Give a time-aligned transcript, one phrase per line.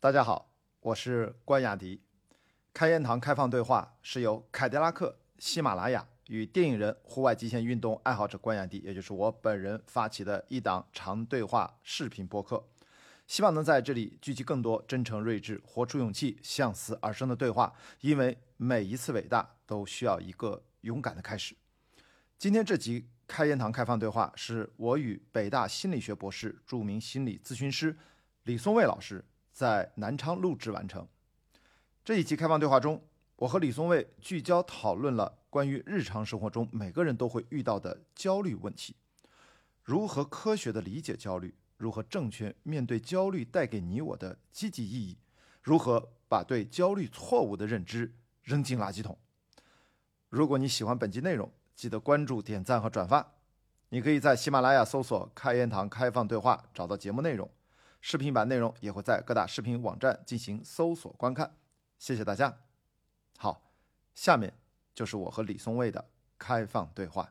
[0.00, 2.00] 大家好，我是关雅迪。
[2.72, 12.64] 开言堂开放对话是由凯迪拉克、喜马拉雅与电影人、户外极限运动爱好者关雅迪，也就是我本人发起的一档长对话视频播客，
[13.26, 21.56] 希望能在这里聚集更多真诚、睿智、活出勇气、向死而生的对话，因为每一次伟大都需要一个勇敢的开始。
[22.38, 27.98] 今天这集开言堂开放对话是我与北大心理学博士、著名心理咨询师
[28.44, 29.24] 李松蔚老师。
[29.58, 31.04] 在南昌录制完成。
[32.04, 33.02] 这一期开放对话中，
[33.34, 38.94] 我和李松蔚聚焦讨论了关于日常生活中每个人都会遇到的焦虑问题：
[39.82, 45.18] 如何科学的理解焦虑，如何正确面对焦虑带给你我的积极意义，
[45.60, 49.18] 如何把对焦虑错误的认知扔进垃圾桶。
[50.28, 53.32] 如果你喜欢本期内容，记得关注、点赞和转发。
[53.88, 57.50] 你可以在喜马拉雅搜索“开言堂开放对话”，找到节目内容。
[58.00, 61.50] 视频版内容也会在各大视频网站进行搜索观看，
[61.98, 62.54] 谢谢大家。
[63.36, 63.60] 好，
[64.14, 64.52] 下面
[64.94, 66.04] 就是我和李松蔚的
[66.38, 67.28] 开放对话。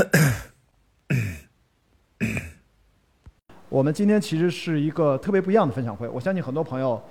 [3.68, 7.02] 我们今天其实是一个特别不一样的分享会，我相信很多朋友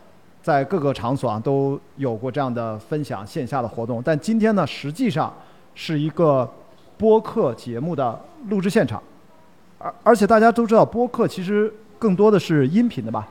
[0.41, 5.35] 在各个场所啊都有过这样的分享线下的活动，但今天呢，实际上
[5.75, 6.49] 是一个
[6.97, 9.03] 播客节目的录制现场。
[9.83, 13.27] 而而且大家都知道，播客其实更多的是音频的吧？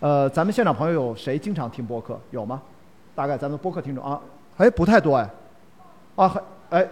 [0.00, 2.18] 呃，咱们现场朋友有谁经常听播客？
[2.30, 2.62] 有吗？
[3.16, 4.20] 大概咱们播客听众啊，
[4.58, 5.28] 哎，不太多哎，
[6.14, 6.36] 啊，
[6.70, 6.86] 哎，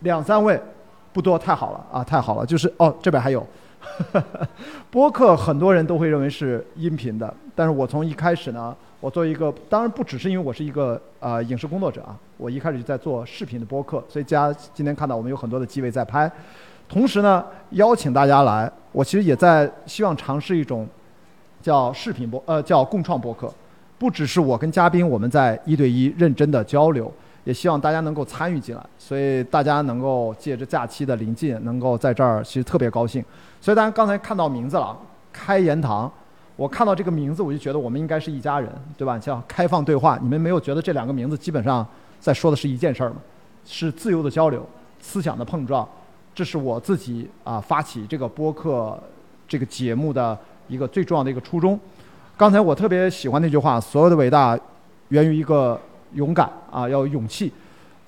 [0.00, 0.60] 两三位，
[1.12, 3.44] 不多，太好了啊，太好了，就是哦，这边还有，
[4.88, 16.30] 播客很多人都会认为是音频的，但是我从一开始呢，我作为一个，当然不只是因为我是一个呃影视工作者啊，我一开始就在做视频的播客，所以家今天看到我们有很多的机位在拍。
[16.94, 20.86] 同时呢，邀请大家来，我其实也在希望尝试一种
[21.60, 23.52] 叫视频播，呃，叫共创播客。
[23.98, 28.86] 不只是我跟嘉宾我们在一对一认真的交流，也希望大家能够参与进来。
[28.96, 33.24] 所以大家能够借着假期的临近，能够在这儿，其实特别高兴。
[33.60, 34.96] 所以大家刚才看到名字了，
[35.32, 36.08] 开言堂，
[36.54, 39.18] 我看到这个名字我就觉得我们应该是一家人，对吧？
[39.18, 41.84] 叫开放对话，你们没有觉得这两个名字基本上
[42.20, 43.16] 在说的是一件事儿吗？
[43.64, 44.64] 是自由的交流，
[45.00, 45.88] 思想的碰撞。
[46.34, 48.98] 这是我自己啊发起这个播客
[49.46, 50.36] 这个节目的
[50.66, 51.78] 一个最重要的一个初衷。
[52.36, 54.58] 刚才我特别喜欢那句话：所有的伟大
[55.10, 55.80] 源于一个
[56.14, 57.52] 勇敢啊，要有勇气。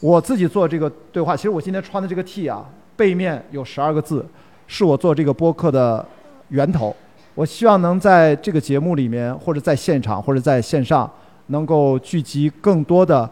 [0.01, 4.27] 我自己做这个对话，其实我今天穿的这个 T 啊，背面有十二个字，
[4.67, 6.05] 是我做这个播客的
[6.49, 6.95] 源头。
[7.35, 11.09] 我希望能在这个节目里面，或者在现场，或者在线上，
[11.47, 13.31] 能够聚集更多的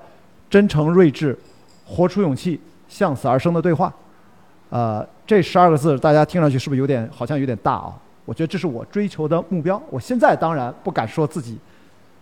[0.49, 1.37] 真诚、睿智、
[1.85, 3.93] 活出勇气、向死而生的对话。
[4.75, 7.95] 呃，这十二个字大家听上去是不是有点好像有点大啊？
[8.25, 9.81] 我觉得这是我追求的目标。
[9.89, 11.57] 我现在当然不敢说自己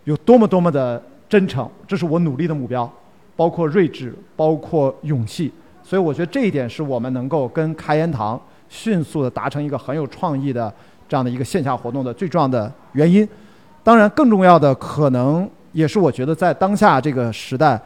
[0.05, 2.87] 有多么多么的真诚，这是我努力的目标，
[3.35, 5.51] 包括睿智，包括勇气。
[5.83, 10.71] 所以我觉得这一点是我们能够跟开言堂迅速的达成一个很有创意的
[11.09, 13.27] 这样的一个线下活动的最重要的原因。
[13.83, 17.81] 当然，更重要的可能也是我觉得在当下这个时代，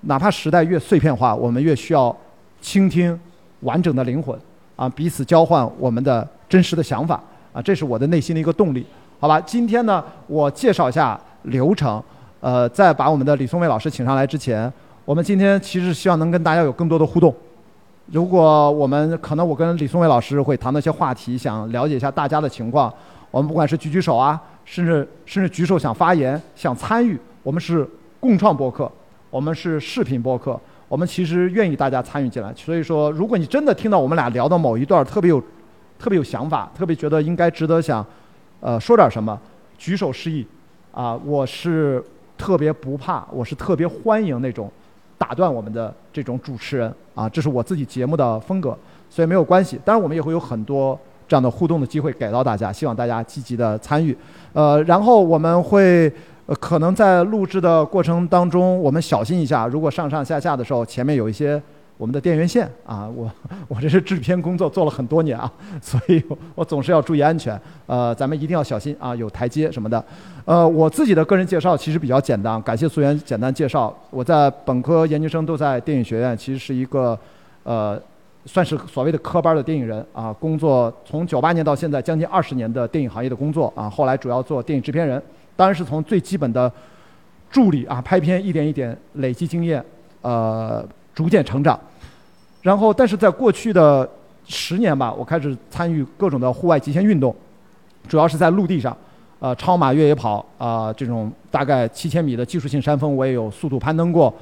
[0.00, 2.14] 哪怕时代越碎片化，我们越需要
[2.60, 3.16] 倾听。
[3.60, 4.38] 完整的灵魂，
[4.76, 7.20] 啊，彼此交换我们的真实的想法，
[7.52, 8.86] 啊，这是我的内心的一个动力，
[9.18, 9.40] 好吧？
[9.40, 12.02] 今天呢，我介绍一下流程，
[12.40, 14.72] 呃，在把我们的李松蔚老师请上来之前，
[15.04, 17.34] 我们今天其实希望能跟大家有更多的互动。
[18.06, 22.92] 如果我们可能，我跟李松蔚老师会谈到一些话题，想了解一下大家的情况，
[23.30, 27.86] 我们不管是举举手啊，甚至甚至举手想发言、想参与，我们是
[28.20, 28.90] 共创播客，
[29.30, 30.58] 我们是视频播客。
[30.88, 35.38] 我们其实愿意大家参与进来，所以说，如果你真的听到我们俩聊的某一段特别有、
[35.98, 38.04] 特别有想法，特别觉得应该值得想，
[38.60, 39.38] 呃，说点什么，
[39.76, 40.46] 举手示意，
[40.90, 42.02] 啊，我是
[42.38, 44.70] 特别不怕，我是特别欢迎那种
[45.18, 48.74] 打断我们的这种主持人，啊，这是我自己节目的风格，
[49.10, 49.78] 所以没有关系。
[49.84, 50.98] 当然，我们也会有很多
[51.28, 54.16] 这样的互动的机会给到大家，希望大家积极的参与，
[54.54, 56.10] 呃，然后我们会。
[56.48, 59.66] 呃，可能在录制的过程当中，我们小心一下。
[59.66, 61.62] 如果上上下下的时候，前面有一些
[61.98, 63.30] 我们的电源线啊，我
[63.68, 65.52] 我这是制片工作做了很多年啊，
[65.82, 66.24] 所以
[66.54, 67.60] 我总是要注意安全。
[67.84, 70.02] 呃，咱们一定要小心啊，有台阶什么的。
[70.46, 73.94] 呃，我自己的个人介绍其实比较简单，感谢素媛简单介绍。
[74.08, 77.18] 我在本科、研究生都在电影学院，其实是一个
[77.62, 78.00] 呃，
[78.46, 80.32] 算是所谓的科班的电影人啊。
[80.32, 85.22] 工作从九八年到现在将近二十年的电影行业的工作啊，后来主要做电影制片人。
[85.58, 86.72] 当然是从最基本的
[87.50, 89.84] 助理啊，拍片一点一点累积经验，
[90.22, 91.76] 呃，逐渐成长。
[92.62, 94.08] 然后，但是在过去的
[94.46, 97.34] 十年吧，我开始参与各种的户外极限运动，
[98.06, 98.96] 主要是在陆地上。
[99.40, 104.32] 呃，超马越野跑啊，这种大概七千米的技术性山峰，我也有速度攀登过。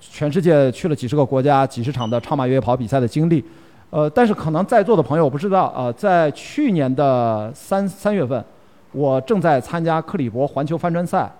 [0.00, 3.44] 全世界去了几十个国家、几十场的超马越野跑比赛的经历。
[3.90, 8.44] 呃，但是可能在座的朋友我不知道啊，在去年的三三月份，
[8.92, 11.30] 我正在参加克里伯环球帆船赛。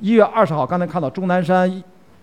[0.00, 1.82] 一月二十号，刚才看到钟南山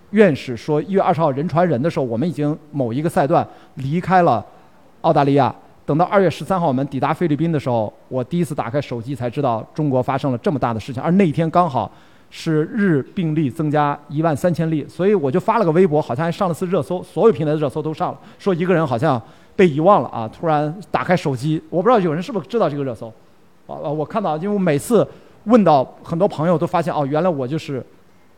[0.09, 4.45] 院士说，一月二十号人传人的时候，我们已经某一个赛段离开了
[5.01, 5.53] 澳大利亚。
[5.85, 11.91] 等到二月十三号我们抵达菲律宾的时候，我第一次打开手机才知道中国发生了这么大的事情，而那一天刚好
[12.29, 19.21] 是日病例增加一万三千例，所以我就发了个微博，好像还上了次热搜，所有平台的热搜都上了，说一个人好像
[19.55, 20.29] 被遗忘了啊！
[20.31, 23.11] 突然打开手机，我不知道有人是不是知道这个热搜，
[23.71, 23.89] 啊啊！
[23.89, 25.07] 我看到，因为我每次
[25.45, 27.83] 问到很多朋友都发现哦，原来我就是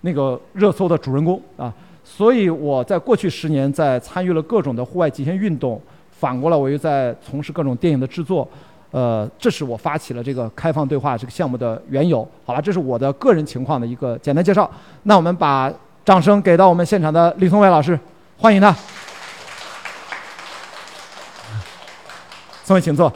[0.02, 1.74] 那个热搜的主人公啊！
[2.04, 5.82] 所以我在过去十年在参与了各种的户外极限运动。
[6.12, 8.48] 反过来，我又在从事各种电影的制作，
[8.92, 12.26] 呃，这是我发起了这个开放对话这个项目的缘由。
[12.46, 14.70] 好了，这是我的个人情况的一个简单介绍。
[15.04, 15.70] 那我们把
[16.06, 18.00] 掌声给到我们现场的李松伟老师，
[18.38, 18.74] 欢迎他。
[22.64, 23.12] 松伟，请坐。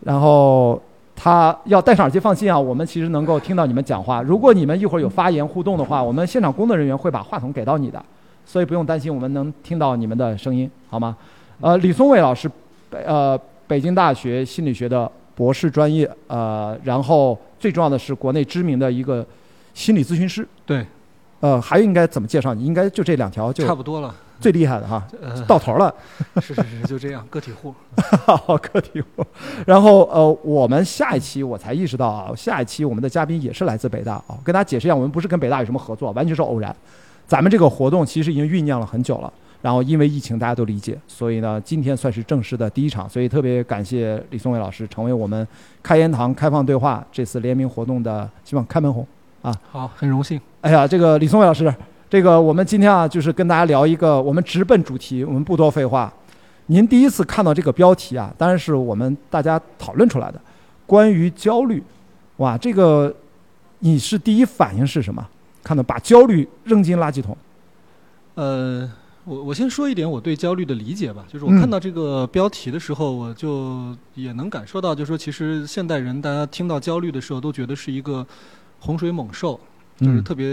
[0.00, 0.80] 然后
[1.22, 4.20] 他要戴上耳机，放心啊，我们其实能够听到你们讲话。
[4.20, 8.04] 如果你们一会儿有发言互动的话，我们现场工作人员会把话筒给到你的，
[8.44, 11.16] 所以不用担心，我们能听到你们的声音，好吗？
[11.60, 12.50] 呃，李松蔚老师，
[12.90, 13.38] 呃，
[13.68, 19.24] 北京大学心理学的博士专业，呃，然后最重要的是国内知名的一个
[19.74, 20.44] 心理咨询师。
[20.66, 20.84] 对。
[21.38, 22.64] 呃，还应该怎么介绍你？
[22.64, 24.12] 应该就这两条就差不多了。
[24.42, 25.06] 最厉害的哈，
[25.46, 25.94] 到头了。
[26.42, 27.72] 是是是，就这样，个体户。
[28.26, 29.24] 好，个体户。
[29.64, 34.36] 然后呃，我们下一期我才意识到啊，下一期我们的嘉宾也是来自北大啊。
[34.44, 36.74] 跟大家解释一下，我们不是跟北大有什么合作，完全是偶然。
[37.26, 39.32] 咱们这个活动其实已经酝酿了很久了。
[39.62, 45.46] 然后因为疫情，大家都理解，所以呢，今天算是正式的第一场，所以特别感谢李松伟老师成为我们
[45.84, 49.06] 开言堂开放对话这次联名活动的希望开门红
[49.40, 49.54] 啊。
[49.70, 50.40] 好，很荣幸。
[50.62, 51.72] 哎呀，这个李松伟老师，
[52.12, 56.12] 这个我们今天啊，就是跟大家聊一个，我们直奔主题，我们不多废话。
[56.66, 60.38] 您第一次看到这个标题啊，当然是我们大家讨论出来的，
[60.84, 61.82] 关于焦虑，
[62.36, 63.10] 哇，这个
[63.78, 65.26] 你是第一反应是什么？
[65.62, 67.34] 看到把焦虑扔进垃圾桶？
[68.34, 68.92] 呃。
[69.24, 78.26] 我我先说一点我对焦虑的理解吧，就是我看到这个标题的时候，我就也能感受到，就是说其实现代人大家听到焦虑的时候，都觉得是一个
[78.80, 79.58] 洪水猛兽，
[79.98, 80.46] 就是特别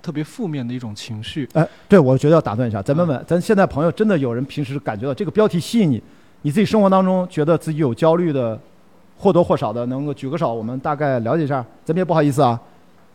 [0.00, 1.48] 特别负面的一种情绪。
[1.54, 6.02] 哎，对，我觉得要打断一下，咱问问，咱现在朋友真的有人平时感觉到这个标题吸引你，
[6.42, 8.58] 你自己生活当中觉得自己有焦虑的，
[9.16, 11.64] 或多或少的，能够举个手，我们大概了解一下。
[11.84, 12.60] 咱别不好意思啊，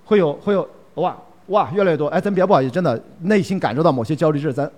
[0.06, 1.16] 会有会有哇。
[1.48, 2.08] 哇，越来越多！
[2.08, 4.72] 哎，咱别不好意思，真的内心感受到某些焦虑症，咱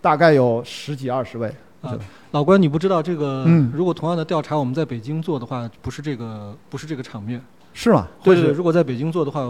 [0.00, 1.46] 大概有十几二十位。
[1.80, 1.96] 啊，
[2.32, 3.44] 老关，你不知道这个？
[3.46, 3.70] 嗯。
[3.72, 7.40] 如果同样的调查我们在北京做的话，不是这个，不是这个场面。
[7.72, 8.06] 是吗？
[8.22, 8.50] 对对。
[8.52, 9.40] 如果在北京做的话，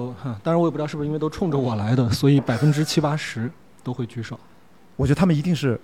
[0.43, 3.51] 当然我也不知道是不是因为都冲着我来的，所以百分之七八十
[3.83, 4.39] 都会举手。
[4.97, 5.81] 我觉得他们一定是。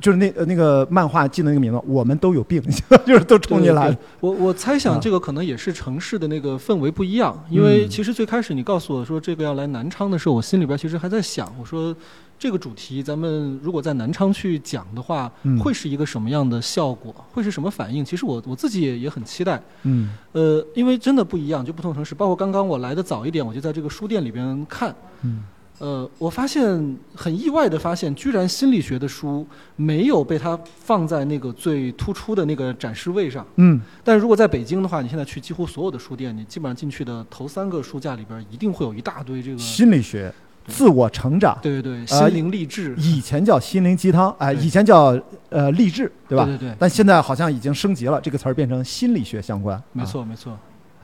[0.00, 2.60] 就是那呃那个漫画记得那个名字，我们都有病，
[3.06, 3.96] 就是都冲进来。
[4.18, 11.94] 我我猜想这个可能也是城市的那个氛围不一样，因为其实最开始你告诉我说这个要来南昌的时候，我心里边其实还在想，我说
[12.38, 15.30] 这个主题咱们如果在南昌去讲的话，
[15.62, 18.04] 会是一个什么样的效果，会是什么反应？
[18.04, 19.60] 其实我我自己也也很期待。
[19.84, 20.10] 嗯。
[20.32, 24.94] 呃，因为真的不一样，就不同城市，包括刚刚我来的早一点，我就在这个书店里边看。
[25.22, 25.44] 嗯。
[25.80, 33.44] 呃，我发现很意外的发现，居然心理学的书没有被它放在那个最突出的那个展示位上。
[33.56, 33.80] 嗯。
[34.04, 40.32] 但如果在北京的话，你现在去几乎所有的书店，你基本上进去的头三个书架里边，一定会有一大堆这个心理学、
[40.66, 41.58] 自我成长。
[41.62, 42.94] 对对对，心灵励志。
[42.98, 45.18] 以前叫心灵鸡汤，哎，以前叫
[45.50, 46.44] 呃励志，对吧？
[46.44, 46.76] 对对对。
[46.78, 49.80] 但现在好像已经升级了，这个词儿变成心理学相关。
[49.92, 50.58] 没错没错。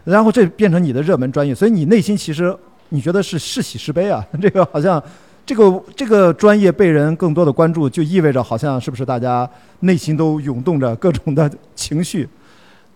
[0.04, 2.56] 然后这变成你的热门专业，所以你内心其实。
[2.92, 4.20] 你觉得是是喜是悲啊？
[4.42, 5.00] 这个好像，
[5.46, 9.48] 这个这个专业被人更多的关注，就意味着好像是不是大家
[9.78, 12.28] 内心都涌动着各种的情绪？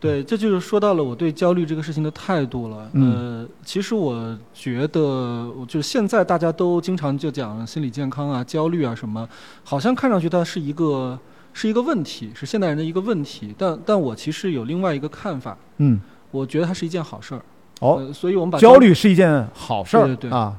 [0.05, 2.91] 对，这就是说到了我对焦虑这个事情的态度了。
[2.95, 9.29] 呃，其实我觉得，就是现在大家都经常就讲心理健康啊、焦虑啊什么，
[9.63, 11.19] 好像看上去它是一个
[11.53, 13.55] 是一个问题，是现代人的一个问题。
[13.57, 15.57] 但但我其实有另外一个看法。
[15.79, 17.43] 嗯，我觉得它是一件好事儿。
[17.81, 20.57] 哦，所以我们把焦虑是一件好事儿，对对啊，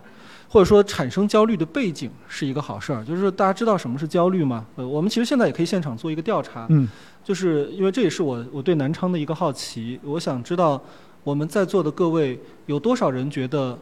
[0.50, 4.66] 或者说产生焦虑的背景是一个好事儿，就是大家知道什么是焦虑吗？
[4.76, 6.88] 呃，我们其实现在也可以现场做一个调查，嗯，
[7.26, 10.80] 就是因为这也是我我对南昌的一个好奇，我想知道
[11.24, 13.76] 我们在座的各位有多少人觉得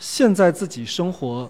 [0.00, 1.48] 现在自己生活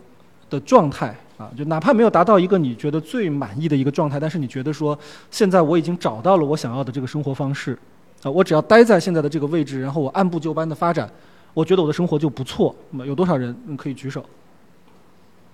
[0.51, 4.97] 的状态啊，就哪怕没有达到一个你觉得最满意的一个状态，但是你觉得说
[5.31, 7.79] 现在我已经找到了我想要的这个生活方式，
[8.23, 11.11] 啊，我只要待在现在的这个位置，然后我按部就班的发展。
[11.55, 12.77] 我觉得我的生活就不错。
[12.91, 14.25] 那么有多少人嗯可以举手？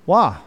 [0.06, 0.38] 哇，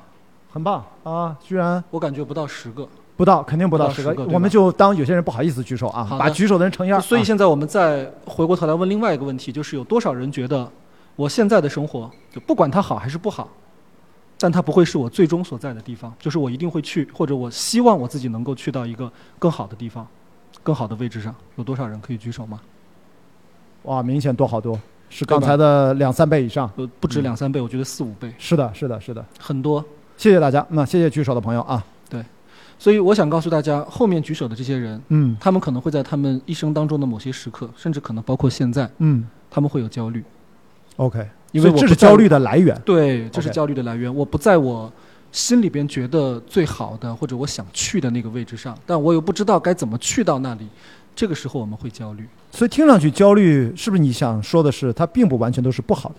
[0.51, 1.36] 很棒啊！
[1.42, 2.88] 居然我感觉不到十个。
[3.18, 4.26] 不到，肯定不到不到10个十个。
[4.34, 7.02] 我们就当有些人不好意思举手啊把举手的人乘以二。
[7.02, 10.72] 所以啊现在我们再回过头来问另外一个问题，就是有多少人觉得
[11.16, 13.50] 我现在的生活，就不管它好还是不好，
[14.40, 20.08] 但它不会是我最终所在的地方，就是我一定会去，或者我希望我自己能够去到一个更好的地方、
[20.62, 21.34] 更好的位置上。
[21.56, 22.62] 有多少人可以举手吗？
[23.84, 26.70] 哇，明显多好多，是刚才的两三倍以上。
[26.76, 29.26] 呃，不止两三倍，我觉得四五倍，是的，是的，是的。
[29.40, 29.84] 很多。
[30.18, 31.84] 谢谢大家，那谢谢举手的朋友啊。
[32.79, 40.24] 所以我想告诉大家，后面举手的这些人，嗯他们可能会在他们一生当中的某些时刻，甚至可能包括现在，嗯他们会有焦虑。
[40.98, 42.79] ，OK，因为这是焦虑的来源。
[42.86, 44.13] 对，这是焦虑的来源。
[44.13, 44.91] 我不在我
[45.31, 50.67] 心里边觉得最好的或者我想去的那个位置上，但我又不知道该怎么去到那里。
[51.15, 52.27] 这个时候我们会焦虑。
[52.51, 56.15] 所以听上去焦虑，是不是你想说的是，它并不完全都是不好的？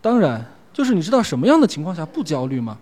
[0.00, 2.78] 当然，就是你知道什么样的情况下不焦虑吗？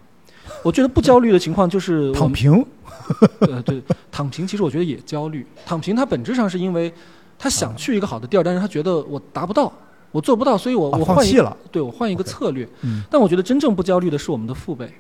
[0.67, 2.67] 我觉得不焦虑的情况就是躺平，
[3.39, 3.81] 呃，对，
[4.11, 5.47] 躺平其实我觉得也焦虑。
[5.65, 6.93] 躺平它本质上是因为
[7.39, 9.73] 他想去一个好的地儿，但是他觉得我达不到，
[10.11, 11.25] 我做不到，所以我、啊我换。
[11.71, 12.69] 对我换一个策略。
[12.83, 14.93] 嗯但我觉得真正不焦虑的是我们的父辈，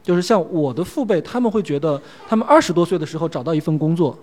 [0.00, 4.16] 就是像我的父辈，他们会觉得他们二十多岁的时候找到一份工作，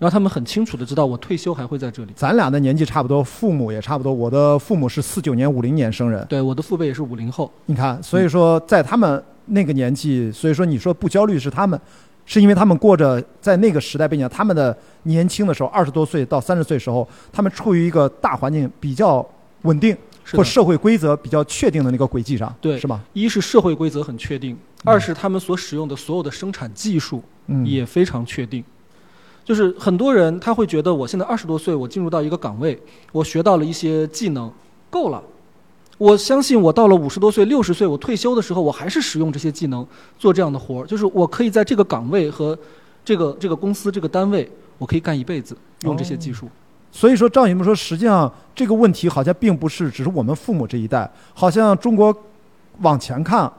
[0.00, 2.12] 然后他们很清楚的知道我退休还会在这里。
[2.16, 4.12] 咱俩的年纪差不多，父母也差不多。
[4.12, 11.80] 我的父母是四九年、五零年生人，对，我的父辈也是五零后，你看，所以说在他们那个年纪，所以说你说不焦虑是他们，
[12.24, 19.26] 是因为他们过着在那个时代背景下，他们的年轻的时候，二十多岁到三十岁时候，他们处于一个大环境比较
[19.62, 19.96] 稳定。
[20.32, 23.00] 或社会规则比较确定的那个轨迹上，对是吧？
[23.12, 28.64] 一是社会规则很确定，二是他们所使用的所有的生产技术嗯，也非常确定。
[29.44, 32.76] 就是很多人他会觉得，我现在二十多岁，我进入到一个岗位，
[33.12, 34.52] 我学到了一些技能，
[34.90, 35.22] 够了。
[35.98, 39.86] 我相信我到了五十多岁、六十岁，我退休的时候，我还是使用这些技能
[40.18, 40.86] 做这样的活儿。
[40.86, 42.58] 就是我可以在这个岗位和
[43.04, 46.48] 这个这个公司、这个单位，我可以干一辈子，用这些技术。
[46.92, 52.14] 所以说，照你们说，实际上这个问题好像并不是只是我们父母这一代，好像中国
[52.80, 53.50] 往前看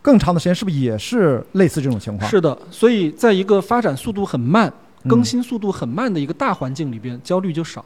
[0.00, 2.30] 更长的时间，是不是也是类似这种情况？
[2.30, 7.84] 是的，所以在一个发展速度很慢、嗯更新速度很慢的一个大环境里边，焦虑就少。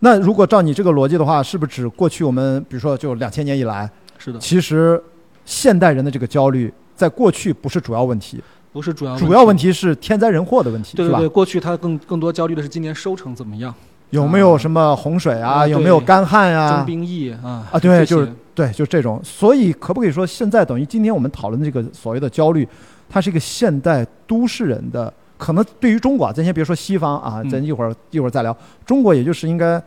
[0.00, 3.88] 那如果照你这个逻辑的话，是不是指过去我们比如说就两千年以来，
[4.18, 5.02] 是的，其实
[5.44, 8.42] 现代人的这个焦虑，在过去不是主要问题，
[8.72, 11.32] 不是主要主要问题是天灾人祸的问题，对吧对对对，？
[11.32, 13.74] 过去他更更多焦虑的是今年收成怎么样，
[14.10, 15.50] 有没有什么洪水啊？
[15.50, 19.20] 啊有没有干旱啊、征兵役啊啊对就是对，就这种。
[19.22, 22.66] 所以可不可以说，现在等于今天我们讨论的这个所谓的焦虑，
[23.08, 28.54] 它是一个现代都市人的，可能对于中国啊，咱先别说西方啊，嗯咱一会儿一会儿再聊。
[28.84, 29.82] 中国也就是应该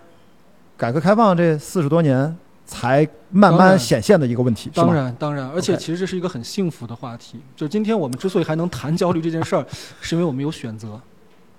[0.75, 4.91] 改革开放这四十多年才慢慢显现的一个问题，当？
[4.91, 7.39] 然当然，而且其实这是一个很幸福的话题。
[7.55, 9.63] 就今天我们之所以还能谈焦虑这件事儿，
[10.01, 11.00] 是因为我们有选择。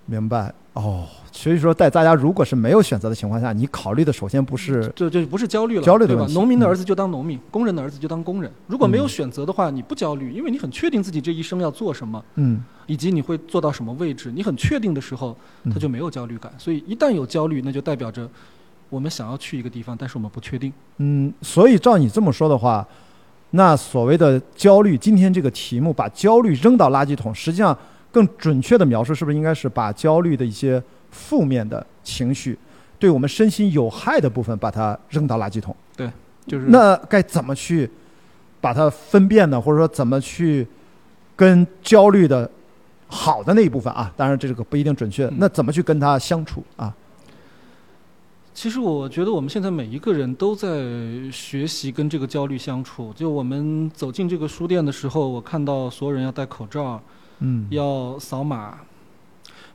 [0.06, 1.06] 明白哦。
[1.32, 8.50] 所以说，在大家如果是没有选择的情况下，你考虑的首先不是这这不是焦虑了，对吧农民的儿子就当农民，工人的儿子就当工人。
[8.68, 14.30] 如果没有嗯选择的话，你不焦虑，因为你很确定自己这一生要做什么，嗯，以及你会做到什么位置。
[14.32, 16.52] 你很确定的时候，嗯他就没有焦虑感。
[16.56, 18.28] 所以一旦有焦虑，那就代表着
[18.88, 20.72] 我们想要去一个地方，但是我们不确定。
[20.98, 22.86] 嗯，所以照你这么说的话，
[23.50, 27.76] 那所谓的焦虑，今天这个题目把焦虑扔到垃圾桶，实际上
[28.14, 30.80] 更准确的描述，是不是应该是把焦虑的一些
[31.10, 32.56] 负面的情绪，
[32.96, 35.74] 对我们身心有害的部分，把它扔到垃圾桶？
[35.96, 36.08] 对
[36.46, 37.90] 就是那该怎么去
[38.60, 39.60] 把它分辨呢？
[39.60, 40.64] 或者说怎么去
[41.34, 42.48] 跟焦虑的
[43.08, 44.12] 好的那一部分啊？
[44.16, 46.94] 当然这个不一定准确，嗯那怎么去跟它相处啊？
[48.54, 50.68] 其实我觉得我们现在每一个人都在
[51.32, 53.12] 学习跟这个焦虑相处。
[53.12, 57.02] 就我们走进这个书店的时候，我看到所有人要戴口罩，
[57.44, 58.78] 嗯，要扫码，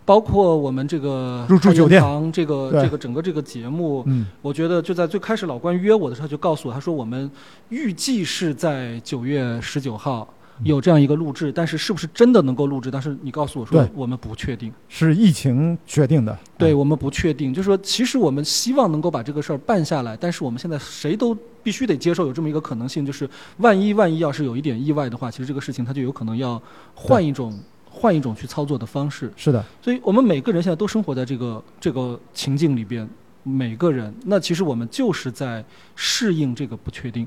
[0.04, 2.02] 包括我们这个入住酒店。
[2.34, 4.26] 这个这个整个这个节目，嗯。
[4.42, 7.30] 我觉得就在最开始老关约我的时候就告诉我，他说我们
[7.70, 10.28] 预计是在九月十九号
[10.64, 12.92] 有这样一个录制，但是是不是真的能够录制？
[12.92, 14.72] 但是你告诉我说对我们不确定。
[14.88, 16.38] 是疫情决定的。
[16.58, 26.62] 对我们不确定，就是说，其实我们希望能够把这个事儿办下来，但是我们现在谁都必须得接受有这么一个可能性，就是万一万一要是有一点意外的话，其实这个事情它就有可能要
[26.94, 27.58] 换一种
[27.90, 29.32] 换一种去操作的方式。
[29.38, 33.08] 是的，所以我们每个人现在都生活在这个这个情境里边，
[33.44, 35.64] 每个人，那其实我们就是在
[35.96, 37.26] 适应这个不确定。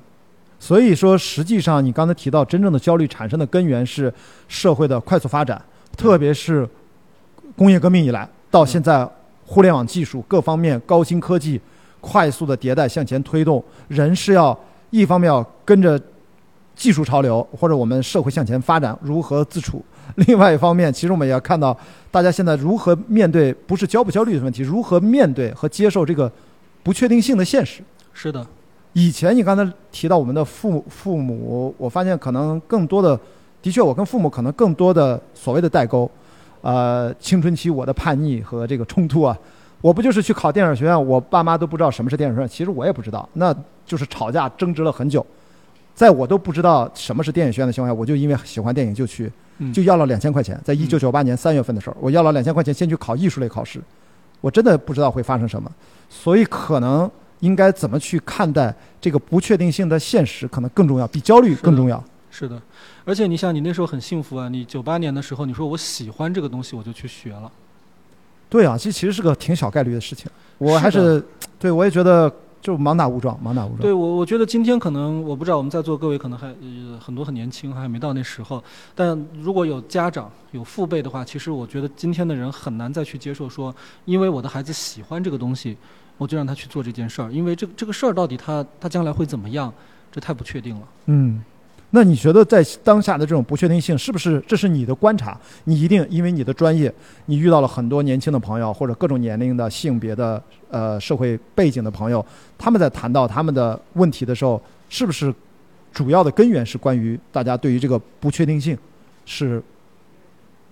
[0.62, 4.14] 所以说，实际上你刚才提到，真正的焦虑产生的根源是
[4.46, 5.60] 社会的快速发展，
[5.96, 6.64] 特别是
[7.56, 9.04] 工业革命以来到现在，
[9.44, 11.60] 互联网技术各方面高新科技、
[12.00, 14.56] 快速的迭代向前推动，人是要
[14.90, 16.00] 一方面要跟着
[16.76, 21.76] 技术潮流或者我们社会向前发展，如何自处； 另外一方面，其实我们也要看到
[22.08, 26.30] 大家现在如何面对不是焦不焦虑的问题，如何面对和接受这个
[26.84, 27.82] 不确定性的现实。
[28.14, 28.46] 是的，
[28.92, 33.18] 以前你刚才提到我们的父父母，我发现可能更多的，
[33.62, 36.10] 的确我跟父母可能更多的所谓的代沟，
[36.60, 39.36] 呃，青春期我的叛逆和这个冲突啊。
[39.80, 43.52] 我不就是去考电影学院，我爸妈都不知道什么是电影学院，其实我也不知道，那
[43.84, 45.26] 就是吵架争执了很久，
[45.94, 49.32] 在我都不知道什么是电影学院的情况下，我就因为喜欢电影就去，
[49.74, 53.82] 就要了两千块钱，在一九九八年三月份的时候，我要了两千块钱先去考艺术类考试，
[54.40, 55.68] 我真的不知道会发生什么，
[56.08, 57.10] 所以可能
[57.42, 62.02] 应该怎么去看待这个不确定性的现实，可能更重要，比焦虑更重要。
[62.30, 62.60] 是的，
[63.04, 67.50] 而且你想，你那时候很幸福啊，你九八年的时候，你说我喜欢这个东西，我就去学了。
[68.48, 70.30] 对啊，这其实是个挺小概率的事情。
[70.58, 71.22] 我还是，
[71.58, 73.80] 对我也觉得就盲打误撞，盲打误撞。
[73.80, 78.62] 对我，我觉得今天可能我不知道我们在座各位可能还呃很多很年轻，还没到那时候。
[78.94, 85.76] 但如果有家长有父辈的话，其实我觉得今天的人很难再去接受说，因为我的孩子喜欢这个东西，
[86.18, 87.32] 我就让他去做这件事儿。
[87.32, 89.72] 因为这这个事儿到底他他将来会怎么样，
[90.10, 90.82] 这太不确定了。
[91.06, 91.42] 嗯。
[91.94, 95.38] 那你觉得在当下的这种不确定性，是不是这是你的观察？
[95.64, 96.90] 你一定因为你的专业，
[97.26, 102.24] 你遇到了很多年轻的朋友，或者各种年龄的、性别的、呃社会背景的朋友，
[102.56, 105.34] 他们在谈到他们的问题的时候，是不是
[105.92, 108.74] 主要的根源是关于大家对于这个不确定性
[109.26, 109.62] 是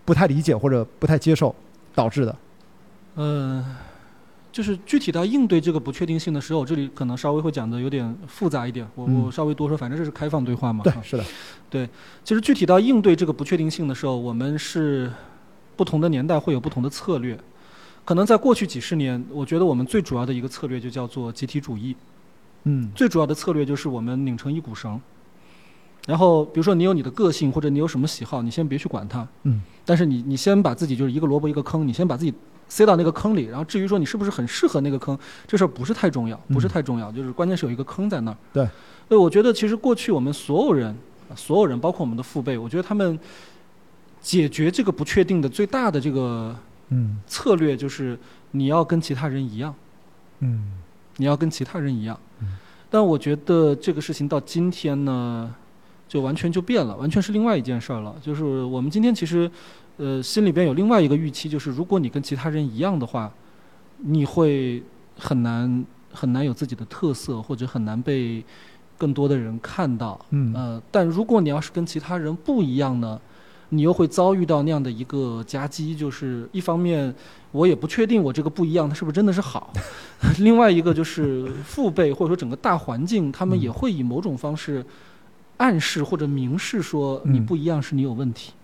[0.06, 1.54] 不太理解或者不太接受
[1.94, 2.36] 导致的？
[3.16, 3.62] 嗯。
[4.52, 8.84] 就是具体到应对这个不确定性的时候，这里可能稍微会讲的有点复杂一点。
[8.96, 10.82] 我我稍微多说，反正这是开放对话嘛。
[10.82, 11.24] 对，是的。
[11.68, 11.88] 对，
[12.24, 15.10] 其实具体到应对这个不确定性的时候，我们是
[15.76, 17.38] 不同的年代会有不同的策略。
[18.04, 21.94] 可能在过去几十年，我觉得我们最主要的一个策略就叫做集体主义。
[22.64, 22.90] 嗯。
[22.94, 25.00] 最主要的策略就是我们拧成一股绳。
[26.06, 29.26] 然后，比如说你有你的个性或者你有什么喜好，你先别去管它。
[29.44, 29.62] 嗯。
[29.84, 32.34] 但是你你先把自己就是一个萝卜一个坑，你先把自己。
[32.70, 38.36] 塞到那个坑里，然后至于说你是不是很适合那个坑，这事儿不是太重要，不是太重要，就是关键是有一个坑在那儿。
[38.52, 38.64] 对，
[39.08, 40.96] 所以我觉得其实过去我们所有人，
[41.34, 43.18] 所有人包括我们的父辈，我觉得他们
[44.20, 46.54] 解决这个不确定的最大的这个
[47.26, 48.16] 策略就是
[48.52, 49.74] 你要跟其他人一样，
[50.38, 50.70] 嗯，
[51.16, 52.16] 你要跟其他人一样。
[52.88, 55.52] 但我觉得这个事情到今天呢，
[56.06, 58.14] 就完全就变了，完全是另外一件事儿了。
[58.22, 59.50] 就是我们今天其实。
[60.00, 63.30] 呃，心里边有另外一个预期，就是如果你跟其他人一样的话，
[63.98, 64.82] 你会
[65.18, 68.42] 很难很难有自己的特色，或者很难被
[68.96, 70.18] 更多的人看到。
[70.30, 70.54] 嗯。
[70.54, 73.20] 呃，但如果你要是跟其他人不一样呢，
[73.68, 77.14] 你又会遭遇到那样的一个夹击，就是一方面
[77.52, 79.70] 我也不确定我这个不一样，它是不是真的是好；
[80.40, 84.82] 另外一个就是父辈或者说整个大环境，他们也会以某种方式
[85.58, 88.54] 暗示或者明示说你不一样是你有问题。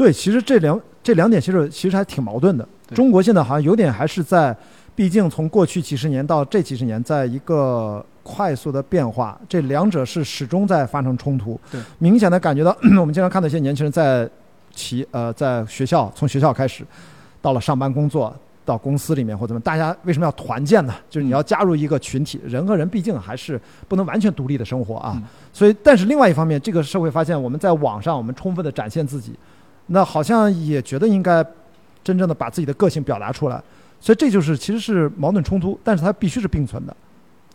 [0.00, 2.66] 对，其实这两这两点其实其实还挺矛盾的。
[2.94, 4.56] 中国现在好像有点还是在，
[4.94, 11.60] 毕竟从过去几十年到这几十年，在一个快速的变化，这两者是始终在发生冲突。
[11.70, 14.26] 对，明显的感觉到， 我们经常看到一些年轻人在
[14.74, 16.82] 其呃在学校，从学校开始，
[17.42, 18.34] 到了上班工作，
[18.64, 20.94] 到公司里面或怎么，大家为什么要团建呢？
[21.10, 25.22] 就是你要加入一个群体，人和人毕竟还是不能完全独立的生活啊。
[25.52, 29.34] 所以，但是另外一方面，这个社会发现，我们在网上，我们充分的展现自己。
[29.92, 31.44] 那好像也觉得应该
[32.04, 33.60] 真正的把自己的个性表达出来，
[34.00, 36.96] 所以这就是其实是矛盾冲突，但是它必须是并存的。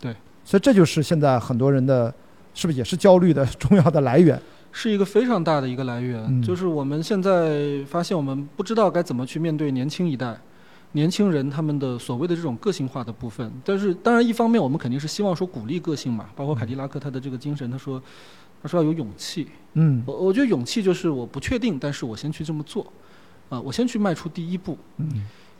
[0.01, 2.13] 对，所以这就是现在很多人的，
[2.53, 4.37] 是不是也是焦虑的重要的来源？
[4.73, 10.37] 是一个非常大的一个来源，就是我们现在发现我们不知道该怎么去面对年轻一代、
[10.91, 13.49] 年轻人他们的所谓的这种个性化的部分。
[13.63, 18.01] 但是当然一方面我们肯定是希望说鼓励个性嘛，包括凯迪拉克他的这个精神，他说。
[18.65, 22.91] 他说要有勇气，嗯，我我觉得勇气就是我不确定，但是我先去这么做，
[23.47, 25.07] 啊，我先去迈出第一步，嗯，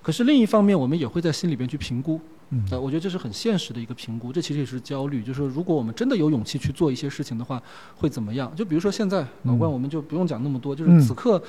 [0.02, 7.62] 可是另一方面，我们也会在心里边去评估，嗯，呃，我觉得这是很现实的一个评估，这其实也是焦虑，就是说如果我们真的有勇气去做一些事情的话，
[7.96, 8.52] 会怎么样？
[8.56, 11.40] 就比如说现在老关，我们就不用讲那么多，就是此刻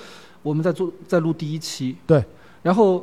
[0.43, 2.23] 我们在做在录第一期，对，
[2.63, 3.03] 然后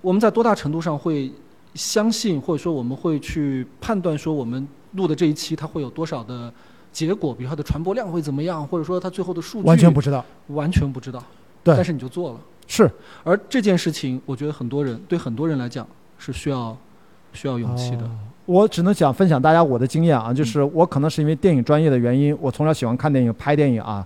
[0.00, 1.30] 我们在多大程度上会
[1.74, 6.50] 相信，或者说我们会去判断说我们录的这一期它会有多少的。
[6.92, 11.22] 结果，比如它的传播量会怎么样，或者说它最后的数据，完全不知道，完全不知道。
[11.62, 12.40] 对，但是你就做了。
[12.66, 12.90] 是。
[13.24, 15.86] 而这件事情，我觉得很多人对很多人来讲
[16.18, 16.76] 是需要
[17.32, 18.10] 需要勇气的。
[18.46, 24.04] 我只能想分享大家我的经验啊，就是我可能是因为电影专业的原因，我从小喜欢看电影、拍电影啊，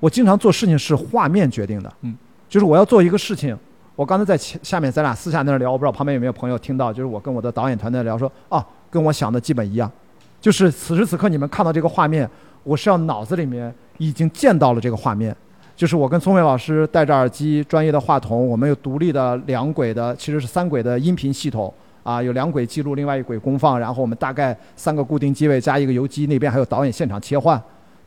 [0.00, 1.92] 我经常做事情是画面决定的。
[2.02, 2.16] 嗯。
[2.48, 3.56] 就是我要做一个事情，
[3.94, 9.90] 我刚才在下面咱俩私下那聊，我不知道旁边有没有朋友听到，就是我跟我的导演团队聊说，啊，跟我想的基本一样，
[10.40, 12.28] 就是此时此刻你们看到这个画面，
[12.62, 15.34] 我是要脑子里面已经见到了这个画面，
[15.74, 21.72] 就是我跟聪伟老师戴着耳机，专业的话筒，我们有独立的两轨的，其实是三轨的音频系统
[22.02, 27.60] 啊，有两轨记录，另外一轨公放，然后我们大概三个固定机位加一个游机，那边还有导演现场切换，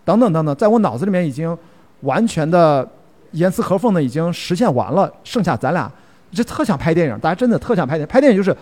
[0.05, 1.57] 等等等等，在我脑子里面已经
[2.01, 2.87] 完全的
[3.31, 5.91] 严丝合缝的已经实现完了，剩下咱俩。
[6.33, 8.55] 这特想拍电影，大家真的特想拍电影，拍电影就是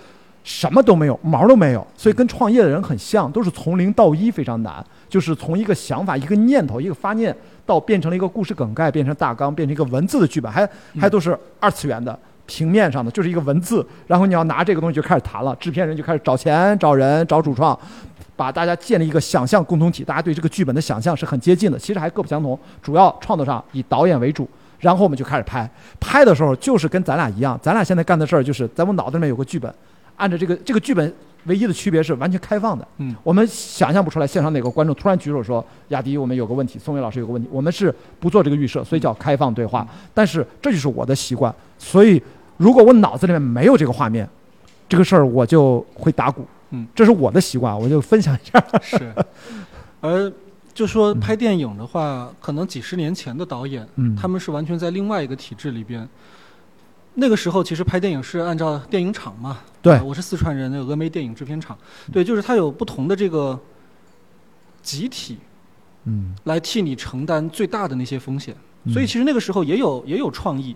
[0.43, 10.67] 什么都没有，毛都没有，所以跟创业的人很像，都是从零到一非常难，就是从一个想法、一个念头、一个发念，到变成了一个故事梗概，变成大纲，变成一个文字的剧本，还
[10.99, 12.17] 还都是二次元的。
[12.45, 17.77] 平面上的就是一个文字，然后你要拿这个东西就开始谈了，制片人就开始找钱、找人、找主创，
[18.35, 24.49] 把大家建立一个想象共同体，大家对这个剧本的想象是很接近的，其实还各不相同，主要创作上以导演为主，
[24.79, 29.71] 然后我们就开始拍，拍的时候就是跟咱俩一样，咱俩现在干的事儿就是在我脑子里面有个剧本，
[30.19, 31.11] 按照这个这个剧本
[31.45, 42.21] 唯一的区别是完全开放的，嗯，我们想象不出来现场哪个观众突然举手说亚迪我们有个问题，宋伟老师有个问题，我们是不做这个预设，所以叫开放对话，但是这就是我的习惯，所以。
[42.59, 44.27] 如果我脑子里面没有这个画面，
[44.89, 46.45] 这个事儿我就会打鼓。
[46.71, 48.61] 嗯，这是我的习惯，我就分享一下。
[48.81, 49.13] 是，
[50.01, 50.29] 而
[50.73, 56.05] 就说拍电影的话，可能几十年前的导演，嗯，他们是完全在另外一个体制里边。
[57.15, 59.59] 那个时候其实拍电影是按照电影厂嘛。
[59.81, 61.77] 对，我是四川人，那个峨眉电影制片厂。
[62.11, 63.59] 对，就是它有不同的这个
[64.81, 65.37] 集体，
[66.05, 68.55] 嗯，来替你承担最大的那些风险。
[68.91, 70.75] 所以其实那个时候也有也有创意。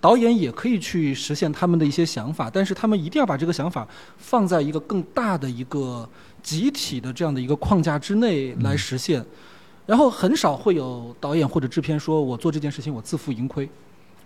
[0.00, 3.84] 导演也可以去实现他们的一些想法，但是他们一定要把这个想法
[4.16, 6.08] 放在一个更大的一个
[6.40, 9.24] 集体的这样的一个框架之内来实现。
[9.86, 13.68] 然后很少会有导演或者制片说：“我做这件事情我自负盈亏，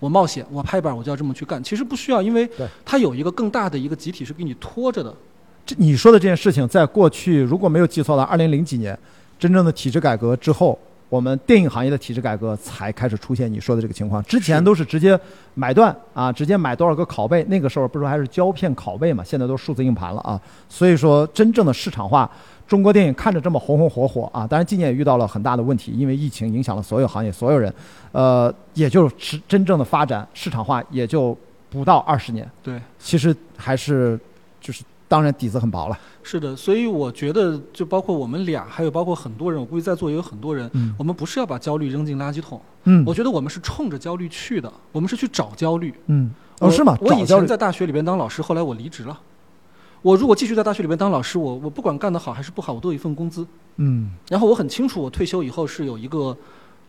[0.02, 2.50] 我冒险，我拍板我就要这么去干。”其实不需要，因为
[2.84, 5.14] 它有一个更大的一个集体是给你拖着的。
[5.64, 8.98] 这你说的这件事情，在过去如果没有记错的话，二零零几年
[9.38, 10.76] 真正的体制改革之后。
[11.12, 15.20] 我们电影行业的体制改革才开始出现你说的这个情况，之前都是直接
[15.52, 20.40] 买断啊，直接买多少个拷贝，那个时候不是还是胶片拷贝嘛，现在都是数字硬盘了啊。
[20.70, 22.30] 所以说，真正的市场化，
[22.72, 27.70] 中国电影看着这么红红火火啊，当然今年也遇到了很大的问题，因为疫情影响了所有行业所有人，
[28.12, 31.36] 呃，也就是真正的发展市场化也就
[31.68, 32.50] 不到二十年。
[32.62, 34.18] 对，其实还是
[34.58, 34.82] 就是。
[35.06, 35.98] 当然底子很薄了。
[36.22, 42.58] 是的，所以我觉得，就包括我们俩，还有包括很多人，我估计在座也有很多人，我们不是要把焦虑扔进垃圾桶。
[42.84, 45.94] 嗯，我觉得我们是冲着焦虑去的，我们是去找焦虑。
[46.06, 46.30] 嗯，
[46.60, 46.96] 哦，是吗？
[47.02, 49.20] 我以前在大学里边当老师，后来我离职了。
[50.02, 53.46] 我如果继续在大学里面当老师，我我不管干得好还是不好，我都有一份工资。
[53.76, 56.36] 嗯，然后我很清楚，我退休以后是有一个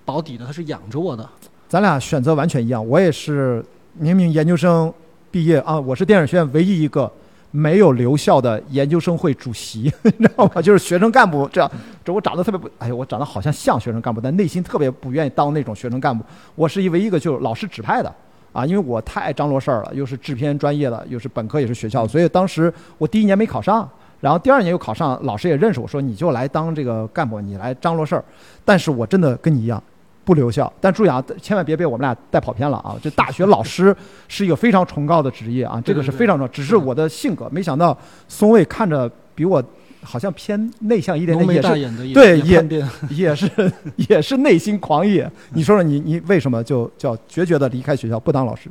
[0.03, 1.27] 保底的，他是养着我的。
[1.69, 3.63] 咱俩选择完全一样，我也是
[3.97, 4.91] 明明研究生
[5.31, 7.11] 毕业啊，我是电影学院唯一一个。
[7.55, 10.59] 没有留校的研究生会主席， 你知道吗？
[10.59, 11.71] 就是学生干部这样。
[12.03, 16.25] 这我长得特别不，哎呀，我长得好像像学生干部，但内心特别不愿意当那种学生干部。
[16.55, 18.11] 我是一唯一一个就是老师指派的
[18.53, 23.89] 啊，因为我太爱张罗事儿了，又是制片专业的，又是本科也是学校，所以当时我第一年没考上，
[24.21, 28.23] 然后第二年又考上，老师也认识我说你就来当这个干部，你来张罗事儿。
[28.63, 29.83] 但是我真的跟你一样。
[30.25, 32.95] 不留校，但注意啊，千万别被我们俩带跑偏了啊！
[33.03, 33.93] 这大学老师
[34.29, 36.47] 是一个非常崇高的职业啊，这个是非常重要。
[36.47, 37.97] 只是我的性格，没想到
[38.29, 39.61] 松蔚看着比我
[40.03, 43.73] 好像偏内向一点点，也是对，也也 是
[44.09, 45.29] 也是内心狂野。
[45.53, 48.69] 你说说你你为什么就叫决绝的离开学校不当老师？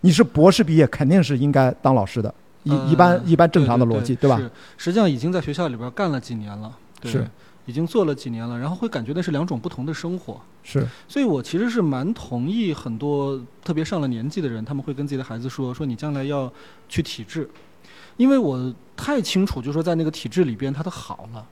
[0.00, 4.40] 你是博士毕业，肯定是应该当老师的，一一般一般正常的逻辑，对吧？
[4.76, 7.26] 实际上已经在学校里边干了几年了，是。
[7.66, 10.38] 已经做了几年了，然后会感觉那是两种不同的生活。
[10.62, 16.52] 是，所以我其实是蛮同意很多特别上了年纪的人，他们会跟自己的孩子说：“说你将来要
[16.90, 17.48] 去体制，
[18.16, 21.44] 因为我太清楚，就是说在那个体制里边，他的好了。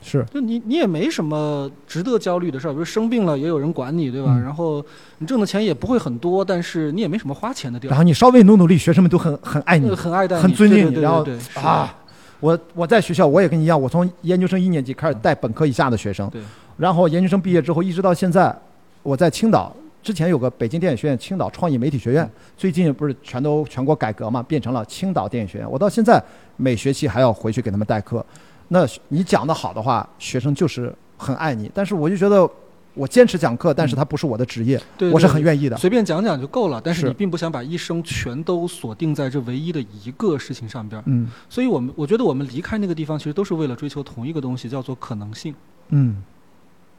[0.00, 4.38] 是，就你你也没什么值得焦虑的事儿，比如生病了也有人管你，对吧？
[4.38, 4.84] 然后
[5.18, 7.90] 你挣的钱也不会很多，但是你也没什么花钱的地方。
[7.90, 11.94] 然后你稍微努努力，学生们都很很爱你，很爱戴，很尊敬你，然后啊。
[12.40, 16.30] 我我在学校，我也跟你一样，我从研究生一年级开始带本科以下的学生，
[16.76, 18.56] 然后研究生毕业之后，一直到现在，
[19.02, 19.74] 我在青岛，
[20.08, 25.70] 之前有个北京电影学院、青岛创意媒体学院，最近不是全都全国改革嘛，变成了青岛电影学院。
[25.70, 26.18] 我到现在
[26.56, 28.24] 每学期还要回去给他们代课。
[28.68, 32.50] 那你讲的好的话，学生就是很爱你，但是我就觉得。
[32.94, 34.80] 我坚持讲课，但是它不是我的职业，
[35.12, 35.76] 我是很愿意的。
[35.76, 41.00] 随便讲讲就够了，但是你并不想把一生全都锁定在这唯一的一个事情上边。
[41.06, 45.54] 嗯，所以我们我觉得我们离开那个地方，其实都是为了追求同一个东西，叫做可能性。
[45.90, 46.20] 嗯，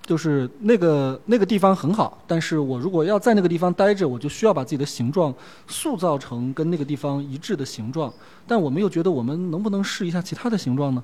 [0.09, 5.31] 就是那个那个地方很好，但是我如果要在那个地方待着，我就需要把自己的形状
[5.67, 8.11] 塑造成跟那个地方一致的形状。
[8.47, 11.03] 但我们又觉得，我们能不能试一下其他的形状呢？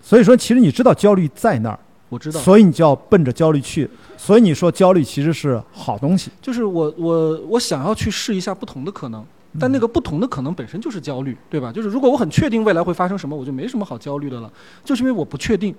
[0.00, 3.86] 所以说，其实你知道焦虑在那儿，我知道，所以你就要奔着焦虑去。
[4.16, 9.22] 所以你说焦虑其实是好东西，就是我我我想要去试一下不同的可能，
[9.58, 11.70] 但那个不同的可能本身就是焦虑，对吧？
[11.70, 14.50] 就是如果我很确定未来会发生什么，我就没什么好焦虑的了，
[14.82, 15.74] 就是因为我不确定。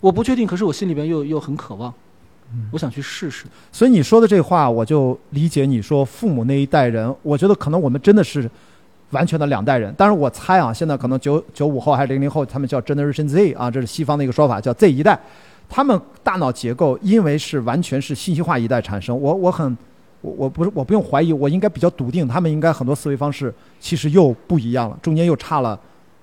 [0.00, 1.92] 我不确定，可是我心里边又又很渴望，
[2.70, 3.44] 我想去试试。
[3.70, 7.14] 所以你说的这话，我就理解你说父母那一代人。
[7.22, 8.50] 我觉得可能我们真的是
[9.10, 9.94] 完全的两代人。
[9.98, 15.20] 但是我猜啊，现在可能九九五后还是零零后，他们叫 Generation Z 啊，这是西方的一个说法，叫 Z 一代。
[15.68, 19.76] 他们大脑结构因为是完全是信息化一代产生，我我很
[20.22, 25.78] 我我不是我不用怀疑，我应该比较笃定，他们应该很多思维方式其实又不一样了，中间又差了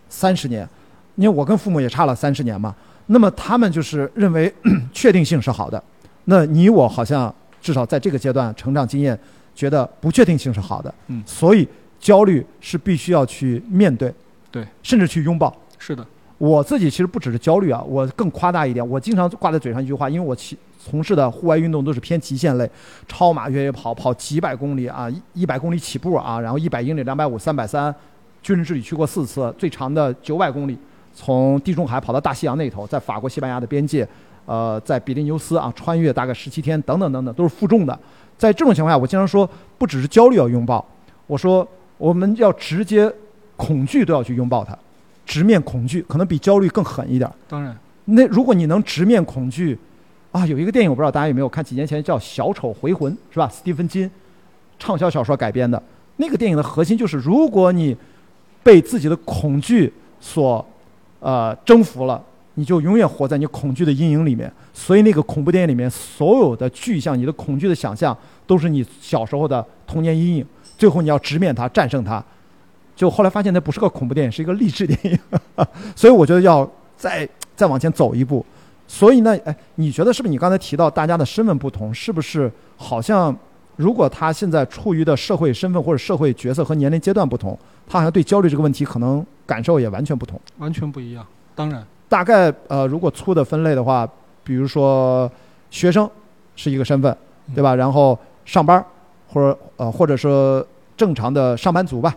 [0.09, 0.67] 三十年。
[1.15, 2.75] 因为我跟父母也差了三十年嘛。
[3.07, 4.53] 那么他们就是认为
[4.93, 5.81] 确定性是好的，
[6.25, 9.17] 那你我好像至少在这个阶段成长经验
[9.55, 11.67] 觉得不确定性是好的，嗯，所以
[11.99, 14.13] 焦虑是必须要去面对，
[14.51, 15.55] 对，甚至去拥抱。
[15.79, 16.05] 是的，
[16.37, 22.69] 我自己其实不只是焦虑啊，我更夸大一点，我经常挂在嘴上一句话，因为我其从事的户外运动都是偏极限类，
[23.07, 27.93] 超马越野跑跑几百公里啊，一百公里起步啊，然后一百英里、两百五、三百三，
[28.41, 30.77] 军事之旅去过四次，最长的九百公里。
[31.19, 34.07] 从地中海跑到大西洋那头，在法国、西班牙的边界，
[34.45, 37.99] 呃，在比利牛斯啊，穿越大概十七天，等等等等，都是负重的。
[38.37, 39.49] 在这种情况下，我经常说，
[39.79, 40.85] 不只是焦虑要拥抱，
[41.25, 43.11] 我说我们要直接
[43.55, 44.77] 恐惧都要去拥抱它，
[45.25, 47.27] 直面恐惧，可能比焦虑更狠一点。
[47.49, 47.75] 当然，
[48.05, 49.75] 那如果你能直面恐惧，
[50.31, 53.49] 啊，有一个电影我不知道大家有没有看，几年前叫《小丑回魂》，是吧？
[53.49, 54.09] 斯蒂芬金
[54.77, 55.81] 畅销小说改编的
[56.17, 57.97] 那个电影的核心就是，如果你
[58.61, 60.63] 被自己的恐惧所
[61.19, 62.23] 呃，征服了，
[62.55, 64.51] 你就永远活在你恐惧的阴影里面。
[64.73, 70.45] 所以那个恐怖电影里面所有的具象，你的恐惧的想象，都是你小时候的童年阴影。
[70.77, 72.23] 最后你要直面它，战胜它。
[72.95, 75.19] 就后来发现那不是个恐怖电影，是一个励志电影。
[75.95, 78.45] 所以我觉得要再再往前走一步。
[78.87, 83.35] 所以呢，哎，你觉得是不是你刚才提到大家的身份不同，是不是好像
[83.75, 89.25] 如果他现在处于的社会身份或者社会角色和年龄阶段不同，他好像对焦虑这个问题可能。
[89.47, 91.25] 感受也完全不同，完全不一样。
[91.55, 94.05] 当然，大概呃，如果粗的分类的话，
[94.43, 95.31] 比如说
[95.71, 96.09] 学生
[96.57, 97.17] 是一个身份，
[97.55, 97.73] 对吧？
[97.73, 98.83] 然后上班
[99.29, 102.13] 或者呃，或者说正常的上班族吧。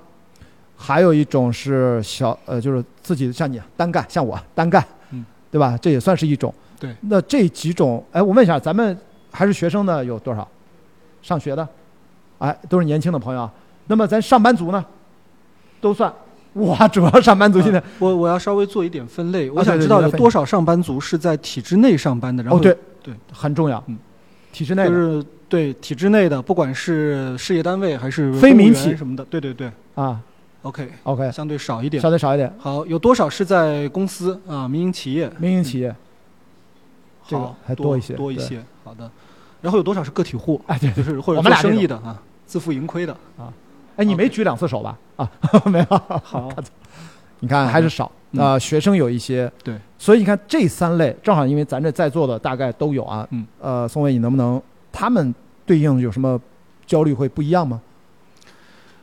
[0.77, 5.79] 还有一种是小呃，就是自己像你单干，像我单干，嗯，对吧？
[5.81, 6.53] 这也算是一种。
[6.81, 6.93] 对。
[7.03, 8.99] 那这几种，哎，我问一下，咱们
[9.31, 10.49] 还是学生的有多少？
[11.23, 11.69] 上学的，
[12.41, 13.49] 哎，都是年轻的朋友。
[13.87, 14.85] 那么咱上班族呢，
[15.81, 16.13] 都算。
[16.55, 22.77] 哇，主要上班族现在，我我要稍微做一点分类，我想知道有多少上班族是在体制内上班的，然后对。
[23.03, 23.15] 对。
[23.33, 23.97] 很重要，嗯，
[24.53, 28.97] 体制内就是对体制内的，不管是事业单位还是非民企。
[28.97, 29.71] 什么的，对对对。
[29.95, 30.21] 啊
[30.63, 32.53] ，OK OK，相对少一点，相对少一点。
[32.59, 34.39] 好，有多少是在公司？
[34.49, 34.67] 啊？
[34.67, 35.95] 民营企业，民营企业，
[37.23, 38.61] 好，还多一些，多一些。
[38.83, 39.09] 好的，
[39.63, 40.61] 然后有多少是个体户？
[40.67, 43.13] 哎，对，就是或者做生意的啊，自负盈亏的。
[43.39, 43.53] 啊。
[44.01, 44.99] 哎，你没举两次手吧？
[45.17, 45.31] 啊，
[45.71, 45.85] 没有。
[46.23, 46.51] 好。
[47.43, 54.61] 你看还是少啊，学生有一些，对，所以你看这三类正好，因为咱这在座的大概都有啊，嗯，呃，宋伟，你能不能
[54.93, 55.35] 他们
[55.65, 56.39] 对应有什么
[56.87, 57.81] 焦虑会不一样吗？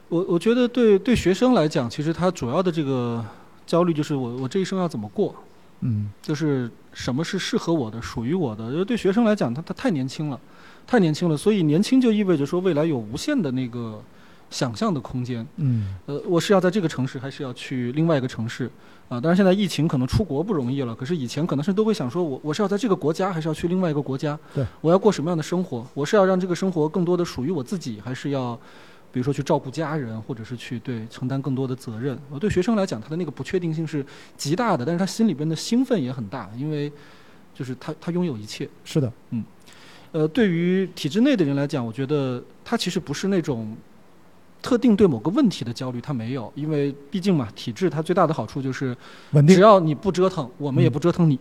[0.10, 3.26] 我我觉得对对学生来讲，其实他主要的这个
[3.66, 5.34] 焦虑就是我我这一生要怎么过，
[5.82, 8.66] 嗯，就是什么是适合我的、属于我的。
[8.66, 10.40] 因为对学生来讲，他他太年轻了，
[10.86, 14.00] 太年轻了，所以年轻就意味着说未来有无限的那个。
[14.50, 18.70] 想象的空间，嗯，呃，我是要在这个城市，还是要去另外一个城市？
[19.10, 24.38] 啊，当然现在疫情可能出国不容易了，可是以前可能是都会想说，我我是要在这个国家，还是要去另外一个国家？
[24.54, 25.86] 对，我要过什么样的生活？
[25.94, 28.54] 我是要让这个生活更多的属于我自己，还是要，
[29.14, 32.20] 比如说去照顾家人，或者是去对承担更多的责任？
[32.30, 34.06] 我对学生来讲，他的那个不确定性是
[34.36, 36.92] 极大的，但是他心里边的兴奋也很大，因为
[37.54, 38.68] 就是他他拥有一切。
[38.84, 39.42] 是的，嗯，
[40.12, 43.74] 呃，对于体制内的人来讲，我觉得他其实不是那种。
[44.62, 48.96] 特定对某个问题的焦虑，他没有，因为毕竟嘛，体制它最大的好处就是
[49.32, 51.40] 稳定，只要你不折腾，我们也不折腾你，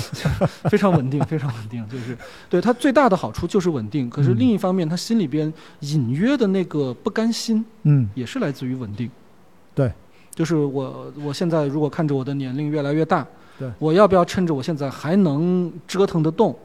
[0.70, 2.16] 非常稳定，非常稳定，就是
[2.48, 4.08] 对它最大的好处就是稳定。
[4.08, 9.10] 可是另一方面，他心里边隐约的那个不甘心，嗯，也是来自于稳定。
[9.74, 9.92] 对，
[10.34, 13.26] 就是我我现在如果看着我的年龄越来越大，
[13.58, 16.58] 对，我要不要趁着我现在还能折腾得动，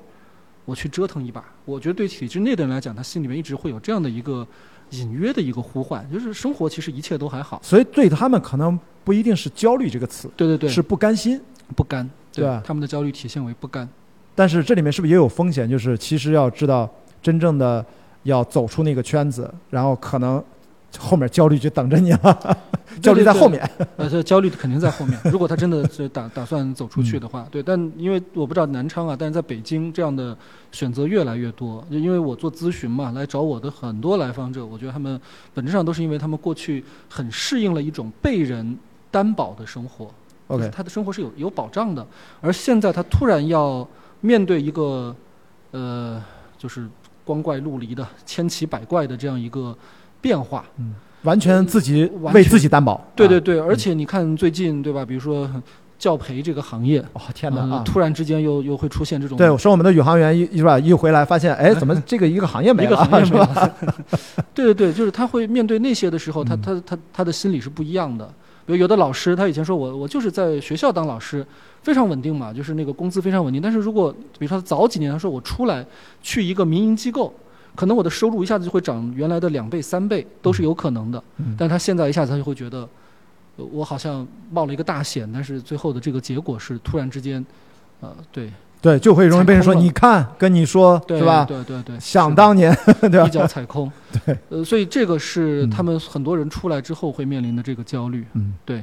[0.63, 1.43] 我去折腾一把？
[1.65, 4.47] 我觉得对体制内的人来讲，他心里面一直会有这样的一个。
[4.91, 11.39] 隐约的一个呼唤，就是生活其实一切都还好，所以对他们可能不一定是焦虑这个词，对对对，是不甘心，
[11.75, 12.61] 不甘，对吧？
[12.65, 13.87] 他们的焦虑体现为不甘，
[14.35, 15.69] 但是这里面是不是也有风险？
[15.69, 16.89] 就是其实要知道，
[17.21, 17.85] 真正的
[18.23, 20.43] 要走出那个圈子，然后可能
[20.97, 22.57] 后面焦虑就等着你了，
[23.01, 23.69] 焦虑在后面。
[23.97, 25.19] 呃，这焦虑肯定在后面。
[25.31, 27.61] 如果他真的是打打算走出去的话，对。
[27.61, 30.35] 但因为我不知道南昌啊，但是在北京这样的
[30.71, 31.85] 选择越来越多。
[31.89, 35.19] 因为我做咨询嘛，来找我的很多来访者，我觉得他们
[35.53, 38.77] 本质上都是因为他们过去很适应了一种被人
[39.11, 40.09] 担保的生活。
[40.47, 42.05] OK，他的生活是有有保障的，
[42.41, 43.87] 而现在他突然要
[44.21, 45.15] 面对一个，
[45.71, 46.21] 呃，
[46.57, 46.89] 就是
[47.23, 49.77] 光怪陆离的、千奇百怪的这样一个
[50.21, 55.05] 变化，嗯，完全自己为自己担保，对对对，而且你看最近对吧？
[55.05, 55.49] 比如说
[55.97, 57.83] 教培这个行业，哦天哪啊！
[57.85, 60.79] 突然之间又又会出现这种，对，我说我们的宇航员一是吧？
[60.79, 63.75] 一回来发现，哎，怎么这个一个行业没了， 一个行业没了？
[64.55, 68.25] 对对对，就是他会面对那些的时候，他他他他的心理是不一样的。
[68.65, 71.45] 比如有的老师，他以前说我我就是在学校当老师，
[71.81, 73.61] 非常稳定嘛，就是那个工资非常稳定。
[73.61, 75.85] 但是如果比如说早几年他说我出来
[76.21, 77.33] 去一个民营机构，
[77.79, 81.23] 可能我的收入一下子就会涨原来的两倍三倍都是有可能的。
[81.37, 81.55] 嗯。
[81.57, 82.85] 但他现在一下子他就会觉得，
[83.55, 87.45] 我好像冒了一个大险，但是最后的这个结果是突然之间，
[88.01, 88.51] 呃，对。
[88.81, 91.45] 对，就会容易被人说，你看，跟你说，是吧？
[91.45, 93.25] 对对对，想当年， 对吧？
[93.25, 93.89] 一脚踩空，
[94.25, 98.81] 对，呃，所以这个是他们很多人出来之后会面临的这个焦虑，嗯，对，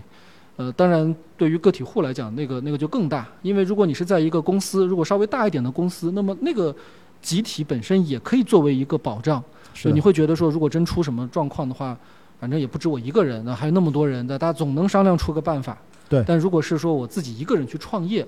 [0.56, 6.74] 呃，当然对于个体户来讲，那个那个就更大，因为如果你是在一个公司，如果稍微大一点的公司，那么那个
[7.26, 9.42] 集体本身也可以作为一个保障，
[9.74, 11.98] 是你会觉得说，如果真出什么状况的话，
[12.38, 15.76] 反正也不止我一个人，那还有那么多人，的大家总能商量出个办法，
[16.08, 16.22] 对。
[16.24, 18.24] 但如果是说我自己一个人去创业。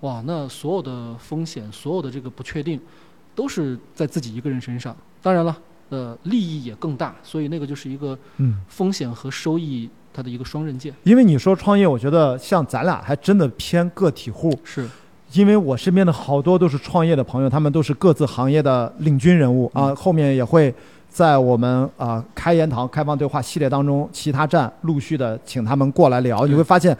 [0.00, 2.80] 哇，那所有的风险，所有的这个不确定，
[3.34, 4.96] 都是在自己一个人身上。
[5.20, 5.54] 当然了，
[5.90, 10.94] 呃，利益也更大，所以那个就是一个嗯风险和收益它的一个双刃剑。
[11.04, 14.88] 因为你说创业，我觉得像咱俩还真的偏个体户，是
[15.32, 19.94] 因为我身边的好多都是创业的朋友，他们都是各自行业的领军人物啊。
[19.94, 20.74] 后面也会
[21.08, 26.96] 在我们啊开言堂开放对话系列当中，其他站陆续的请他们过来聊，你会发现，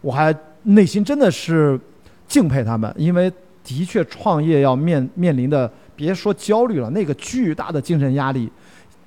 [0.00, 1.78] 我还内心真的是。
[2.26, 3.30] 敬佩他们，因为
[3.62, 8.50] 的确创业要面面临的，别说焦虑了，那个巨大的精神压力，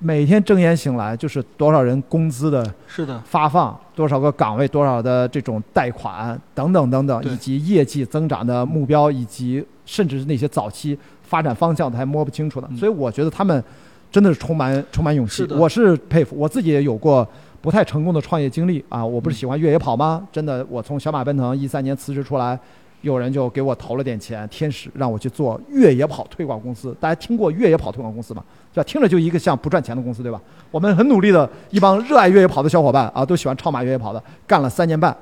[0.00, 3.20] 每天睁眼醒来就是多少人工资的是的。
[3.24, 13.62] 发放，多少个岗位，多少的这种贷款等等等等，以及业绩增长的目标，以及甚至是那些早期发展方向的还摸不清楚的，所以我觉得他们
[14.10, 17.26] 真的是充满充满勇气，我是佩服，我自己也有过
[17.60, 18.84] 不太成功的创业经历。
[18.88, 20.26] 啊，我不是喜欢越野跑吗？
[20.30, 22.58] 真的，我从小马奔腾一三年辞职出来。
[23.02, 26.96] 有人就给我投了点钱，天使让我去做越野跑推广公司。
[26.98, 28.42] 大家听过越野跑推广公司吗？
[28.74, 28.84] 对吧？
[28.84, 30.40] 听着就一个像不赚钱的公司，对吧？
[30.70, 35.16] 我们很努力的一帮热爱越野跑的小伙伴啊，都喜欢超马越野跑的，干了三年半，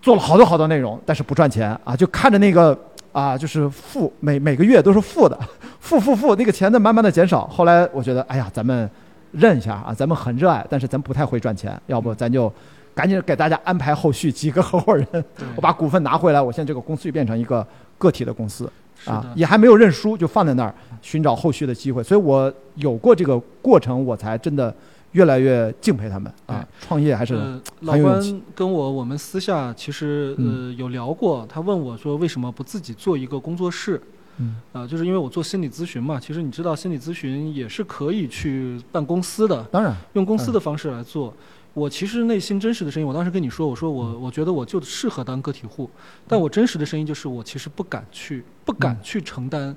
[0.00, 2.78] 做了好多好多内容，但是不赚钱啊，就看着那个
[3.10, 5.36] 啊，就是负每每个月都是负的，
[5.80, 7.44] 负负负，那个钱在慢慢的减少。
[7.48, 8.88] 后来我觉得，哎呀，咱们
[9.32, 12.52] 认一下啊，咱们很热爱，但是咱不太会赚钱，要不咱就。
[12.94, 15.06] 赶紧给大家安排后续几个合伙人，
[15.56, 17.66] 我把股份拿回来，我现在这个公司就变成一个
[17.98, 18.70] 个体的公司，
[19.06, 22.02] 啊，也还没有认输，就放在那儿寻找后续的机会。
[22.02, 24.74] 所以我有过这个过程，我才真的
[25.12, 26.66] 越来越敬佩他们啊。
[26.80, 27.34] 创业还是
[27.80, 34.00] 老关跟我我们私下其实呃有聊过，他问我说为什么不自己做一个工作室？
[34.38, 41.32] 嗯，啊，就是因为我做心理咨询嘛，其实你知道心理咨询也是可以去办公司的，当然用公司的方式来做。
[41.74, 45.88] 我其实内心真实的声音，我当时跟你说，我说我我觉得我就适合当个体户，
[46.28, 49.74] 但我真实的声音就是我其实不敢去，不敢去承担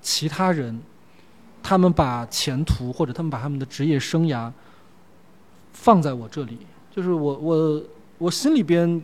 [0.00, 0.80] 其他人，
[1.62, 4.50] 他们把前途或者他们把他们的职业生涯
[5.72, 6.56] 放在我这里，
[6.90, 7.82] 就是我我
[8.16, 9.02] 我心里边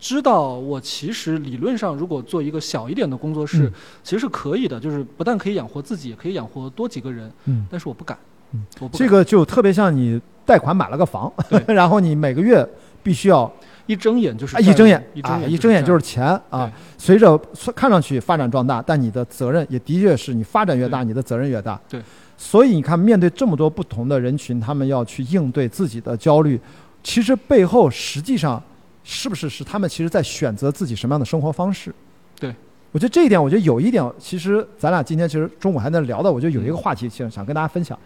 [0.00, 3.70] 知道，我其实理论上如果做一个小一点的工作室，
[4.02, 8.18] 其实是可以的，就是不但可以养活自己，也可以养活多几个人，嗯，但是我不敢，
[8.52, 10.18] 嗯，这个就特别像你。
[10.46, 11.30] 贷款买了个房，
[11.66, 12.66] 然后你每个月
[13.02, 13.52] 必须要
[13.86, 16.70] 一睁眼就是一睁眼啊，一睁眼就是钱啊。
[16.96, 17.36] 随着
[17.74, 21.78] 看上去发展壮大，但你的责任也的确是你发展越大，你的责任越大。
[21.88, 22.00] 对，
[22.36, 26.60] 所以你看，面对这么多不同的人群，他们要去应对自己的焦虑，
[27.02, 28.62] 其实背后实际上
[29.04, 31.94] 是不是是他们其实在选择自己什么样的生活方式？
[32.38, 32.54] 对，
[32.92, 37.96] 我觉得这一点，我觉得有一点，其实咱俩今天其实中午还在聊的，我觉得有一个话题想想跟大家分享，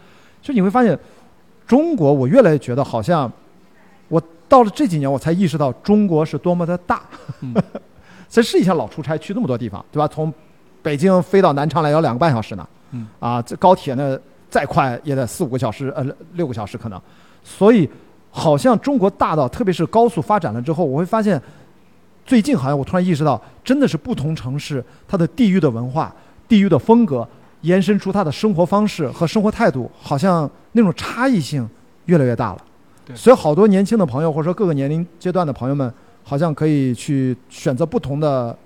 [0.43, 0.99] 就你会发现。
[1.67, 3.31] 中国，我越来越觉得好像，
[4.09, 7.03] 我到了这几年，我才意识到中国是多么的大。
[8.29, 10.07] 咱试一下老出差去那么多地方，对吧？
[10.07, 10.33] 从
[10.83, 12.69] 北京飞到南昌来要两个半小时呢。
[12.93, 13.07] 嗯。
[13.19, 16.05] 啊，这高铁呢，再快也得四五个小时，呃，
[16.35, 17.01] 六个小时可能。
[17.43, 17.89] 所以，
[18.31, 21.41] 好像中国大到，特别是高速发展了之后，我会发现，
[22.25, 26.15] 最近好像我突然意识到，真的是不同城市它的地域的文化、
[26.47, 27.27] 地域的风格，
[27.63, 31.69] 延伸出他的生活方式和生活态度，好像那种差异性
[32.07, 32.65] 越来越大了。
[33.05, 35.93] 对所以好多年轻的朋友或者说各个年龄阶段的朋友们，
[36.23, 38.57] 好像可以去选择不同的。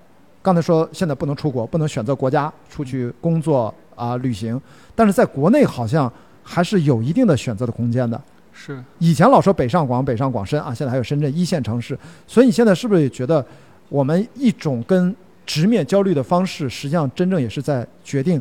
[0.41, 4.61] 刚才说现在不能出国，不能选择国家出去工作啊、旅行，
[4.93, 6.11] 但是在国内好像
[6.43, 8.21] 还是有一定的选择的空间的。
[8.53, 13.43] 是以前老说北上广、北上广深啊，现在还有深圳一线城市，所以你现在是不是也觉得
[13.89, 15.13] 我们一种跟
[15.47, 18.39] 直面焦虑的方式，实际上真正也是在决定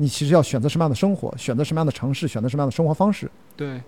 [0.00, 3.28] 你其实要选择什么样的生活，选择什么样的城市，选择什么样的生活方式？
[3.56, 3.82] 对，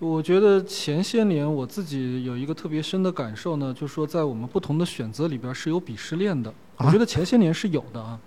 [0.00, 6.52] 我觉得前些年我自己有一个特别深的感受呢，就是说在我们不同的选择里边是有鄙视链的。
[6.78, 8.18] 我啊觉得前些年是有的啊，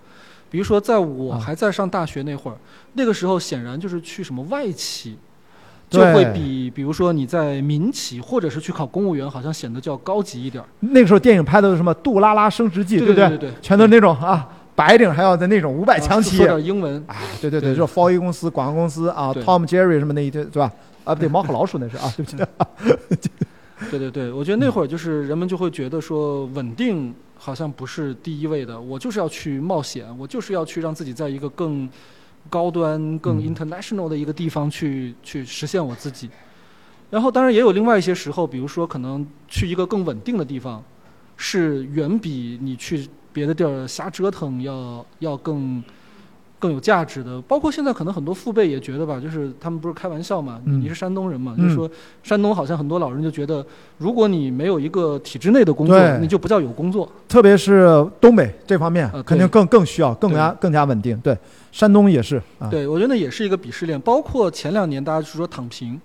[0.49, 2.57] 比如说在我啊还在上大学那会儿，
[2.93, 5.17] 那个时候显然就是去什么外企。
[5.87, 10.67] 就会比，比如说你在民企或者是去考公务员，好像显得就要高级一点儿。
[10.79, 13.29] 那个时候电影拍的是什么《杜拉拉升职记》，对不对？
[13.29, 20.71] 对对，全都是那种啊，白领还要在那种五百强企说业，点英文，哎，对对对，就是 f o A 公司、广告公司啊，Tom Jerry 什么那一堆，对吧？
[21.05, 22.31] 啊，不对， 猫和老鼠那是啊，对不
[23.15, 23.29] 起。
[23.89, 31.87] 对对 对，我觉得那会儿就是人们就会觉得说稳定好像不是第一位的，我就是要去冒险，我就是要去让自己在一个更
[32.49, 36.29] 高端、更嗯 international 的一个地方去去实现我自己。
[37.09, 40.83] 然后当然也有另外一些时候，比如说可能去一个更稳定的地方，
[41.37, 45.83] 是远比你去别的地儿瞎折腾要要更。
[46.57, 51.87] 更有价值的，包括现在可能很多父辈也觉得吧，就是他们不是开玩笑嘛，嗯你是山东人嘛，嗯就说
[52.23, 53.63] 山东好像很多老人就觉得，
[53.99, 57.07] 如果你没有一个体制内的工作，你就不叫有工作。
[57.27, 57.87] 特别是
[58.21, 61.15] 东北这方面啊，肯定更更需要更加更加稳定。
[61.19, 61.37] 对，
[61.71, 62.67] 山东也是啊。
[62.69, 63.99] 对，我觉得那也是一个鄙视链。
[63.99, 65.99] 包括前两年大家就说躺平，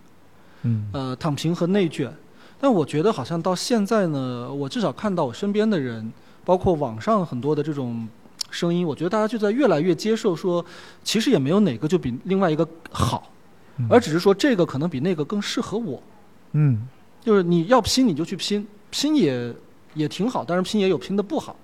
[0.64, 2.12] 嗯呃，躺平和内卷，
[2.60, 6.12] 但我觉得好像到现在呢，我至少看到我身边的人，
[6.44, 8.08] 包括网上很多的这种
[8.50, 10.64] 声音，我觉得大家就在越来越接受说，
[11.04, 13.30] 其实也没有哪个就比另外一个好，
[13.78, 16.02] 嗯而只是说这个可能比那个更适合我。
[16.52, 16.88] 嗯
[17.22, 19.54] 就是你要拼你就去拼，拼也
[19.94, 21.54] 也挺好，但是拼也有拼的不好。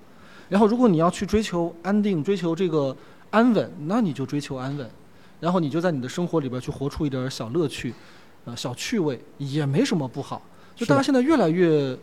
[0.48, 2.96] 然后如果你要去追求安定，追求这个
[3.30, 4.88] 安稳，那你就追求安稳，
[5.40, 7.92] 然后你就在你的生活里边去活出一点小乐趣，
[8.44, 10.40] 呃，小趣味也没什么不好。
[10.76, 11.98] 就大家现在越来越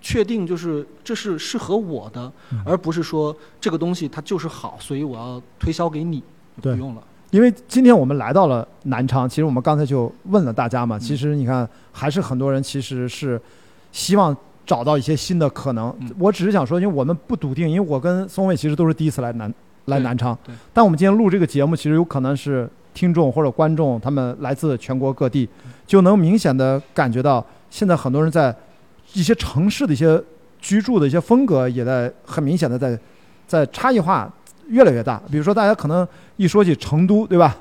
[0.00, 2.60] 确定，就是这是适合我的，嗯。
[2.64, 6.22] 而不是说这个东西它就是好，所以我要推销给你，
[6.60, 6.74] 对。
[6.74, 7.02] 不用了。
[7.30, 11.00] 因为今天我们来到了南昌，其实我们刚才就问了大家嘛，嗯。
[11.00, 13.40] 其实你看，还是很多人其实是
[13.90, 14.34] 希望
[14.64, 15.94] 找到一些新的可能。
[16.00, 16.10] 嗯。
[16.18, 19.52] 我只是想说，因为我们不笃定，因为我跟松伟其实都是第一次来南
[19.86, 20.36] 来南昌，
[20.72, 25.48] 但我们今天录这个节目，其实有可能是听众或者观众他们来自全国各地，
[25.86, 28.54] 就能明显的感觉到，现在很多人在
[29.16, 30.22] 一些城市的一些
[30.60, 32.98] 居住的一些风格，也在很明显的在
[33.46, 34.30] 在差异化
[34.68, 35.20] 越来越大。
[35.30, 36.06] 比如说，大家可能
[36.36, 37.56] 一说起成都，对吧？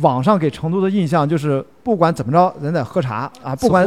[0.00, 3.86] 网上给成都的印象就是，不管怎么着，人在喝茶啊，不管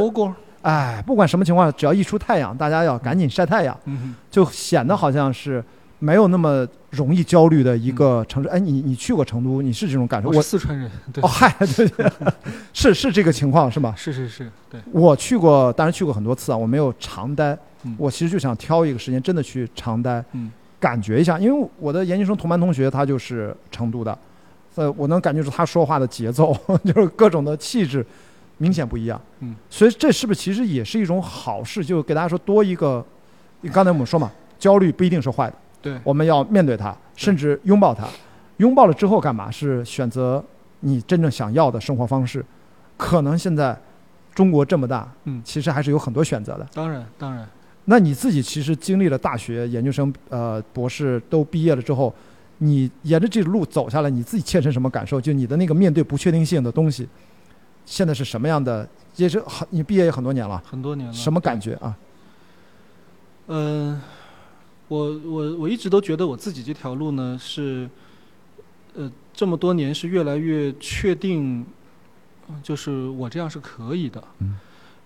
[0.62, 5.64] 哎，不管什么情况，只要一出太阳，大家要赶紧晒太阳，嗯就显得好像是
[6.00, 8.50] 没有那么容易焦虑的一个城市。
[8.50, 10.30] 哎，你你去过成都，你是这种感，受？
[10.30, 12.12] 我四川人，对哦，，嗨，对对，
[12.74, 13.94] 是是这个情况是吗？
[13.96, 17.58] 是是是，对，我去过，当然去过很多次啊，我没有长待。
[17.84, 21.40] 嗯我其实就想挑一个时间，真的去长待，嗯感觉一下。
[21.40, 24.18] 因为我的研究生同班同学他就是成都的，
[24.76, 28.06] 呃，我能感觉出他说话的节奏， 就是各种的气质
[28.58, 29.22] 明显不一样。
[29.40, 31.84] 嗯，所以这是不是其实也是一种好事？
[31.86, 33.06] 就给大家说多一个，
[33.72, 34.30] 刚才我们说嘛，
[34.60, 38.08] 焦虑不一定是坏的，对，我们要面对它，甚至拥抱它。
[38.58, 39.50] 拥抱了之后干嘛？
[39.50, 40.44] 是选择
[40.82, 42.44] 你真正想要的生活方式。
[42.98, 43.78] 可能现在
[44.36, 46.68] 中国这么大，嗯其实还是有很多选择的。
[46.74, 47.48] 当然当然。
[47.86, 52.14] 那你自己其实经历了大学、研究生、呃博士都毕业了之后，
[52.58, 55.20] 你沿着这个路走下来，你自己切身什么感受？
[55.20, 57.08] 就你的那个面对不确定性的东西，
[57.86, 58.88] 现在是什么样的？
[59.16, 61.14] 也是很，你毕业也很多年了，很多年了。
[61.14, 61.98] 什么感觉啊？
[63.48, 64.00] 嗯、
[64.90, 67.90] 我我我一直都觉得我自己这条路呢是，
[68.96, 71.66] 呃，这么多年是越来越确定，
[72.50, 74.22] 呃就是我这样是可以的。
[74.40, 74.58] 嗯。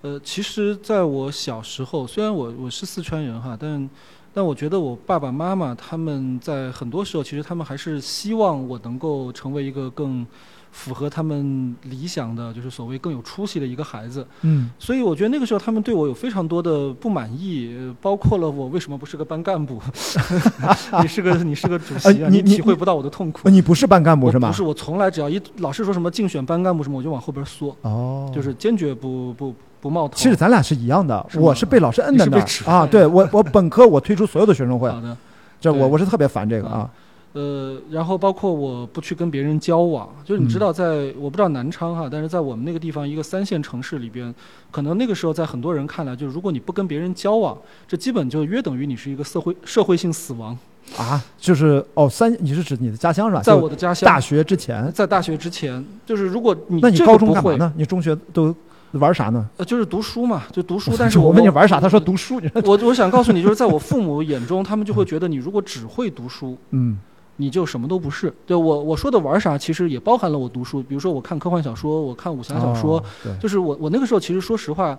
[0.01, 3.89] 呃，其实在我小时候，虽然我我是四川人哈，但
[4.33, 10.25] 但我觉得我爸爸妈妈他们在很多时候，其实他们还是希望我能够成为一个更
[10.73, 14.25] 符合他们理想的，就是所谓更有出息的一个孩子。
[14.41, 19.79] 嗯所以我觉得那个时候他们对我有非常多的不满意，呃包括了我为什么不是个班干部，
[21.01, 23.47] 你是个你是个主席啊，呃你你体会不到我的痛苦。
[23.49, 24.47] 你不是班干部是吗？
[24.47, 30.15] 我不是，我从来只要一老师说什么竞选班干部什么，我就往后边缩，哦，就是坚决不不不冒头。
[30.15, 32.85] 其实咱俩是一样的，是我是被老师摁在那啊。
[32.87, 35.15] 对我，我本科我退出所有的学生会，好的，
[35.61, 36.89] 这我我是特别烦这个啊啊。
[37.33, 44.33] 呃，然后包括我不去跟别人交往，就是你知嗯道在，我不知道南昌哈，但是在我们那个地方一个三线城市里边，
[44.69, 47.57] 可能那个时候在很多人看来，就是如果你不跟别人交往，
[47.87, 50.57] 这基本就约等于你是一个社会社会性死亡。
[50.97, 53.41] 啊，就是哦，三，你是指你的家乡是吧？
[53.41, 57.73] 在我的家乡，大学之前，在大学之前，就是如果你那你高中不会，干嘛呢？
[57.77, 58.53] 你中学都
[58.91, 59.49] 玩啥呢？
[59.57, 60.91] 呃，就是读书嘛，就读书。
[60.99, 62.39] 但是我我问你玩啥，他说读书。
[62.65, 66.99] 我我想告诉你，就是在我父母眼中，他们就会觉得你如果只会读书，嗯
[67.37, 68.33] 你就什么都不是。
[68.45, 74.97] 对我我说的玩啥，其实也包含了我读书，比如说我看科幻小说，我看武侠小说，哦，就是我我那个时候其实说实话，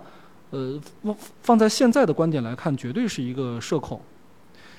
[0.50, 4.00] 呃，放放在现在的观点来看，绝对是一个社恐。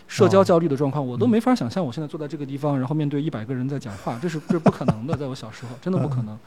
[0.08, 1.84] 社交哦焦虑的状况，我都嗯没法想象。
[1.86, 5.16] 我现在坐在这个地方，然后面对一百个人在讲话， 这是这是不可能的。
[5.16, 6.38] 在我小时候，真的不可能。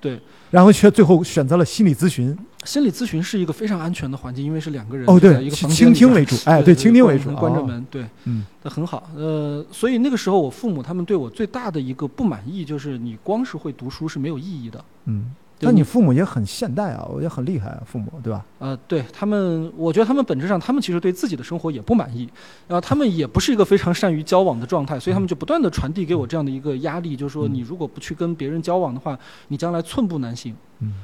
[0.00, 2.36] 对然后却最后选择了心理咨询。
[2.64, 7.36] 心理咨询是一个非常安全的环境，因为是两个人哦，对，一个倾房间倾听为主， 哎，对，倾听为主，哦。
[7.36, 9.10] 关关着门，对，嗯那很好。
[9.16, 14.84] 呃，所以那个时候我父母他们对我最大的一个不满意就是你光是会读书是没有意义的。
[15.06, 18.44] 嗯，就那你父母也很现代啊，也很厉害啊，父母对吧？
[18.58, 22.28] 呃，对他们，我觉得他们本质上，他们其实对自己的生活也不满意，
[22.68, 30.54] 然后他们也不是一个非常善于交往的状态，所以他们就不断的传递给我这样的一个压力，就是说嗯你如果不去跟别人交往的话，你将来寸步难行。
[30.80, 30.94] 嗯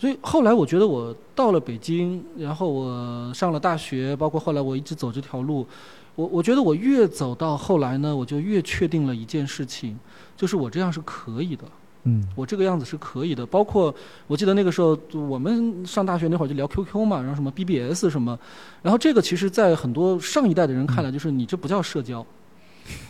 [0.00, 5.66] 所以后来我觉得我到了北京，然后我上了大学，包括后来我一直走这条路，
[6.14, 9.98] 我我觉得我越走到后来呢，我就越确定了一件事情，
[10.36, 11.64] 就是我这样是可以的。
[12.04, 13.44] 嗯我这个样子是可以的。
[13.44, 13.94] 包括
[14.26, 18.38] 我记得那个时候，我们上大学那会儿就聊 QQ 嘛，然后什么 BBS 什么，
[18.82, 22.24] 然后这个其实，在很多上一代的人看来，就是你这不叫社交，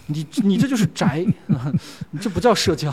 [0.07, 1.25] 你你这就是宅，
[2.11, 2.93] 你这不叫社交。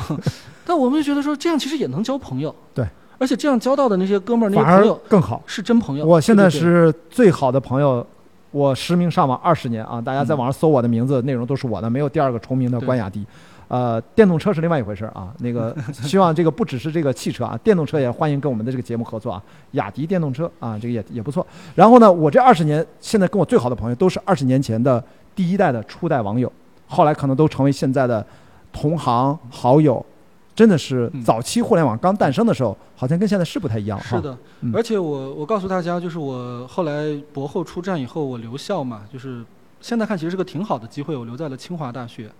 [0.66, 2.54] 但我们就觉得说，这样其实也能交朋友。
[2.74, 2.86] 对。
[3.18, 5.41] 而且这样交到的那些哥们儿、那些朋友更好。
[5.46, 6.06] 是真朋友。
[6.06, 8.06] 我现在是最好的朋友，
[8.52, 13.26] 我实名上网二十年啊，大家在嗯网上搜我的名字，内容都是我的，没有第二个重名的关雅迪。
[13.68, 19.41] 呃，电动车是另外一回事儿啊，那个 希望这个不只是这个汽车啊，电动车也欢迎跟我们的这个节目合作啊，
[19.72, 21.45] 雅迪电动车啊，这个也也不错。
[21.74, 25.03] 然后呢，我这二十年现在跟我最好的朋友都是二十年前的
[25.36, 26.51] 第一代的初代网友，
[26.88, 28.26] 后来可能都成为现在的
[28.72, 30.05] 同行好友。
[30.55, 34.16] 真的是嗯早期互联网刚诞生的时候，好像跟现在是不太一样哈。
[34.16, 39.43] 是的嗯，而且我我告诉大家，就是我后来博后出站以后，我留校嘛，就是
[39.82, 42.32] 现在看其实是个挺好的机会，我留在了清华大学。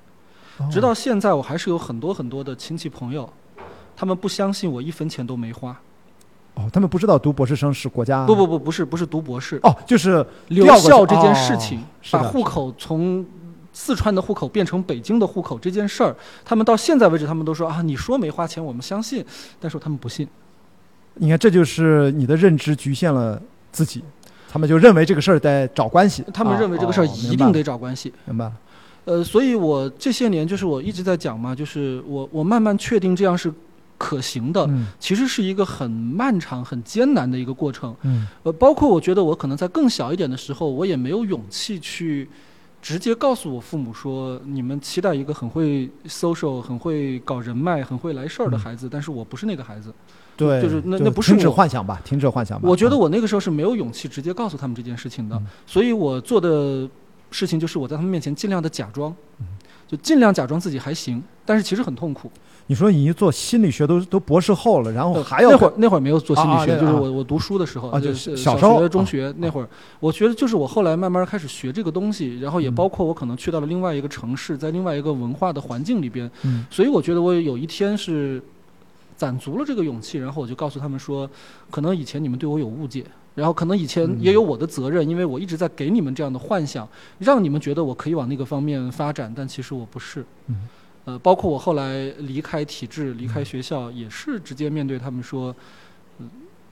[0.58, 3.30] 哦直到现在，我还是有很多很多的亲戚朋友，
[3.96, 5.78] 他们不相信我一分钱都没花。
[6.56, 13.26] 哦，他们不知道读博士生是国家不不不，不是不是读博士，哦，就是留校这件事情哦，把户口从
[13.74, 19.26] 四川的户口变成北京的户口这件事儿，他们到现在为止，他们都说啊，你说没花钱，我们相信，
[19.60, 20.26] 但是他们不信。
[21.16, 23.42] 你看，这就是你的认知局限了
[23.74, 24.02] 自己，
[24.50, 28.14] 他们就认为这个事儿得找关系，他们认为这个事儿哦一定得找关系。
[28.24, 28.54] 明白了。
[29.06, 33.54] 呃，所以我这些年就是我一直在讲嘛，就是我我慢慢确定这样是
[33.98, 37.96] 可行的，嗯其实是一个很漫长、很艰难的一个过程。
[38.02, 42.28] 嗯呃，包括我觉得我可能在更小一点的时候，我也没有勇气去
[42.82, 49.94] 直接告诉我父母说，你们期待一个很会 social、很会搞人脉、很会来事儿的嗯孩子，但是我不是那个孩子。
[50.36, 52.68] 对，就是那那不是停止我幻想吧，停止幻想吧。
[52.68, 56.90] 我觉得啊我那个时候是没有勇气直接告诉他们这件事情的，嗯所以我做的
[57.36, 59.46] 事情就是我在他们面前尽量的假装，嗯
[59.88, 62.32] 就尽量假装自己还行，但是其实很痛苦。
[62.68, 69.68] 你说你一做心理学都都博士后了，然后呃还要那会儿那会儿没有做心理学，就是我我读书的时候，啊就就是小时候学、中啊学那会儿，
[70.00, 78.42] 我觉得就是我后来慢慢开始学这个东西，然后也嗯包括我可能去到了另外一个城市，在另外一个文化的环境里边，嗯所以我觉得我有一天是
[79.16, 81.30] 攒足了这个勇气，然后我就告诉他们说，
[81.70, 83.06] 可能以前你们对我有误解。
[83.36, 84.18] 然后可能以前嗯。
[84.20, 86.88] 也有我的责任，因为我一直在给你们这样的幻想，
[87.20, 90.26] 让你们觉得我可以往那个方面发展，但其实我不是。
[90.48, 90.68] 嗯。
[91.06, 95.56] 呃，包括我后来离开体制、离开学校，也是直接面对他们说，
[96.18, 96.28] 嗯，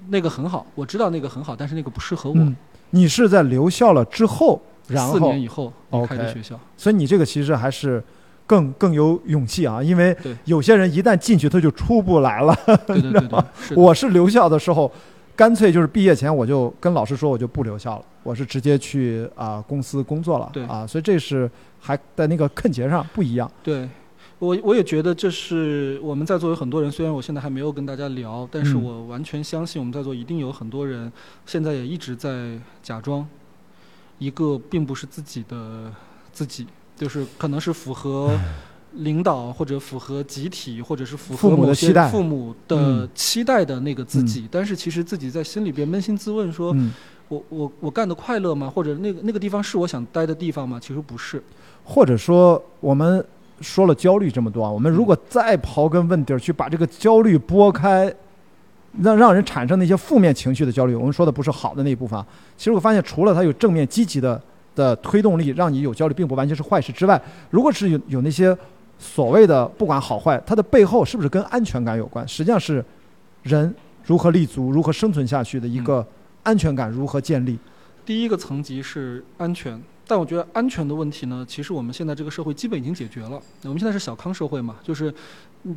[0.10, 2.36] 那个很好，我知道那个很好，但是那个不适合我。
[2.38, 2.56] 嗯，
[2.90, 8.04] 你是在留校了之后，然后四年以后离开学校，所以你这个其实还是
[8.48, 12.58] 更更有勇气啊，因为有些人一旦进去他就出不来了。
[12.88, 14.92] 对对对对， 是我是留校的时候，
[15.36, 20.50] 干脆就是毕业前我就跟老师说我就不留校了，我是直接去啊、公司工作了。
[20.54, 23.52] 对啊，所以这是还在那个坑节上不一样。
[23.64, 23.90] 对，
[24.38, 31.12] 我我也觉得这是我们在座有很多人，虽然我现在还没有跟大家聊，但是嗯我完全相信我们在座一定有很多人
[31.46, 33.28] 现在也一直在假装
[34.20, 35.92] 一个并不是自己的
[36.32, 38.38] 自己，就是可能是符合
[38.96, 46.92] 领导或者符合集体或者是符合父母的某些期待父母的期待的那个自己，但是其实自己在心里边扪心自问说，嗯，
[47.28, 48.70] 我我我干的快乐吗？
[48.70, 50.80] 或者那个那个地方是我想待的地方吗？
[50.80, 51.42] 其实不是。
[51.84, 53.26] 或者说我们
[53.62, 58.14] 说了焦虑这么多啊，我们如果再刨根问底儿，去把这个焦虑拨开，
[59.02, 62.26] 让让人产生那些负面情绪的焦虑，我们说的不是好的那一部分啊。
[62.56, 64.42] 其实我发现，除了它有正面积极的
[64.76, 68.58] 的推动力，让你有焦虑，并不完全是坏事之外，如果是有有那些
[69.04, 72.26] 所谓的不管好坏，它的背后是不是跟安全感有关？
[72.26, 72.84] 实际上是
[73.42, 73.76] 人
[74.06, 76.08] 如何立足、如何生存下去的一个
[76.44, 77.60] 安全感如何建立。
[78.06, 83.42] 第一个层级是安全，但我觉得安全的问题呢，其实我们现在这个社会基本已经解决了。
[83.64, 85.16] 我们现在是小康社会嘛，就是嗯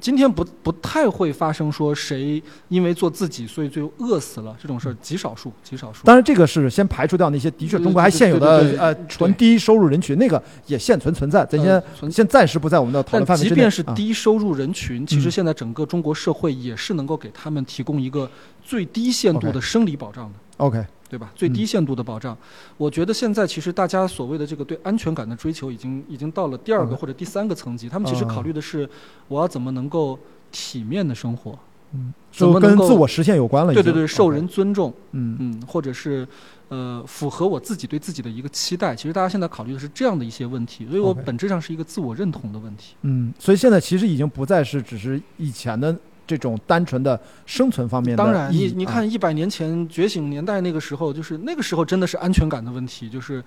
[0.01, 6.05] 今天不不太会发生说谁因为做自己所以最后饿死了这种事儿，极少数，极少数。
[6.05, 13.55] 当然，这个是先排除掉那些的确中国还现有的呃纯低收入人群，那个也现存存在，咱先呃先暂时不在我们的讨论范围之内。
[13.55, 18.29] 即便是啊低收入人群，其实嗯现在整个中国社会也是能够给他们提供一个
[18.65, 20.35] 最低限度的生理保障的。
[20.57, 21.31] OK，对吧？
[21.35, 22.37] 最低限度的保障，
[22.77, 27.89] 我觉得现在其实大家所谓的这个对安全感的追求，已经已经到了第二个嗯或者第三个层级。
[27.89, 28.89] 他们其实啊考虑的是，
[29.29, 30.19] 我要怎么能够
[30.51, 31.59] 体面的生活，
[31.93, 33.73] 嗯，就怎么跟自我实现有关了。
[33.73, 36.27] 对对对，受人尊重，嗯嗯，或者是
[36.69, 38.95] 呃符合我自己对自己的一个期待。
[38.97, 42.95] 其实大家现在考虑的是这样的一些问题，所以我本质上是一个自我认同的问题。
[43.03, 45.97] 嗯，所以现在其实已经不再是只是以前的
[46.27, 53.43] 这种单纯的生存方面的当然，你你看一百年前觉醒年代那个时候，就是那个时候真的是安全感的问题，就是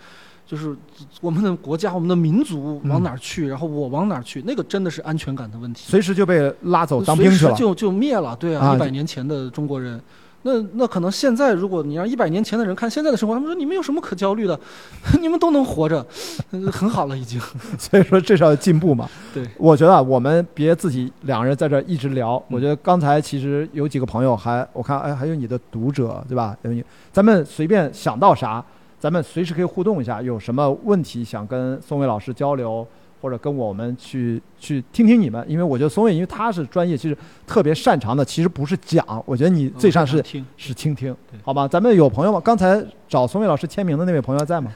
[0.45, 0.75] 就是
[1.21, 5.85] 我们的国家、我们的民族往哪儿去，然后我往哪儿去，那个真的是安全感的问题。
[5.87, 7.53] 随时就被拉走当兵去了。
[7.55, 10.01] 就就灭了，对啊啊，一百年前的中国人。
[10.43, 14.57] 那那可能现在，如果你让一百年前的人看现在的生活，他们说你们有什么可焦虑的？
[15.19, 16.05] 你们都能活着，
[16.51, 17.39] 呃很好了已经。
[17.77, 19.09] 所以说这是要进步嘛。
[19.33, 22.41] 对，我觉得啊，我们别自己两个人在这儿一直聊。
[22.49, 26.55] 我觉得刚才其实有几个朋友还，我看哎还有你的读者对吧？
[26.61, 28.63] 有你，咱们随便想到啥，
[28.97, 30.21] 咱们随时可以互动一下。
[30.21, 32.87] 有什么问题想跟宋伟老师交流，
[33.21, 40.45] 或者跟我们去去听听你们，因为我觉得松伟因为他是专业，其实特别擅长的，其实不是讲，我觉得你最擅是听。
[40.57, 41.67] 是倾听，好吧？
[41.67, 42.39] 咱们有朋友吗？
[42.43, 44.71] 刚才找松伟老师签名的那位朋友在吗？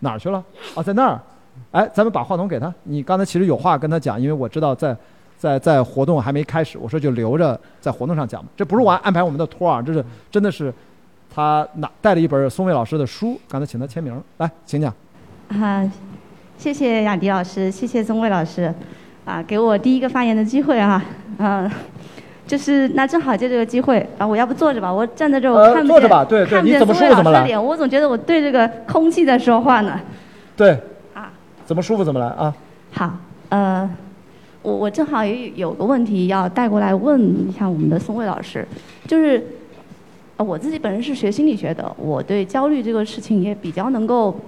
[0.00, 0.42] 哪儿去了？
[0.74, 1.20] 啊，在那儿。
[1.70, 2.72] 哎，咱们把话筒给他。
[2.84, 4.96] 你刚才其实有话跟他讲，因为我知道在
[5.38, 8.48] 在在活动还没开始，我说就留着在活动上讲吧。
[8.56, 10.72] 这不是我安排我们的托儿，这是真的是
[11.32, 14.22] 他拿带了一本松伟老师的书，刚才请他签名。
[14.38, 14.92] 来，请讲。
[15.48, 15.90] 啊，
[16.58, 18.72] 谢谢雅迪老师，谢谢宗卫老师，
[19.24, 21.04] 啊，给我第一个发言的机会啊，
[21.38, 21.68] 嗯、
[22.46, 30.00] 就是那正好借这个机会啊，我要不坐着吧，我站在这儿我呃看不见，坐着吧对对看不见你怎么宗卫舒服怎么来老师的脸，我总觉得我对这个空气在说话呢。
[30.56, 30.78] 对，
[31.14, 31.32] 啊，
[31.64, 32.54] 怎么舒服怎么来啊。
[32.92, 33.12] 好，
[33.48, 33.90] 呃，
[34.62, 38.64] 我我正好也有个问题要带过来问一下我们的宋卫老师，
[39.08, 39.44] 就是，
[40.36, 44.38] 呃，我自己本人是学心理学的，我对焦虑这个事情也比较能够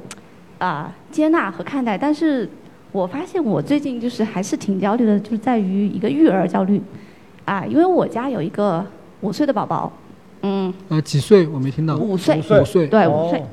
[0.65, 2.49] 啊、接纳和看待，但是
[2.91, 6.81] 我发现我最近就是还是挺焦虑的，就是在于一个育儿焦虑，
[7.45, 8.83] 啊，因为我家有一个
[9.21, 9.93] 五岁的宝宝，
[10.41, 11.47] 嗯，呃，几岁？
[11.49, 11.97] 我没听到。
[11.97, 12.87] 五岁，五岁。
[12.87, 13.47] 对，五岁哦，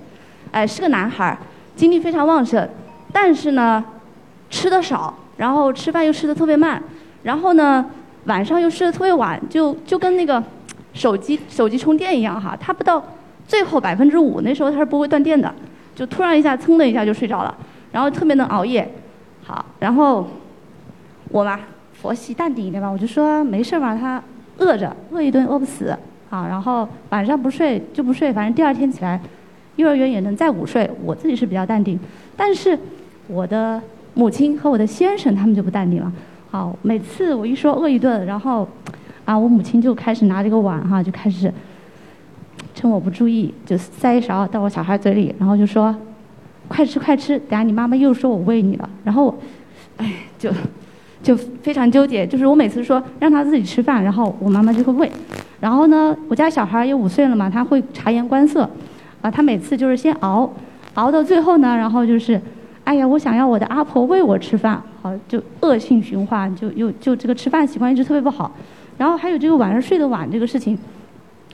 [0.51, 1.37] 哎，是个男孩，
[1.75, 2.65] 精力非常旺盛，
[3.11, 3.83] 但是呢，
[4.49, 6.81] 吃的少，然后吃饭又吃的特别慢，
[7.23, 7.85] 然后呢，
[8.25, 10.41] 晚上又睡得特别晚，就就跟那个
[10.93, 13.03] 手机手机充电一样哈，他不到
[13.45, 15.53] 最后百分之五，那时候他是不会断电的，
[16.01, 17.55] 就突然一下噌的一下就睡着了，
[17.91, 18.91] 然后特别能熬夜，
[19.43, 20.27] 好，然后
[21.29, 21.59] 我嘛
[21.93, 24.19] 佛系淡定一点吧，我就说没事吧，他
[24.57, 25.95] 饿着饿一顿饿不死，
[26.31, 29.21] 好，然后晚上不睡就不睡，反正第二天起来。
[29.75, 31.99] 幼儿园也能再午睡，我自己是比较淡定，
[32.35, 32.77] 但是
[33.27, 33.79] 我的
[34.15, 36.11] 母亲和我的先生他们就不淡定了。
[36.49, 38.67] 好，每次我一说饿一顿，然后
[39.23, 41.53] 啊，我母亲就开始拿这个碗哈，就开始
[42.81, 45.95] 趁我不注意就塞一勺到我小孩嘴里，然后就说
[46.67, 49.37] 快吃快吃，等下你妈妈又说我喂你了，然后
[49.97, 50.49] 哎就
[51.21, 55.11] 就非常纠结，就是我每次说让他自己吃饭，然后我妈妈就会喂，
[55.59, 58.67] 然后呢，我家小孩也五岁了嘛，他会察言观色。
[59.21, 60.51] 啊，他每次就是先熬，
[60.95, 62.41] 熬到最后呢，然后就是，
[62.83, 68.51] 哎呀，我想要我的阿婆喂我吃饭，好，就恶性循环，就又就这个吃饭习惯一直特别不好。
[68.97, 70.75] 然后还有这个晚上睡得晚这个事情，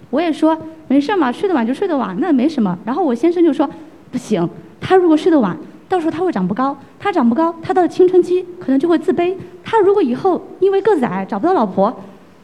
[0.10, 2.78] 我也说没事嘛，睡得晚就睡得晚，那没什么。
[2.86, 3.70] 然后我先生就说
[4.12, 4.47] 不行，
[4.80, 5.58] 他如果睡得晚，
[5.89, 9.36] 到时候他会长不高，他长不高，他到青春期可能就会自卑。
[9.64, 11.93] 他如果以后因为个子矮找不到老婆，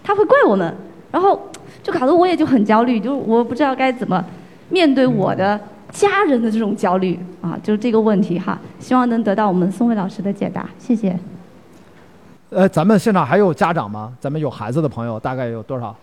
[0.03, 0.76] 他会怪我们。
[1.11, 1.39] 然后
[1.84, 4.24] 就搞得我也就很焦虑，就我不知道该怎么。
[4.70, 5.59] 面对我的
[5.91, 11.16] 家人的这种焦虑啊，就是这个问题哈，希望能得到我们宋伟老师的解答，谢谢。
[12.49, 14.11] 呃，咱们现场还有家长吗？
[14.20, 15.95] 咱们有孩子的朋友大概有多少？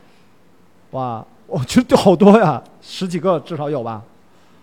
[0.92, 4.02] 哇，我觉得好多呀，十几个至少有吧。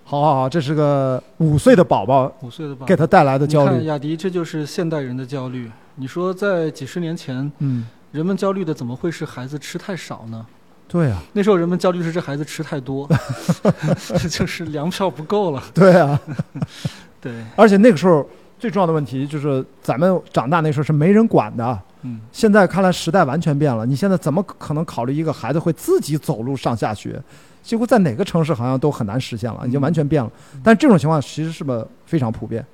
[0.06, 3.86] 好好好，这是个五岁的宝宝，五岁的宝宝给他带来的焦虑。
[3.86, 5.70] 雅迪，这就是现代人的焦虑。
[5.96, 10.46] 你说在几十年前，嗯，人们焦虑的怎么会是孩子吃太少呢？
[10.88, 13.10] 对啊，那时候人们焦虑是这孩子吃太多，
[14.32, 15.62] 就是粮票不够了。
[15.74, 16.18] 对啊，
[17.20, 17.34] 对。
[17.58, 18.26] 而且那个时候
[18.60, 21.80] 最重要的问题就是咱们长大那时候是没人管的。
[22.02, 22.20] 嗯。
[22.32, 27.22] 现在看来时代完全变了，你现在怎么可能考虑一个孩子会自己走路上下学？
[27.64, 30.32] 几乎在哪个城市好像都很难实现了，已经完全变了。
[30.64, 32.66] 但这种情况其实是不是非常普遍？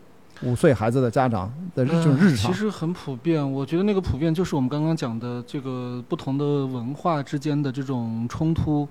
[0.43, 3.51] 五岁孩子的家长的这种日常，其实很普遍。
[3.51, 8.87] 我觉得那个普遍就是我们刚刚讲的这个不同的文化之间的这种冲突。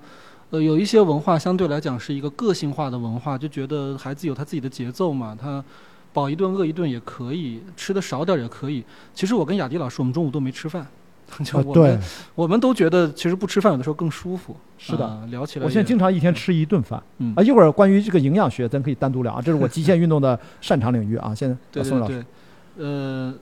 [0.50, 5.62] 呃，有一些文化相对来讲是一个个性化的文化，就觉得孩子有他自己的节奏嘛，他
[6.12, 8.84] 饱一顿饿一顿也可以，吃的少点也可以。
[9.14, 10.86] 其实我跟雅迪老师，我们中午都没吃饭。
[11.42, 12.00] 就我们，
[12.34, 14.54] 我们都觉得其实不吃饭有的时候更舒服。
[14.76, 15.64] 是的，聊起来。
[15.64, 17.02] 我现在经常一天吃一顿饭。
[17.18, 19.40] 嗯啊，一会儿关于这个营养学，咱可以单独聊啊。
[19.40, 21.34] 这是我极限运动的擅长领域啊。
[21.34, 22.24] 现在对对对，
[22.76, 23.34] 呃，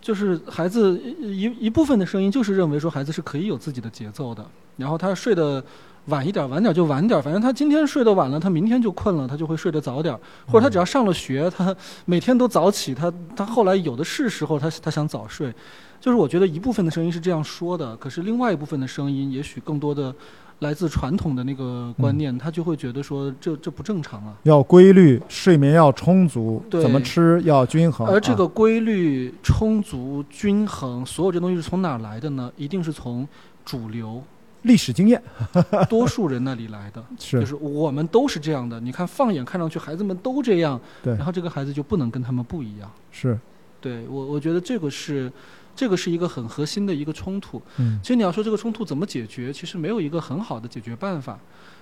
[0.00, 4.42] 就是孩子一一部分的声音就是认为说孩子是可以有自己的节奏的，
[4.78, 5.62] 然后他睡得
[6.06, 10.14] 晚一点，晚点就晚点，反正他今天睡得晚了，他明天就困了，他就会睡得早点，
[10.46, 11.74] 或者他只要上了学，他
[12.04, 15.52] 每天都早起，他他后来有的是时候他他想早睡。
[16.00, 20.14] 就是我觉得一部分的声音是这样说的，可是另外一部分的声音，也许更多的
[20.58, 24.34] 来自传统的那个观念，他就会觉得说这这不正常啊。
[24.42, 28.06] 要规律，睡眠要充足，怎么吃要均衡。
[28.06, 32.52] 而这个规律、充足、均衡，所有这东西是从哪儿来的呢？
[32.58, 33.26] 一定是从
[33.64, 34.22] 主流
[34.64, 35.22] 历史经验、
[35.88, 37.02] 多数人那里来的。
[37.18, 38.78] 是，就是我们都是这样的。
[38.78, 42.90] 你看，放眼看上去，孩子们都这样，对，然后这个孩子就不能跟他们不一样。
[43.10, 43.38] 是，
[43.80, 45.32] 对我，我觉得这个是。
[45.76, 47.60] 这个是一个很核心的一个冲突。
[47.78, 51.36] 嗯，其实你要说这个冲突怎么解决，其实没有一个很好的解决办法。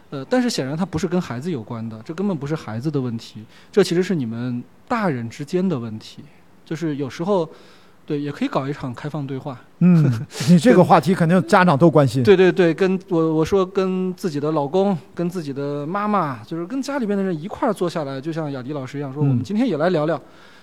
[0.09, 6.25] 呃，但是显然它不是跟孩子有关的，这根本不是孩子的问题，这其实是你们大人之间的问题。
[6.65, 7.47] 就是有时候，
[8.05, 9.59] 对，也可以搞一场开放对话。
[9.81, 10.11] 嗯，
[10.49, 12.23] 你这个话题肯定家长都关心。
[12.23, 20.21] 对对对，跟我我说跟自己的老公、跟自己的妈妈，就是跟家里边的人一块儿坐下来，就像雅迪老师一样，说我们今天也来聊聊。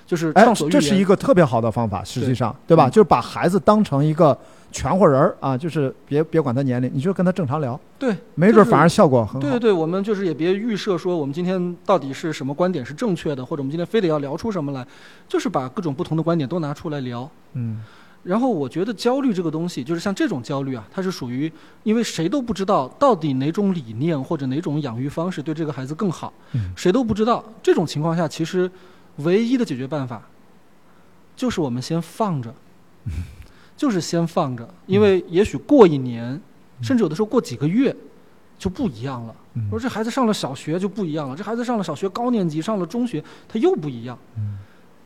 [0.10, 2.89] 就是哎，这是一个特别好的方法，实际上，对吧？
[2.89, 4.36] 就是把孩子当成一个
[4.72, 9.39] 全活人儿啊，就是别别管他年龄，你就跟他正常聊，对，没准反而效果很好。
[9.39, 14.84] 对对对，我们就是也别预设说我们今天到底是什么观点是正确的，或者我们今天非得要聊出什么来，
[15.28, 17.30] 就是把各种不同的观点都拿出来聊。
[17.53, 17.84] 嗯，
[18.24, 21.51] 然后我觉得焦虑这个东西，就是像这种焦虑啊，它是属于
[21.84, 26.34] 因为谁都不知道到底哪种理念或者哪种养育方式对这个孩子更好，
[26.76, 27.43] 谁都不知道。
[27.62, 28.68] 这种情况下，其实。
[29.20, 30.22] 唯一的解决办法，
[31.36, 32.54] 就是我们先放着，
[33.78, 36.40] 就是先放着，因为也许过一年，
[36.82, 37.96] 甚至有的时候过几个月，
[38.58, 39.36] 就不一样了。
[39.70, 44.18] 我说这孩子上了小学就不一样了，这孩子上了小学高年级，上了中学他又不一样。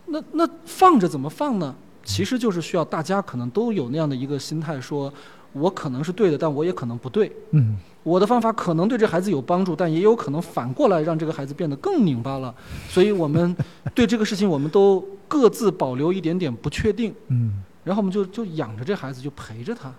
[0.06, 1.76] 那那放着怎么放呢？
[2.04, 5.12] 其实就是需要大家可能都有那样的一个心态，说
[5.54, 7.32] 我可能是对的，但我也可能不对。
[7.52, 7.78] 嗯。
[8.04, 12.54] 我的方法可能对这孩子有帮助，但也有可能反过来让这个孩子变得更拧巴了。
[12.90, 13.56] 所以我们
[13.96, 17.16] 对这个事情，我们都各自保留一点点不确定。
[17.30, 19.90] 嗯，然后我们就就养着这孩子，就陪着他。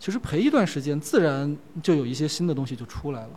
[0.00, 3.30] 其实陪一段时间，自然就有一些新的东西就出来了。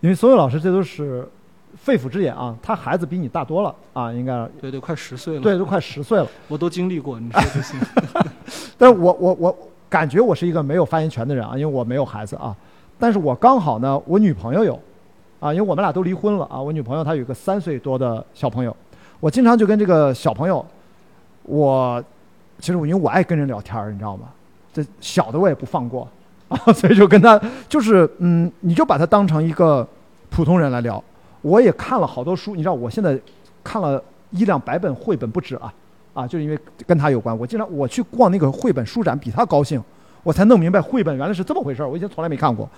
[0.00, 1.28] 因为所有老师这都是
[1.76, 5.40] 肺腑之言啊，他孩子比你大多了啊，应该对对，快十岁了。
[5.40, 6.28] 对，都快十岁了。
[6.48, 7.80] 我都经历过，你说就行。
[8.76, 12.54] 但是我我我感觉我是一个没有发言权的人啊，因为我没有孩子啊。
[12.98, 14.78] 但是我刚好呢，我女朋友有，
[15.40, 16.60] 啊，因为我们俩都离婚了啊。
[16.60, 18.74] 我女朋友她有个三岁多的小朋友，
[19.20, 20.64] 我经常就跟这个小朋友，
[21.42, 22.02] 我
[22.58, 24.28] 其实我因为我爱跟人聊天儿，你知道吗？
[24.72, 26.08] 这小的我也不放过
[26.48, 29.86] 啊， 所以就跟他就是嗯，你就把他当成一个
[30.30, 31.02] 普通人来聊。
[31.42, 33.18] 我也看了好多书，你知道我现在
[33.62, 35.72] 看了一两百本绘本不止啊，
[36.12, 37.38] 啊，就是因为跟他有关。
[37.38, 39.82] 我经常我去逛那个绘本书展，比他高兴。
[40.26, 42.68] 我才弄明白绘本原来是这么回事儿，我以前从来没看过。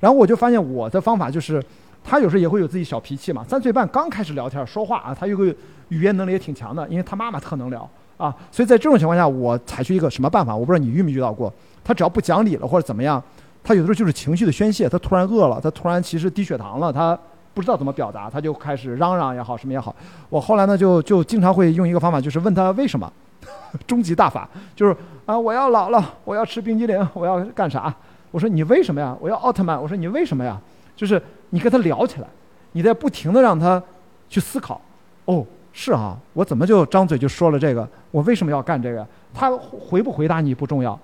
[0.00, 1.62] 然后我就发现我的方法就是，
[2.02, 3.44] 他有时候也会有自己小脾气嘛。
[3.48, 5.44] 三岁半刚开始聊天说话啊，他有个
[5.90, 8.34] 语言能力也挺强的，因为他妈妈特能聊啊。
[8.50, 10.56] 所以在这种情况下，我采取一个什么办法？
[10.56, 11.52] 我不知道你遇没遇到过。
[11.84, 13.22] 他只要不讲理了或者怎么样，
[13.62, 14.88] 他有的时候就是情绪的宣泄。
[14.88, 17.16] 他突然饿了，他突然其实低血糖了，他
[17.54, 19.94] 不知道怎么表达，他就开始嚷嚷也好，什么也好。
[20.28, 23.08] 我后来呢，就就经常会用一个方法，就是问他为什么。
[23.86, 27.94] 终极大法就是啊，我要老了，我要吃冰激凌，我要干啥？
[28.30, 29.16] 我说你为什么呀？
[29.20, 29.80] 我要奥特曼。
[29.80, 30.60] 我说你为什么呀？
[30.94, 31.20] 就是
[31.50, 32.26] 你跟他聊起来，
[32.72, 33.82] 你在不停的让他
[34.28, 34.80] 去思考。
[35.24, 37.88] 哦，是啊，我怎么就张嘴就说了这个？
[38.10, 39.06] 我为什么要干这个？
[39.34, 40.98] 他回不回答你不重要，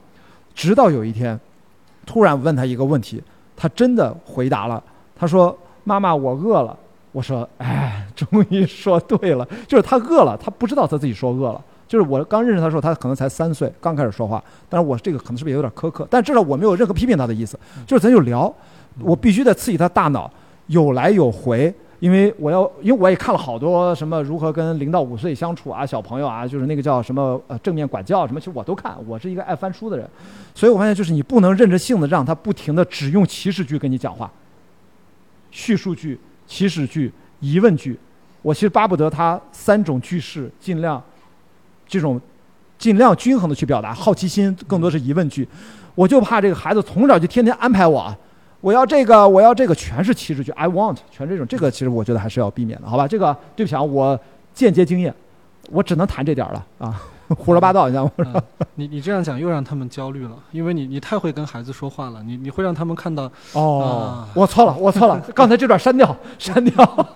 [0.54, 1.38] 直到有一天，
[2.06, 3.22] 突然问他一个问题，
[3.56, 4.82] 他真的回答了。
[5.14, 6.76] 他说：“妈妈，我饿了。”
[7.12, 11.62] 我说：“哎，终于说对了，就是他饿了，他不知道他自己说饿了。
[11.92, 14.42] 就是我刚认识他的时候，他可能才三岁，刚开始说话。
[14.66, 16.08] 但是我这个可能是不是也有点苛刻？
[16.08, 18.50] 但至少我没有任何批评他的意思，就是咱就聊，
[19.00, 20.30] 我必须得刺激他大脑，
[20.68, 21.70] 有来有回。”
[22.00, 28.96] 因为我要，因为我也看了好多什么如何跟零到五岁相处啊，小朋友啊，就是那个叫什么呃正面管教什么，其实我都看。
[29.06, 30.08] 我是一个爱翻书的人，
[30.54, 34.32] 所以我发现就是你不能任着性子让他不停的只用祈使句跟你讲话，
[35.50, 37.98] 叙述句、祈使句、疑问句。
[38.40, 41.00] 我其实巴不得他三种句式尽量
[41.92, 42.18] 这种
[42.78, 45.46] 尽量均衡的去表达，好奇心更多是疑问句。
[45.94, 48.16] 我就怕这个孩子从小就天天安排我。
[48.62, 50.50] 我要这个，我要这个，全是歧视句。
[50.52, 53.06] I want，全这种，这个其实我觉得还是要避免的，好吧？
[53.06, 54.18] 这个对不起啊，我
[54.54, 55.14] 间接经验，
[55.70, 56.98] 我只能谈这点了啊，
[57.36, 58.42] 胡说八道， 你知道吗？
[58.76, 67.06] 你你这样讲又让他们焦虑了，因为你你太会跟孩子说话了，你你会让他们看到哦，我错了，我错了，刚才这段删掉， 删掉。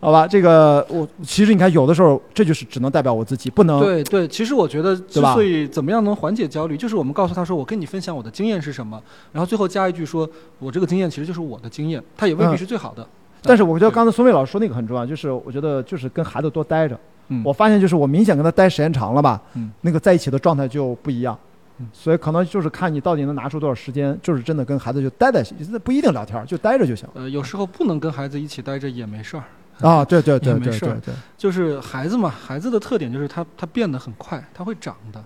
[0.00, 4.28] 好吧，这个我其实你看，有的时候这就是只能代表我自己，不能对对。
[4.28, 10.28] 其实我觉得，之所以怎么样能缓解焦虑，就是我们告诉他说，我跟你分享我的经验是什么，然后最后加一句说，
[10.60, 13.04] 我这个经验其实就是我的经验，他也未必是最好的。
[13.42, 16.98] 但是我觉得刚才孙卫老师说那个很重要，就是我觉得就是跟孩子多待着。
[17.28, 17.42] 嗯。
[17.44, 21.36] 我发现就是我明显跟他待时间长了吧，嗯，那个在一起的状态就不一样。
[21.78, 21.88] 嗯。
[21.92, 25.42] 所以可能就是看你到底能拿出多少时间，就是真的跟孩子就待在，
[25.82, 27.08] 不一定聊天，就待着就行。
[27.14, 29.42] 呃，有时候不能跟孩子一起待着也没事儿。
[29.86, 35.24] 啊，对对对对对对，就是孩子嘛，孩子的特点就是他他变得很快，他会长的。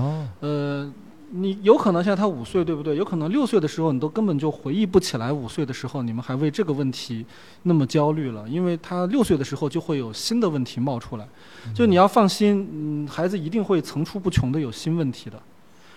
[0.00, 0.26] 哦。
[0.40, 0.92] 呃，
[1.30, 2.96] 你有可能现在他五岁，对不对？
[2.96, 7.24] 有可能六岁的时候，你都根本就回忆不起来五岁的时候，你们还为这个问题
[7.62, 11.26] 那么焦虑了，因为他六岁的时候就会有新的问题冒出来。
[11.72, 15.40] 就你要放心，嗯，孩子一定会层出不穷的有新问题的，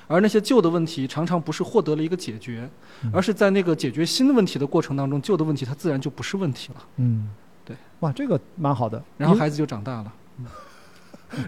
[0.07, 2.69] 而那些旧的问题常常不是获得了一个解决，
[3.11, 6.83] 而是在那个解决新的问题的过程当中，旧的问题它自然就不是问题了。
[6.97, 7.29] 嗯。
[7.99, 9.01] 对，哇，这个蛮好的。
[9.17, 10.05] 然后孩子就长大了，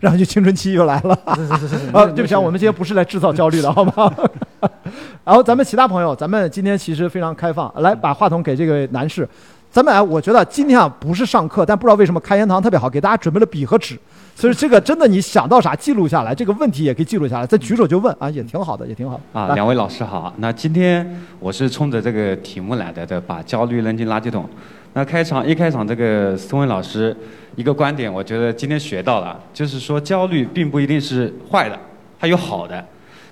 [0.01, 1.17] 然后就青春期又来了。
[1.25, 4.13] 啊，对不起，我们今天不是来制造焦虑的，好吗？
[5.23, 9.27] 然后咱们其他朋友，咱们今天其实非常开放，来把话筒给这位男士。
[9.71, 13.95] 咱们啊，我觉得今天啊不是上课，但不知道为什么开言堂特别好，给大家准备了笔和纸，
[14.35, 19.21] 所以这个真的你想到啥记录下来，这个问题也可以记录下来，再举手就问啊，也挺好的，也挺好。
[19.31, 20.33] 啊，两位老师好。
[20.37, 21.07] 那今天
[21.39, 24.49] 我是冲着这个题目来的，的，把焦虑扔进垃圾桶。
[24.93, 27.15] 那开场一开场，这个孙文老师
[27.55, 31.79] 一个观点，我觉得今天学到了，就是说焦虑并不一定是坏的，
[32.17, 32.83] 还有好的。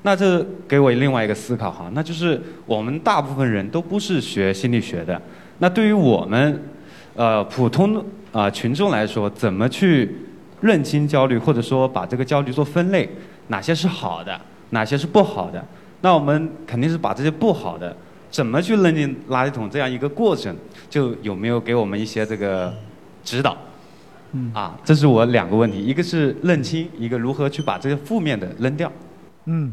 [0.04, 5.20] 那这给我另外一个思考哈，那就是我们大部分人都不是学心理学的，
[5.58, 6.64] 那对于我们
[7.16, 10.16] 呃普通啊群众来说，怎么去
[10.62, 13.10] 认清焦虑，或者说把这个焦虑做分类，
[13.48, 14.40] 哪些是好的，
[14.70, 15.66] 哪些是不好的？
[16.02, 17.94] 那我们肯定是把这些不好的。
[18.30, 20.56] 怎么去扔进垃圾桶这样一个过程，
[20.90, 22.74] 就有没有给我们一些这个
[23.24, 23.58] 指导？
[24.34, 28.92] 嗯，啊，这是我两个问题，一个是认清，一个如何去把这些负面的扔掉。
[29.46, 29.72] 嗯，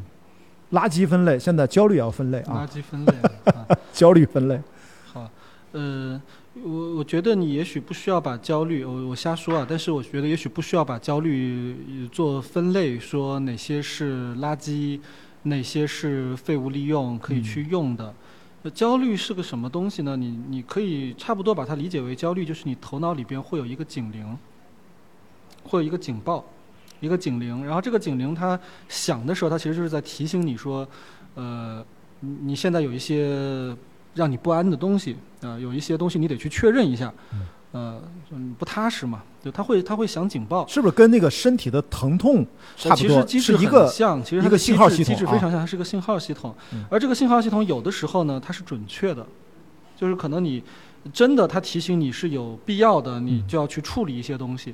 [0.71, 2.65] 垃圾分类，现在焦虑也要分类啊。
[2.65, 3.13] 垃圾分类，
[3.93, 4.61] 焦虑分类。
[5.13, 5.29] 好，
[5.73, 6.21] 呃，
[6.63, 15.01] 我我觉得你也许不需要把焦虑，我我瞎说啊，但是我觉得也许不需要把焦虑做分类，说哪些是垃圾，
[15.43, 18.15] 哪些是废物利用可以去用的。
[18.71, 20.17] 焦虑是个什么东西呢？
[20.17, 24.37] 你你可以差不多把它理解为焦虑，就是你头脑里边会有一个警铃，
[25.62, 26.45] 会有一个警报，
[27.01, 27.65] 一个警铃。
[27.65, 28.59] 然后这个警铃它
[28.89, 30.87] 响的时候，它其实就是在提醒你说，
[31.35, 31.85] 呃，
[32.21, 33.77] 你现在有一些
[34.15, 37.12] 让你不安的东西，啊，有一些东西你得去确认一下。
[37.75, 38.01] 呃，
[38.31, 42.47] 嗯，不踏实嘛，就他会他会响警报，是不是跟那个身体的疼痛
[42.77, 43.27] 差不多？
[43.27, 46.55] 是一个像，其实一个信号系统，机制非常像，它是个信号系统。
[46.89, 49.27] 而这个信号系统有的时候呢，它是准确的，
[49.97, 50.62] 就是可能你
[51.12, 54.72] 真的它提醒你是有必要的，你就要去处理一些东西。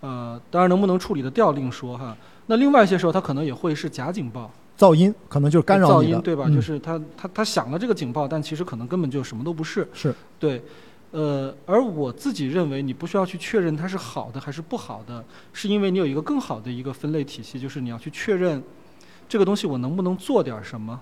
[0.00, 2.16] 呃，当然能不能处理的掉另说哈。
[2.46, 6.48] 那另外一些时候，它可能也会是假警报，噪音可能就是干扰噪音对吧？
[6.48, 9.88] 就是它它它响了这个警报，但其实可能根本就什么都不是。
[9.94, 10.60] 是对。
[11.12, 18.62] 呃，而我自己认为，你不需要去确认它是好的还是不好的，是因为你有一个更好的一个分类体系，就是你要去确认
[19.28, 21.00] 这个东西我能不能做点什么。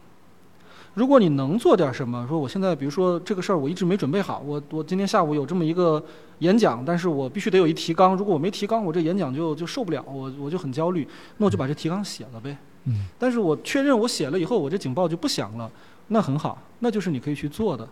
[0.95, 6.03] 如果你能做点什么，说我现在比如说这个事儿我一直没准备好，我我今天下午有这么一个
[6.39, 11.07] 演讲，但是我必须得有一提纲，如果我没提纲，我这演讲就就受不了，我我就很焦虑，
[11.37, 12.57] 那我就把这提纲写了呗。
[12.85, 13.07] 嗯。
[13.19, 15.71] 但是我确认我写了以后，我这警报就不响了，
[16.09, 17.89] 那很好，那就是你可以去做的。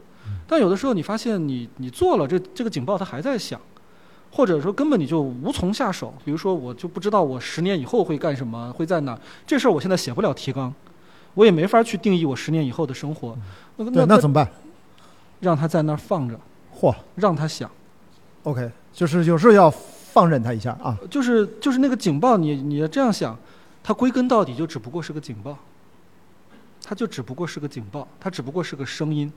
[0.47, 3.61] 但有的时候你发现你你做了这这个警报它还在响，
[4.33, 6.13] 或者说根本你就无从下手。
[6.25, 10.75] 比如说，我就不知道我十年以后会干什么，会在哪，这事儿我现在写不了提纲，
[11.35, 13.39] 我也没法去定义我十年以后的生活。
[13.77, 14.49] 那对，那怎么办？
[15.41, 16.39] 让它在那儿放着，
[16.81, 17.71] 嚯，让它想。
[18.43, 20.97] OK，就是有时候要放任它一下啊。
[21.11, 23.39] 就是就是那个警报，你你要这样想，
[23.83, 25.57] 它归根到底就只不过是个警报，
[26.89, 29.33] 它就只不过是个警报，它只不过是个声音，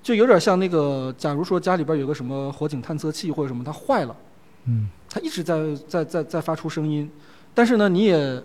[0.00, 4.16] 就有点像那个，假如说家里边有个什么火警探测器或者什么，它坏了，
[4.66, 7.10] 嗯，它一直在在在在发出声音，
[7.52, 8.40] 但是呢，你也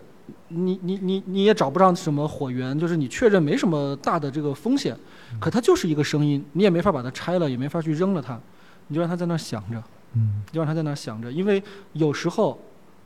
[0.47, 4.97] 你你你你也找不上什么火源，就是你确认没什么大的这个风险，
[5.39, 8.39] 可它就是一个声音，你也没法把它拆了，也没法去扔了它，
[8.87, 9.83] 你就让它在那儿响着。
[10.17, 11.61] 嗯，就让它在那儿想着，因为
[11.91, 12.57] 有时候，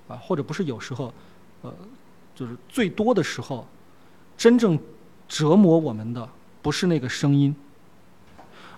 [0.07, 1.11] 啊，或者不是有时候，
[1.63, 1.73] 呃，
[2.35, 3.67] 就是最多的时候，
[4.37, 4.77] 真正
[5.29, 6.27] 折磨我们的
[6.61, 7.55] 不是那个声音，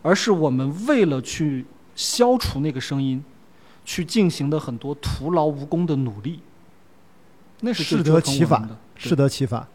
[0.03, 3.23] 而是我们为了去消除那个声音，
[3.85, 6.41] 去进行的很多徒劳无功的努力。
[7.61, 9.65] 那是适得其反的，适得其反。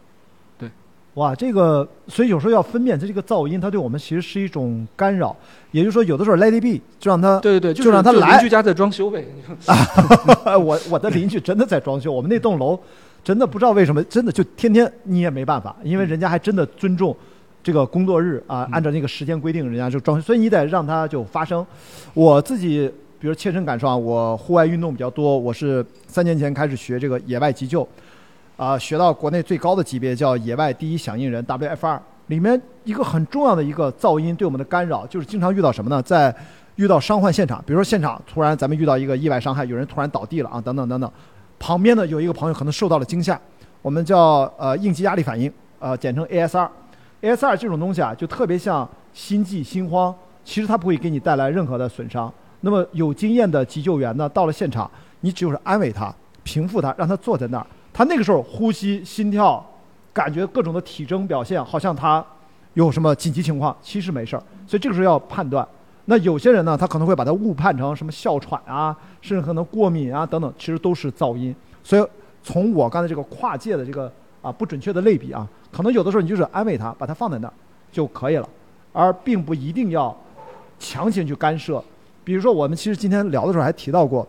[0.59, 0.69] 对，
[1.13, 5.33] 哇，这个，所以有时候要分辨它这个噪音，它对我们其实是一种干扰。
[5.71, 9.25] 也就是说，有的时候 let it be，就让它，对对对，就是让他来邻居家在装修呗。
[10.59, 12.77] 我我的邻居真的在装修，我们那栋楼
[13.27, 17.13] 真的不知道为什么，真的就天天你也没办法，因为人家还真的尊重
[17.61, 21.67] 这个工作日啊，嗯按照那个时间规定，人家就装修，所以你得让它就发生。
[22.13, 27.85] 我自己比如切身感受啊，我户外运动比较多，我是三年前开始学这个野外急救，
[28.55, 36.01] 啊、学到国内最高的级别叫野外第一响应人 WFR，里面一个很重要的一个噪音对我们的干扰，就是经常遇到什么呢？
[36.01, 36.33] 在
[36.77, 41.11] 遇到伤患现场，比如说现场突然咱们遇到一个意外伤害，有人突然倒地了啊，等等等等，
[41.59, 43.39] 旁边呢有一个朋友可能受到了惊吓，
[43.81, 46.69] 我们叫呃应激压力反应，呃简称 ASR。
[47.21, 50.13] ASR 这种东西啊，就特别像心悸、心慌，
[50.45, 52.31] 其实它不会给你带来任何的损伤。
[52.61, 54.89] 那么有经验的急救员呢，到了现场，
[55.21, 57.67] 你只有是安慰他、平复他，让他坐在那儿。
[57.91, 59.65] 他那个时候呼吸、心跳，
[60.13, 62.23] 感觉各种的体征表现，好像他
[62.75, 64.43] 有什么紧急情况，其实没事儿。
[64.67, 65.67] 所以这个时候要判断。
[66.09, 71.53] 那有些人呢，他可能会把它误判成什么哮喘啊，甚至可能过敏啊等等，其实都是噪音。
[71.83, 72.05] 所以
[72.41, 77.53] 从我刚才这个跨界的这个啊不准确的类比啊，可能有的时候你就是安慰他，把他放在那儿
[77.91, 78.47] 就可以了，
[78.93, 80.15] 而并不一定要
[80.79, 81.83] 强行去干涉。
[82.23, 84.27] 比如说，我们其实今天聊的时候还提到过，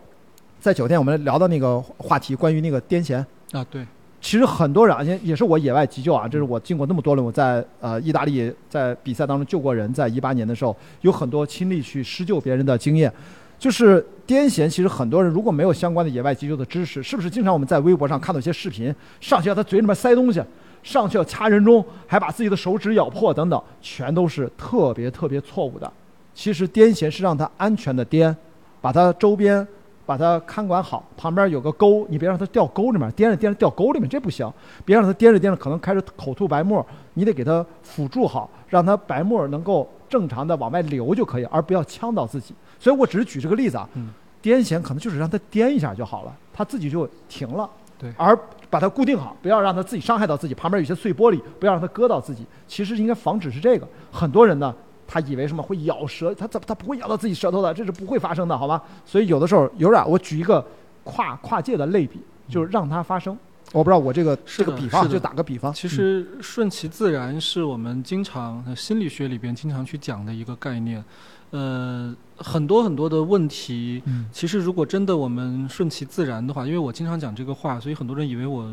[0.59, 3.17] 在酒店我们聊到那个话题，关于那个癫痫。
[3.51, 3.85] 啊，对，
[4.21, 13.11] 其实很多人啊，也也是我野外急救啊，这是我经过那么多轮，我在呃意大利在比赛当中救过人，在一八年的时候有很多亲历去施救别人的经验。
[13.57, 20.41] 就是癫痫，其实很多人如果没有相关的野外急救的知识，是不是经常我们在微博上看到一些视频，上去要他嘴里面塞东西，
[20.81, 25.91] 上去要掐人中，还把自己的手指咬破等等，全都是特别特别错误的。
[26.33, 28.33] 其实癫痫是让他安全的癫，
[28.79, 29.67] 把他周边
[30.09, 34.51] 把它看管好，旁边有个沟，你别让它掉沟里面，颠着颠着掉沟里面，这不行。
[34.83, 36.83] 别让它颠着颠着可能开始口吐白沫，
[37.13, 42.55] 你得给它辅助好，让它白沫能够正常的往外流就可以，而不要呛到自己。
[42.79, 44.09] 所以我只是举这个例子啊，嗯
[44.41, 47.69] 癫痫可能就是让它颠一下就好了，它自己就停了。
[47.99, 48.35] 对而
[48.67, 50.55] 把它固定好，不要让它自己伤害到自己。
[50.55, 52.43] 旁边有些碎玻璃，不要让它割到自己。
[52.67, 53.87] 其实应该防止是这个。
[54.11, 54.73] 很多人呢，
[55.11, 58.79] 他以为什么会咬舌，他怎他不会咬到自己舌头的，这是不会发生的，好吗？
[59.03, 60.63] 所以有的时候有点，我举一个
[61.03, 63.35] 跨跨界的类比，就是让它发生。
[63.71, 71.03] 我不知道我这个这个比方就打个比方，其实顺其自然是我们经常呃心理学里边经常去讲的一个概念。
[71.51, 78.71] 呃，很多很多的问题，嗯其实如果真的我们顺其自然的话，因为我经常讲这个话，所以很多人以为我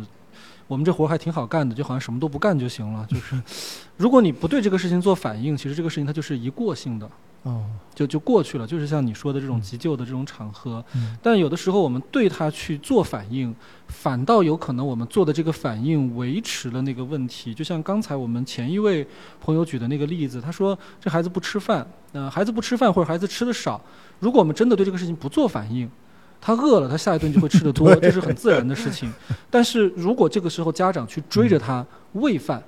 [0.67, 3.07] 我们这活儿还挺好干的，就好像什么都不干就行了。
[3.11, 3.41] 就是
[3.97, 7.09] 如果你不对这个事情做反应，其实这个事情它就是一过性的。
[7.45, 7.65] 哦，
[7.95, 13.55] 就就过去了，就是像你说的这种急救的这种场合，嗯但有的时候我们对它去做反应，
[13.87, 17.55] 反倒有可能我们做的这个反应维持了那个问题。
[17.55, 19.07] 就像刚才我们前一位
[19.41, 23.81] 朋友举的那个例子，他说这孩子不吃饭，呃，孩子不吃饭或者孩子吃的少，
[24.19, 25.89] 如果我们真的对这个事情不做反应，
[26.41, 29.13] 他饿了，他下一顿就会吃得多，这是很自然的事情。
[29.51, 32.63] 但是如果这个时候家长去追着他喂饭，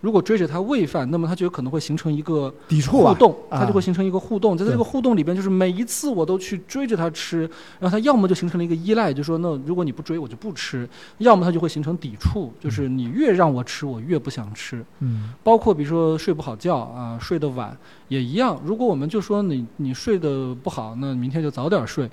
[0.00, 7.48] 如果追着他喂饭，那么他就有可能会形成一个抵触互动，他就会形成一个互动，在这个互动里边，就是每一次我都去追着他吃，
[7.80, 10.86] 然后他要么就形成了一个依赖，就说那如果你不追我就不吃，
[11.18, 14.84] 要么他就会形成抵触，就是你越让我吃我越不想吃。
[15.00, 17.74] 嗯包括比如说睡不好觉啊，睡得晚
[18.08, 18.60] 也一样。
[18.62, 22.10] 如果我们就说你你睡得不好，那明天就早点睡，那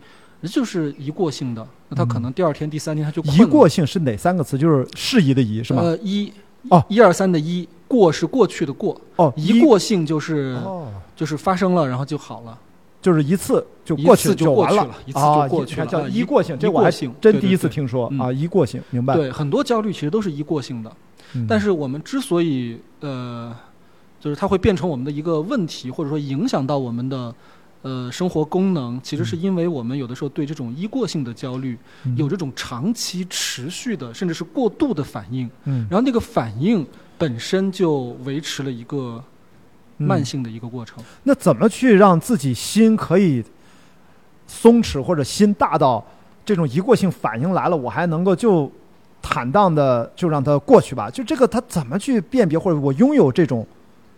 [0.47, 4.57] 就是一过性的，那他可能第二天、第三天他就一过性是哪三个词？
[4.57, 5.81] 就是适宜的宜是吗？
[5.81, 6.31] 呃一
[6.69, 12.57] 哦一二三的一过是过去的过，哦，一过性就是、哦，就是发生了然后就好了。
[13.01, 19.15] 就是一次就过去次就完了一次啊就过去了叫啊一一过性，一这我还过性真第一次听说啊，一过性，明白？
[19.15, 20.91] 对，很多焦虑其实都是一过性的。
[21.33, 23.51] 嗯，但是我们之所以呃，
[24.19, 27.33] 就是它会变成我们的一个问题，或者说影响到我们的
[27.81, 36.85] 呃生活功能，其实是因为我们有的时候对这种一过性的焦虑嗯有这种长期持续的，甚至是过度的反应，嗯然后那个反应
[37.17, 39.23] 本身就维持了一个
[39.97, 41.03] 嗯慢性的一个过程。
[41.23, 43.43] 那怎么去让自己心可以
[44.47, 46.05] 松弛，或者心大到
[46.45, 48.71] 这种一过性反应来了，我还能够就
[49.21, 51.09] 坦荡的就让它过去吧？
[51.09, 53.65] 就这个他怎么去辨别，或者我拥有这种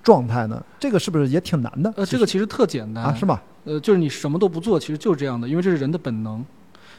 [0.03, 0.61] 状态呢？
[0.77, 1.91] 这个是不是也挺难的？
[1.95, 3.41] 呃，这个其实特简单啊，是吗？
[3.63, 6.45] 呃，就是你什么都不做，其实就是这样的，因为这是人的本能。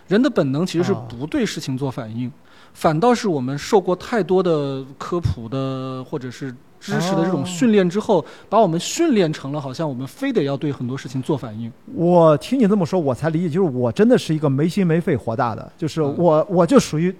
[0.09, 2.31] 人的本能其实是哦不对事情做反应，
[2.75, 11.73] 反倒是我们受过太多的科普的或者是知识的这种哦训练之后，把我们训练成了好像我们非得要对很多事情做反应。
[11.95, 17.15] 我听你这么说，我才理解，就是我真的是一个没心没肺活大的，就是嗯我我就属于。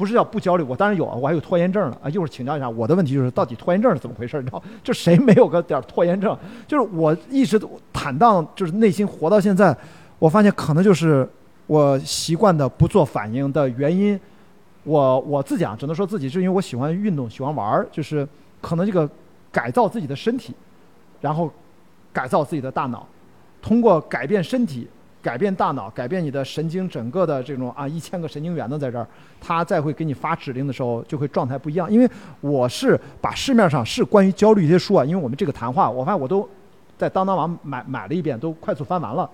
[0.00, 2.08] 不是叫不焦虑，我当然有啊，我还有拖延症呢啊！
[2.08, 4.38] 一会儿请教一下，我的问题就是到底拖延症是怎么回事？
[4.38, 6.34] 你知道， 就谁没有个点儿拖延症？
[6.66, 7.60] 就是我一直
[7.92, 9.76] 坦荡，就是内心活到现在，
[10.18, 11.28] 我发现可能就是
[11.66, 14.18] 我习惯的不做反应的原因。
[14.84, 18.26] 我我自己啊，只能说自己是因为我喜欢运动，喜欢玩儿，就是
[18.62, 19.06] 可能这个
[19.52, 20.54] 改造自己的身体，
[21.20, 21.52] 然后
[22.10, 23.06] 改造自己的大脑，
[23.60, 24.88] 通过改变身体、
[25.22, 29.06] 改变大脑、改变你的神经，整个的这种啊一千个神经元呢在这儿，
[29.40, 31.90] 它再会给你发指令的时候，就会状态不一样。
[31.90, 32.08] 因为
[32.40, 36.48] 我是把市面上是关于焦虑一些书啊，因为我们这个谈话，我发现我都
[36.96, 39.28] 在当当网买买了一遍，都快速翻完了。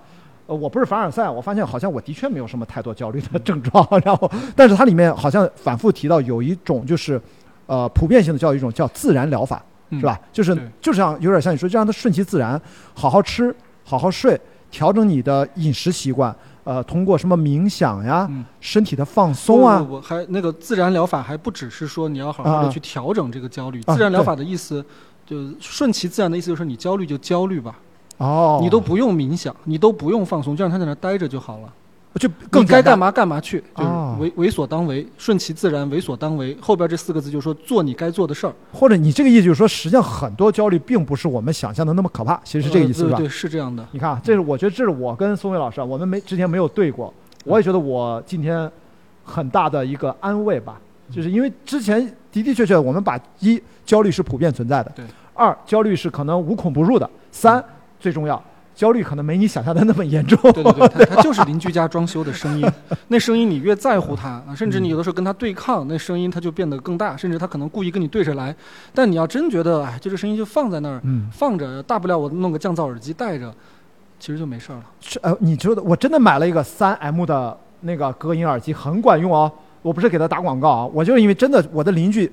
[0.48, 7.20] 呃，我不是凡尔赛，我发现好像我的确没有什么太多焦虑的症状，然后，但是它里面好像反复提到有一种就是，
[7.66, 9.60] 呃，普遍性的叫一种叫自然疗法，
[9.90, 10.20] 嗯是吧？
[10.32, 12.60] 就是就是像有点像你说，就让它顺其自然，
[12.94, 14.40] 好好吃，好好睡，
[14.76, 18.44] 调整你的饮食习惯，呃，通过什么冥想呀、嗯。
[18.60, 22.62] 身体的放松啊，我还那个自然疗法还不只是说你要好好啊。
[22.64, 24.84] 的去调整这个焦虑，啊自然疗法的意思。
[25.24, 27.74] 就顺其自然的意思就是你焦虑就焦虑吧，
[28.18, 31.72] 哦，你都不用冥想，你都不用放松，就让他在那儿待着就好了。
[32.18, 36.56] 就更该干嘛干嘛去，就是哦为为所当为，顺其自然，为所当为。
[36.60, 43.10] 后边这四个字就是说做你该做的事儿，或者你这个意思就是说，实际上很多焦虑并不是我们想象的那么可怕，其实是这个意思，是吧？
[43.12, 43.86] 呃对对，是这样的。
[43.92, 47.12] 你看啊，这是我觉得这是我跟宋伟老师啊，我们没之前没有对过，
[47.44, 48.70] 我也觉得我今天
[49.22, 52.00] 很大的一个安慰吧，就是因为之前
[52.32, 55.04] 的的确确我们把一焦虑是普遍存在的对，
[55.34, 57.62] 二焦虑是可能无孔不入的，三
[58.00, 58.42] 最重要，
[58.76, 60.38] 焦虑可能没你想象的那么严重。
[60.52, 62.70] 对对对，它它 就是邻居家装修的声音，
[63.08, 68.54] 那声音你越在乎它，啊甚至你有的时候跟它对抗，那声音它就变得更大，甚至它可能故意跟你对着来。
[68.94, 73.50] 但你要真觉得，哎，就这声音就放在那儿，嗯，放着，大不了我弄个降噪耳机戴着，
[74.20, 74.84] 其实就没事儿了。
[75.00, 79.50] 是呃，你知道我真的买了一个三 M 的那个隔音耳机，很管用哦。
[79.82, 82.30] 我不是给他打广告啊，我就是因为真的我的邻居，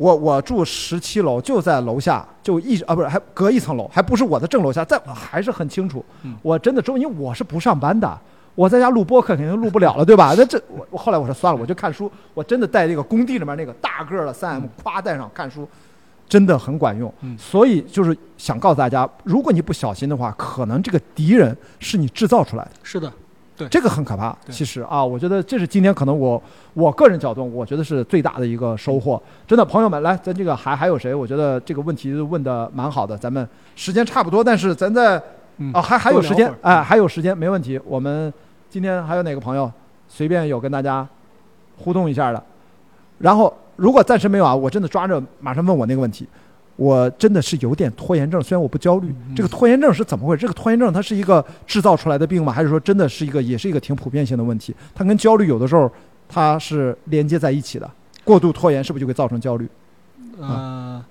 [0.00, 6.34] 我我住十七楼，就在楼下，就一直啊不是还隔一层楼，还不是我的正楼下，在还是很清楚嗯。
[6.40, 8.18] 我真的周因为我是不上班的，
[8.54, 10.34] 我在家录播客肯定录不了了，对吧？
[10.38, 15.68] 那这我我后来我说算了，我就看书，我真的带这个工地里面那个大个儿的三 M，夸带上看书，
[16.26, 17.12] 真的很管用。
[17.20, 22.70] 嗯所以就是想告诉大家，如果你不小心的话，可能这个敌人是你制造出来的。
[22.82, 23.12] 是的，
[23.68, 24.36] 这个很可怕。
[24.48, 26.42] 其实啊，我觉得这是今天可能我
[26.74, 29.20] 我个人角度，我觉得是最大的一个收获。
[29.46, 31.14] 真的，朋友们，来，咱这个还还有谁？
[31.14, 33.16] 我觉得这个问题问的蛮好的。
[33.16, 33.46] 咱们
[33.76, 35.22] 时间差不多，但是咱在
[35.58, 37.80] 嗯啊还还有时间哎，还有时间，没问题。
[37.84, 38.32] 我们
[38.68, 39.70] 今天还有哪个朋友
[40.08, 41.06] 随便有跟大家
[41.78, 42.42] 互动一下的？
[43.18, 46.26] 然后如果暂时没有啊，我真的抓着马上问我那个问题。
[46.80, 49.08] 我真的是有点拖延症，虽然我不焦虑。
[49.28, 50.40] 嗯这个拖延症是怎么回事？
[50.40, 52.50] 这个拖延症它是一个制造出来的病吗？
[52.50, 54.74] 还是说真的是一个也是一个挺普遍性的问题？
[54.94, 55.92] 它跟焦虑有的时候
[56.26, 57.90] 它是连接在一起的。
[58.24, 59.68] 过度拖延是不是就会造成焦虑？
[60.38, 61.04] 呃，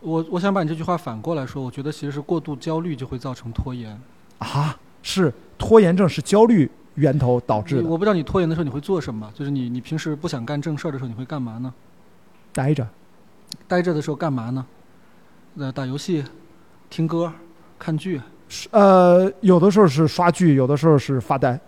[0.00, 3.96] 我我想把你这句话反过来说，我觉得其实是过度焦虑就会造成拖延。
[4.38, 7.88] 啊，是拖延症是焦虑源头导致的。
[7.88, 11.72] 我不知道你拖延的时候你会做什么，就是你你平时不想干正事儿的时候你会干嘛呢？
[12.52, 12.84] 待着，
[13.68, 14.66] 待着的时候干嘛呢？
[15.56, 16.24] 呃，打游戏、
[16.90, 17.32] 听歌、
[17.78, 18.20] 看剧。
[18.48, 21.58] 是呃，有的时候是刷剧，有的时候是发呆。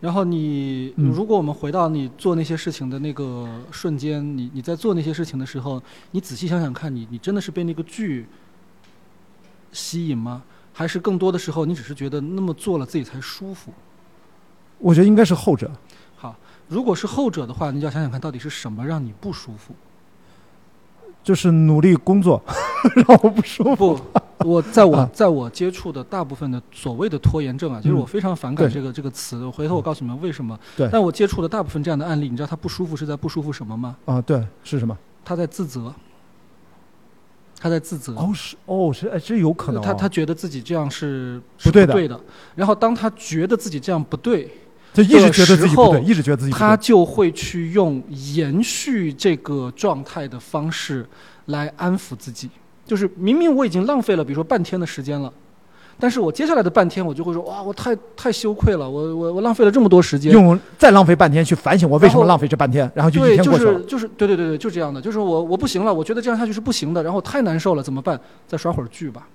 [0.00, 5.80] 然后你，嗯如果我们回到你做那些事情的那个瞬间，你你在做那些事情的时候，
[6.10, 8.26] 你仔细想想看，你你真的是被那个剧
[9.70, 10.42] 吸引吗？
[10.72, 13.72] 还是更多的时候你只是觉得那么做了自己才舒服？
[14.78, 15.70] 我觉得应该是后者。
[16.16, 16.34] 好，
[16.66, 19.74] 如果是后者的话，你就要想想看到底是什么让你不舒服。
[21.22, 22.42] 就是努力工作，
[23.06, 23.98] 让我不舒服。
[24.38, 29.48] 不，我在我啊在我接触的大部分的所谓的拖延症啊，其实嗯我非常反感这个这个词。
[29.50, 30.58] 回头我告诉你们为什么。
[30.76, 33.96] 对但我接触的大部分这样的案例，你知道他不舒服是在不舒服什么吗？
[34.06, 34.96] 啊，对，是什么？
[35.22, 35.92] 他在自责，
[37.60, 38.14] 他在自责。
[38.14, 39.84] 哦，是哦，是哎，这有可能哦。
[39.84, 42.18] 他他觉得自己这样是不对的是不对的，
[42.54, 44.50] 然后当他觉得自己这样不对，
[44.92, 46.76] 就一直觉得自己不对，一直觉得自己不他。
[46.76, 51.06] 就会去用延续这个状态的方式
[51.46, 52.50] 来安抚自己。
[52.86, 55.32] 就是明明我已经浪费了，比如说半天的时间了，
[55.98, 60.32] 但是我接下来的半天我就会说，哇，我太太羞愧了，我我我浪费了这么多时间。
[60.32, 63.84] 用再浪费半天去反省我为什么浪费这半天，然后就一对，就天过去了是。
[63.84, 68.20] 就是对对对对，就这样的，就是我我不行了，我觉得这样下去是不行的，然后太难受了，怎么办？
[68.48, 69.28] 再刷会儿剧吧。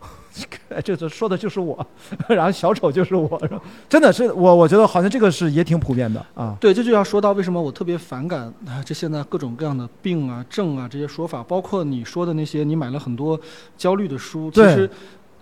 [0.69, 1.85] 哎，这这说的就是我，
[2.27, 3.41] 然后小丑就是我，
[3.87, 6.57] 真的是我，我觉得好像这个是也挺普遍的啊。
[6.59, 13.39] 对，这就要说到为什么我特别反感啊，这现在各种各样的病啊、症啊这些说法，包括你说的那些，你买了很多
[13.77, 14.89] 焦虑的书，其对实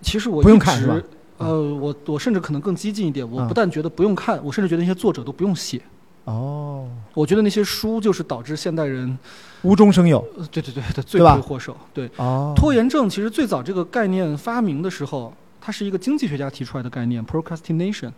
[0.00, 1.00] 其实我不用看是吧
[1.38, 5.80] 呃，我我甚至可能更激进一点，我啊不但觉得不用看，我甚至觉得那些作者都不用写。
[6.26, 9.18] 哦，我觉得那些书就是导致现代人，
[9.64, 11.76] 无中生有呃对对对的罪魁祸首。
[11.92, 12.52] 对，哦。
[12.54, 18.12] 拖延症其实最早这个概念发明的时候，它是一个经济学家提出来的概念 procrastination。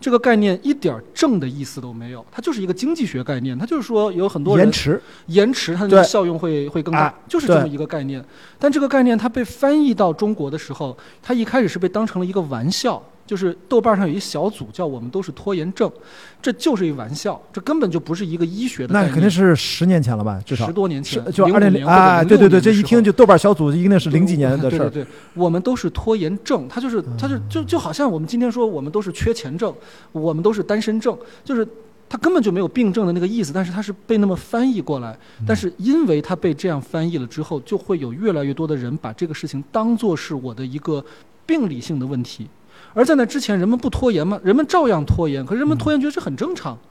[0.00, 3.56] 这个概念一点儿正的意思都没有，它就是一个经济学概念。
[3.56, 8.24] 它就是说有很多人延迟，延迟，它的效用会会更大啊，就是这么一个概念。
[8.58, 13.00] 但这个概念它被翻译到中国的时候，它一开始是被当成了一个玩笑，
[13.30, 15.88] 就是豆瓣上有一小组叫“我们都是拖延症”，
[16.42, 18.92] 这就是一玩笑，这根本就不是一个医学的。
[18.92, 25.04] 那肯定是十年前了吧，至少十多年前是，就05二零零啊，对对对，这一听就豆瓣小组一定是零几年的事儿对。
[25.04, 29.72] 对对，我们都是拖延症，它就是它就就就好像我们今天说我们都是缺钱症，
[30.10, 31.64] 我们都是单身症，就是
[32.08, 35.16] 它根本就没有病症的那个意思，但是它是被那么翻译过来。
[35.46, 41.04] 但是因为它被这样翻译了之后，就会有越来越多的人把这个事情当做是我的一个
[41.46, 42.48] 病理性的问题。
[42.94, 44.40] 而在那之前，人们不拖延吗？
[44.42, 46.76] 人们照样拖延，可是人们拖延觉得这很正常。
[46.76, 46.89] 嗯，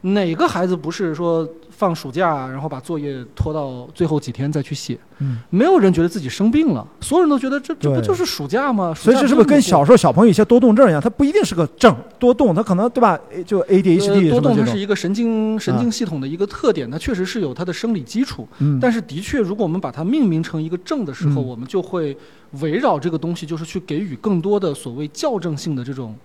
[0.00, 4.98] 哪个孩子不是说放暑假，然后把作业拖到最后几天再去写？
[5.18, 8.94] 嗯，没有人觉得自己生病了，所有人都觉得这这不就是暑假吗？
[8.94, 11.00] 所以这是不是跟小时候小朋友一些多动症一样？
[11.00, 13.18] 他不一定是个症，多动，他可能对吧？
[13.46, 14.66] 就呃 ADHD 多动什么这种。
[14.66, 18.48] 它是一个神经神经系统的一个特点，它确实是有它的生理基础。
[18.58, 22.16] 嗯，但是的确，如果我们把它命名成一个症的时候，嗯我们就会
[22.60, 26.16] 围绕这个东西，就是去给予更多的所谓校正性的这种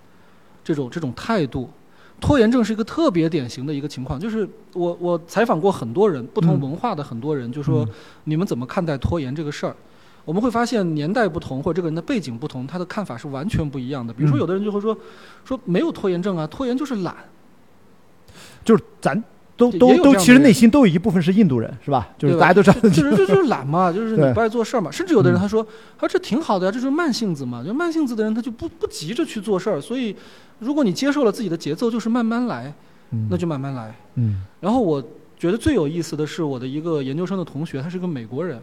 [0.64, 1.68] 这种这种态度。
[2.20, 7.88] 拖延症是一个特别典型的一个情况，就是我我采访过很多人，不同嗯文化的很多人，就说嗯
[8.24, 9.76] 你们怎么看待拖延这个事儿？
[10.24, 14.12] 我们会发现年代不同或者这个人的背景不同，他的看法是完全不一样的。
[14.12, 14.96] 比如说，嗯有的人就会说
[15.44, 17.14] 说没有拖延症啊，拖延就是懒。
[18.64, 19.22] 就是咱
[19.56, 22.08] 都都都，其实内心都有一部分是印度人，是吧？
[22.18, 24.90] 就是大家都知道，就就是就就是懒嘛，就是你不爱做事儿嘛。
[24.90, 25.66] 甚至有的人嗯他说，
[25.98, 27.64] 他说这挺好的呀，这就是慢性子嘛。
[27.64, 30.14] 就慢性子的人他就不不急着去做事儿，所以
[30.58, 32.72] 如果你接受了自己的节奏，就是慢慢来，
[33.12, 33.94] 嗯那就慢慢来。
[34.16, 35.02] 嗯然后我
[35.38, 38.60] 觉得最有意思的是我的一个研究生的同学，他是个美国人。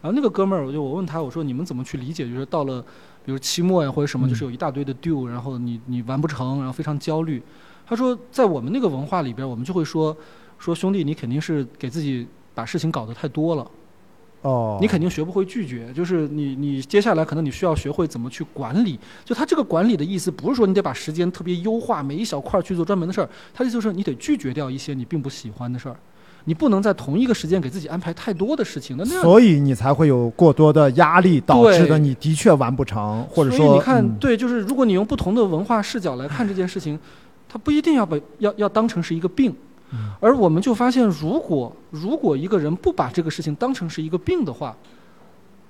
[0.00, 2.80] 然后那个哥们儿，我就我问他，我说你们怎么去理解，就是到了
[3.26, 7.42] 比如期末呀或者什么，嗯就是有一大堆的 due，然后你你完不成，然后非常焦虑。
[7.88, 10.14] 他说在我们那个文化里边，我们就会说
[10.58, 13.66] 说兄弟，你肯定是给自己把事情搞得太多了。
[14.42, 18.96] 哦，你肯定学不会拒绝，就是你你接下来可能你需要学会怎么去管理。
[19.24, 25.96] 就他这个管理的意思，不是说你得把时间特别优化，每一小块儿去做专门的事儿，他的意思就是你得拒绝掉一些你并不喜欢的事儿，
[26.44, 28.96] 你不能在同一个时间给自己安排太多的事情。
[28.96, 36.96] 那那样所以你才会有过多的压力，导致的你的确完不成，或者所以说你看，嗯对，就是如果你用不同的文化视角来看这件事情，
[37.48, 39.54] 它不一定要把要要当成是一个病。
[39.90, 44.76] 嗯而我们就发现，如果如果一个人不把这个事情当成是一个病的话，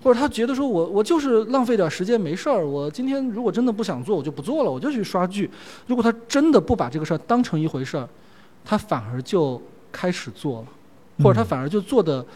[0.03, 5.49] 或者他觉得说我我就是浪费点时间没事儿，我今天如果真的不想做，我就不做了，我就去刷剧。
[5.87, 8.09] 如果他真的不把这个事儿当成一回事儿，
[8.65, 9.61] 他反而就
[9.93, 10.67] 开始做了，
[11.23, 12.27] 或者他嗯反而就做的，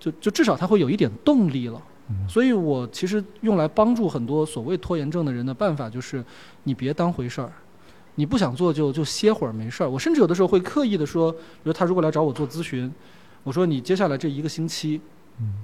[0.00, 1.80] 就就至少他会有一点动力了。
[2.08, 6.24] 嗯所以我其实用来帮助很多所谓拖延症的人的办法就是，
[6.62, 7.52] 你别当回事儿。
[8.16, 9.88] 你不想做就就歇会儿没事儿。
[9.90, 12.92] 我甚至有的时候会刻意的说，比如他如果来找我做咨询，
[13.42, 15.00] 我说你接下来这一个星期，
[15.40, 15.54] 嗯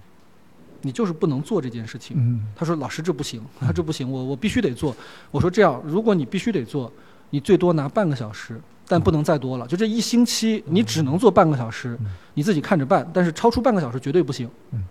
[0.82, 2.16] 你就是不能做这件事情。
[2.18, 4.96] 嗯他说：“老师，这不行，他这不行，我我必须得做。”
[5.30, 6.90] 我说：“这样，如果你必须得做，
[7.28, 8.58] 你最多拿半个小时，
[8.88, 9.66] 但不能再多了。
[9.66, 13.06] 就这一星期，你只能做半个小时嗯，你自己看着办。
[13.12, 14.48] 但是超出半个小时绝对不行。
[14.72, 14.82] 嗯”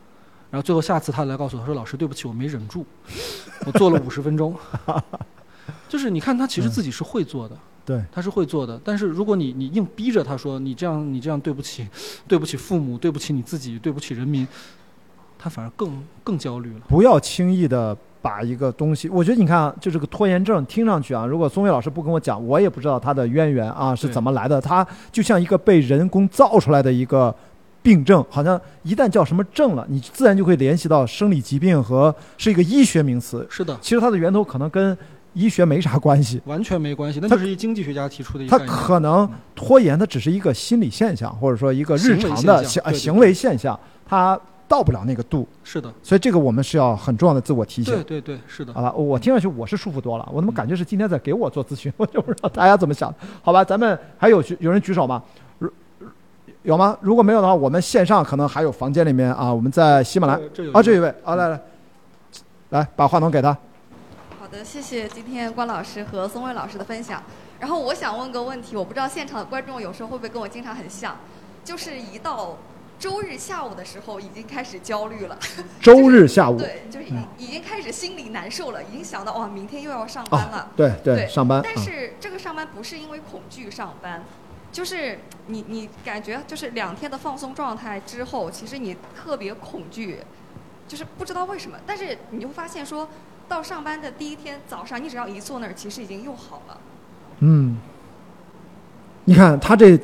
[0.52, 2.86] 然后最后下次他来告诉我，他说：“老师，对不起，我没忍住，
[3.66, 4.56] 我做了五十分钟。
[5.88, 8.80] ”就是你看他其实自己是会做的，对，他是会做的。
[8.84, 11.88] 但是如果你你硬逼着他说你这样你这样对不起，
[12.28, 14.48] 对不起父母，对不起你自己，对不起人民，
[15.38, 16.82] 他反而更更焦虑了。
[16.88, 24.60] 不要轻易的把一个东西，我觉得你看啊，就这个拖延症，听上去啊，如果松伟老师不跟我讲，我也不知道它的渊源啊是怎么来的。
[24.60, 27.34] 它就像一个被人工造出来的一个
[27.82, 33.48] 病症，好像一旦叫什么症了，你自然就会联系到生理疾病和是一个医学名词。
[33.50, 34.96] 是的，其实它的源头可能跟
[35.34, 38.84] 医学没啥关系，完全没关系，那它就是一经济学家提出的一它个概念。
[38.84, 45.48] 可能拖延，它只是一个心理现象，或者说一个日常的行行为现象对对行为现象，它到不了那个度。
[45.64, 48.04] 是的，所以这个我们是要很重要的自我提醒对。
[48.04, 48.82] 对对，是的好。
[48.82, 51.92] 吧，我听上去我是舒服多了，我怎么感觉是今天在给我做咨询？
[51.98, 53.14] 我就不知道大家怎么想。
[53.42, 55.24] 好吧，咱们还有举有人举手吗？
[55.60, 55.72] 如
[56.64, 56.98] 有吗？
[57.02, 60.40] 如果没有的话，我们线上可能还有房间里面啊，我们在喜马拉雅
[60.74, 61.60] 啊，这一位啊，来来
[62.70, 63.58] 来，把话筒给他。
[64.52, 67.22] 好的，谢谢今天关老师和松蔚老师的分享。
[67.60, 71.18] 然后我想问个问题，我不知道现场的观众有时候会不会跟我经常很像，
[71.64, 72.58] 就是一到
[72.98, 75.38] 周日下午的时候已经开始焦虑了。
[75.80, 80.58] 周日下午对，就是已已经开始心里难受了，已经想到哇，明天又要上班了。
[80.58, 81.62] 啊，对对，对上班。
[81.64, 84.24] 但啊是这个上班不是因为恐惧上班，
[84.72, 90.22] 就是你你感觉就是两天的放松状态之后，其实你特别恐惧，
[90.88, 93.08] 就是不知道为什么，但是你会发现说
[93.50, 96.78] 到上班的第一天早上，你只要一坐那儿，其实已经又好了。
[97.40, 97.78] 嗯，
[99.26, 100.00] 你看他这，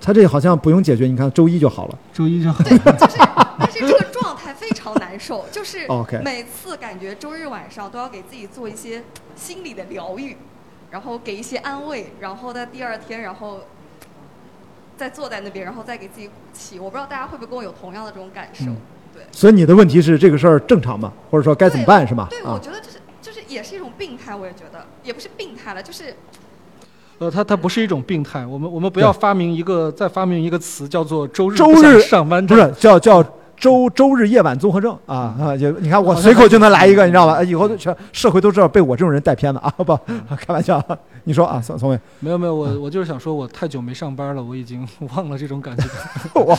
[0.00, 1.98] 他这好像不用解决，你看周一就好了。
[2.12, 2.62] 周一就好。
[2.64, 3.18] 对，就是，
[3.58, 5.86] 但是这个状态非常难受，就是
[6.24, 9.04] 每次感觉周日晚上都要给自己做一些
[9.36, 10.36] 心理的疗愈，
[10.90, 13.60] 然后给一些安慰，然后在第二天，然后
[14.96, 16.80] 再坐在那边，然后再给自己鼓气。
[16.80, 18.66] 我不知道大家会不会跟我有同样的这种感受？
[18.66, 18.76] 嗯
[19.18, 21.12] 对，所以你的问题是这个事儿正常吗？
[21.30, 22.28] 或者说该怎么办是吗？
[22.30, 26.14] 对，啊我，觉得这是就是也是一种病态，我也觉得也不是病态了，就是
[27.18, 31.56] 呃，它它不是一种病态，我们我们不要发明一个再发明一个词叫做周日
[32.00, 32.56] 上班症。
[32.56, 33.24] 不是叫叫
[33.60, 35.56] 周周日夜晚综合症啊啊！
[35.56, 37.42] 就你看我随口就能来一个，你知道吧？
[37.42, 39.70] 以后全社会都知道被我这种人带偏了啊！
[39.78, 39.98] 不，
[40.36, 40.82] 开玩笑。
[41.24, 45.84] 你说啊，宋宋伟，没有没有，我我就是想说，我太久没上班了，我已经 忘了这种感觉。
[46.34, 46.54] 我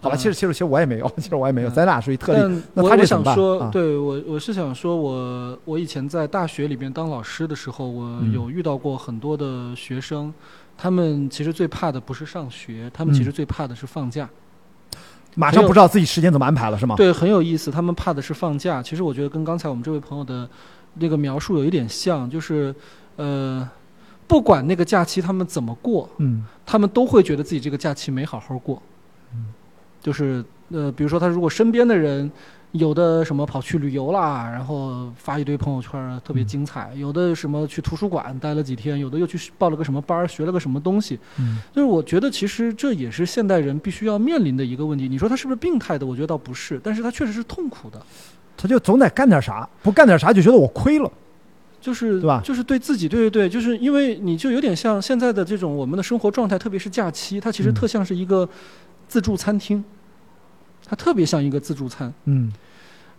[0.00, 2.38] 好吧，其实其实其实我也没有，其实我也没有，咱俩属于特例。
[2.40, 10.34] 但那他这怎么办想说，啊对我我是想说我我以前在大学里边当老师的时候，我嗯有遇到过很多的学生，
[10.76, 14.28] 他们其实最怕的不是上学，他们其嗯实最怕的是放假。
[15.34, 16.94] 马上不知道自己时间怎么安排了，是吗？
[16.96, 17.70] 对，很有意思。
[17.70, 18.82] 他们怕的是放假。
[18.82, 20.48] 其实我觉得跟刚才我们这位朋友的
[20.94, 22.74] 那个描述有一点像，就是
[23.16, 23.68] 呃，
[24.26, 28.80] 不管那个假期他们怎么过，嗯他们都会觉得自己这个假期没好好过。
[29.34, 29.46] 嗯
[30.00, 32.30] 就是呃，比如说他如果身边的人
[32.72, 41.18] 有的什么跑去旅游啦，然后发一堆朋友圈特别精彩；有的什么去图书馆待了几天，有的又去报了个什么班，学了个什么东西。
[41.38, 45.06] 嗯就是我觉得其实这也是现代人必须要面临的一个问题。
[45.08, 46.06] 你说他是不是病态的？
[46.06, 48.00] 我觉得倒不是，但是他确实是痛苦的。
[48.56, 51.10] 他就总得干点啥，不干点啥就觉得我亏了。
[51.80, 58.48] 就是对吧就是对自己，对对对，就是因为你就有点像现在的这种我们的生活状态，特别是假期，它其实嗯特像是一个
[59.08, 59.82] 自助餐厅，
[60.86, 62.12] 它特别像一个自助餐。
[62.24, 62.52] 嗯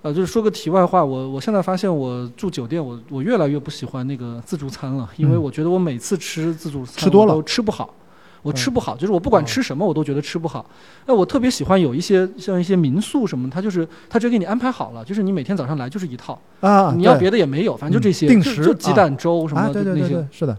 [0.02, 7.94] 呃，就是说个题外话，我我现在发现我住酒店，我我越来越不喜欢那个自助餐了，因为嗯我觉得我每次吃自助餐吃多了我都吃不好。
[8.41, 10.65] 我吃嗯不好，就是我不管哦吃什么，我都觉得吃不好。
[11.06, 20.57] 那我特别喜欢有一些像一些民宿什么，它就是它直接给你安排好了，就是你每天早上来就是一套，啊，你要别的也没有，反正就这些，嗯定时鸡啊蛋粥什么啊，的那些对对对对。，是的，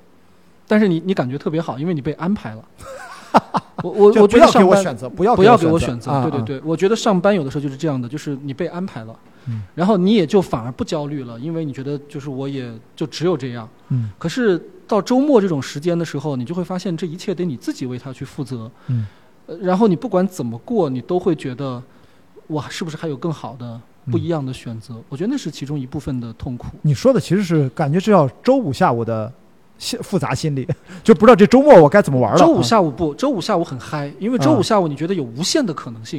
[0.66, 2.64] 但是你你感觉特别好，因为你被安排了。
[3.82, 9.14] 我我就我不要给我觉得上班选择，不要不要给我我选择，对对对，我觉得上班有的时候就是这样的，就是你被安排了，
[9.48, 13.68] 嗯然后你也就反而不焦虑了，因为你觉得就是我也就只有这样。
[13.90, 18.70] 嗯可是到周末这种时间的时候，你就会发现这一切得你自己为他去负责。
[18.88, 19.06] 嗯
[19.46, 21.82] 呃然后你不管怎么过，你都会觉得，
[22.48, 23.78] 哇，是不是还有更好的、
[24.10, 24.94] 不一样的选择？
[25.10, 26.68] 我觉得那是其中一部分的痛苦。
[26.80, 29.30] 你说的其实是感觉是要周五下午的
[29.84, 30.66] 心复杂心理，
[31.02, 32.38] 就不知道这周末我该怎么玩了。
[32.38, 36.18] 周五啊下午不，周五下午很嗨，因为周啊五下午你觉得有无限的可能性，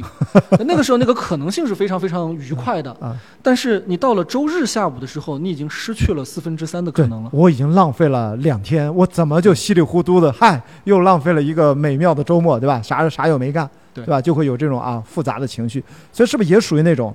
[0.60, 2.92] 那个时候那个可能性是非常非常愉快的。
[3.02, 7.30] 啊， 但是你到了周日下午的时候，你已经失去了四分之三的可能了，。
[7.32, 12.80] 我已经浪费了两天，我怎么就稀里糊涂的，嗨，又浪费了一个美妙的周末，对吧？
[12.80, 14.20] 啥啥又没干，对吧？
[14.22, 15.82] 就会有这种啊复杂的情绪，
[16.12, 17.12] 所以是不是也属于那种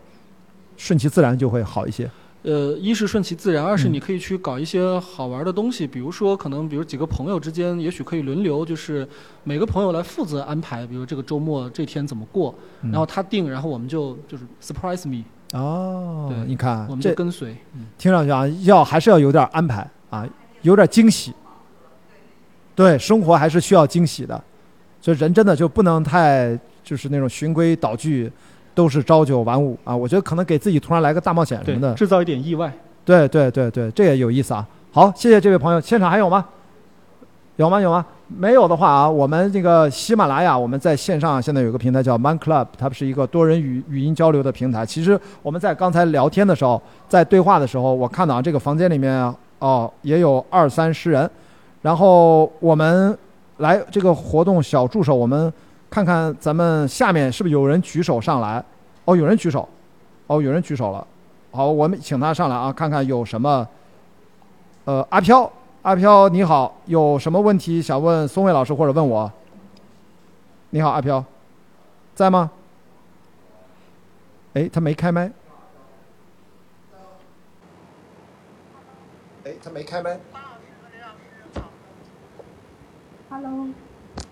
[0.76, 2.10] 顺其自然就会好一些？
[2.44, 9.08] 呃，一是顺其自然，二是嗯你可以去搞一些好玩的东西，比如说可能比如几个朋友之间，也许可以轮流，就是
[9.44, 17.56] 每个朋友来负责安排，比如这个周末这天怎么过，嗯然后他定，然后我们就就是 surprise me，哦对，你看我们就跟随。
[17.76, 20.28] 嗯听上去啊，要还是要有点安排啊，
[20.64, 21.32] 有点惊喜。
[22.74, 24.44] 对，生活还是需要惊喜的，
[25.00, 28.32] 所以人真的就不能太就是那种循规蹈矩，
[28.74, 29.96] 都是朝九晚五啊。
[29.96, 32.72] 我觉得可能给自己突然来个大冒险什么的，制造一点意外。
[33.04, 34.66] 对对对对，这也有意思啊。
[34.92, 36.46] 好，谢谢这位朋友，现场还有吗？
[37.58, 37.80] 有吗？
[37.80, 38.06] 有吗？
[38.28, 44.86] 没有的话啊，我们这个喜马拉雅，我们在线上现在有一个平台叫 Man Club，它是一个多人语语音交流的平台。
[44.86, 51.30] 其实我们在刚才聊天的时候，在对话的时候，我看到啊这个房间里面哦也有二三十人，
[51.82, 53.18] 然后我们
[53.58, 55.52] 来这个活动小助手，我们
[55.92, 58.64] 看看咱们下面是不是有人举手上来？
[59.04, 59.68] 哦，有人举手，
[60.28, 61.06] 哦，有人举手了。
[61.52, 63.68] 好，我们请他上来啊，看看有什么。
[64.86, 65.52] 呃，阿飘，
[65.82, 69.30] 阿飘你好，有什么问题想问松蔚老师或者问我？
[70.70, 71.24] 你好，阿飘，
[72.16, 72.50] 在吗？
[74.54, 75.30] 哎，他没开麦。
[79.44, 80.18] 哎，他没开麦。
[83.30, 83.68] Hello，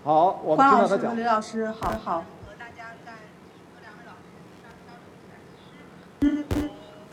[0.02, 1.16] 好，我们关老师和听到他讲。
[1.16, 2.24] 刘老师，好好。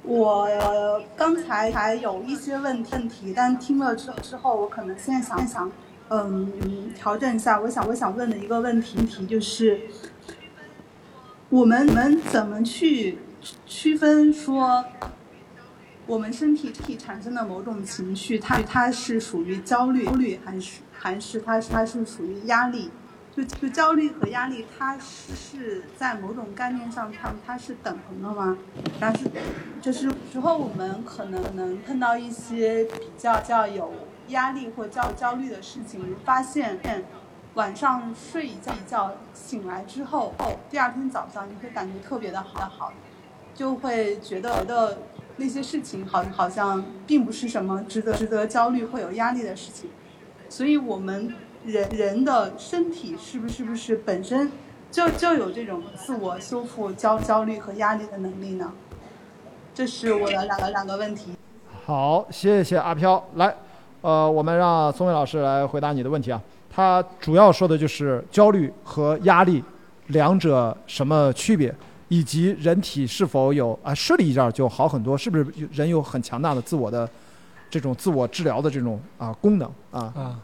[0.03, 5.69] 我刚才还有一些问问题，但听了之之后，我可能现在想一想，
[6.07, 7.59] 嗯，调整一下。
[7.59, 9.81] 我想我想问的一个问题题就是，
[11.49, 13.19] 我们我们怎么去
[13.65, 14.85] 区分说，
[16.07, 22.89] 我们身体体产生的某种情绪，它它是属于焦虑，焦虑还是还是它它是属于压力？
[23.35, 28.57] 就就焦虑和压力，它是是在某种概念上，它它是等同的吗？
[28.99, 29.29] 但是
[29.81, 33.91] 就是之后我们可能能碰到一些比较较有
[34.29, 36.79] 压力或较焦虑的事情，发现
[37.53, 40.33] 晚上睡一觉一觉醒来之后，
[40.69, 42.93] 第二天早上你会感觉特别的好好，
[43.53, 44.97] 就会觉得的
[45.37, 49.89] 那些事情好好像并不是什么值得值得焦虑或有压力的事情，
[50.49, 51.33] 所以我们
[51.65, 54.51] 人人的身体是不是不是本身
[54.91, 58.71] 就就有这种自我修复焦焦虑和压力的能力呢？
[59.73, 61.33] 这是我的两个两个问题。
[61.85, 63.23] 好，谢谢阿飘。
[63.35, 63.55] 来，
[64.01, 66.41] 呃，我们让松伟老师来回答你的问题啊。
[66.69, 69.63] 他主要说的就是焦虑和压力
[70.07, 71.73] 两者什么区别，
[72.09, 77.09] 以及人体是否有啊睡了一下就好很多，是不是人有很强大的自我的
[77.69, 80.01] 这种自我治疗的这种啊功能啊？
[80.15, 80.39] 啊，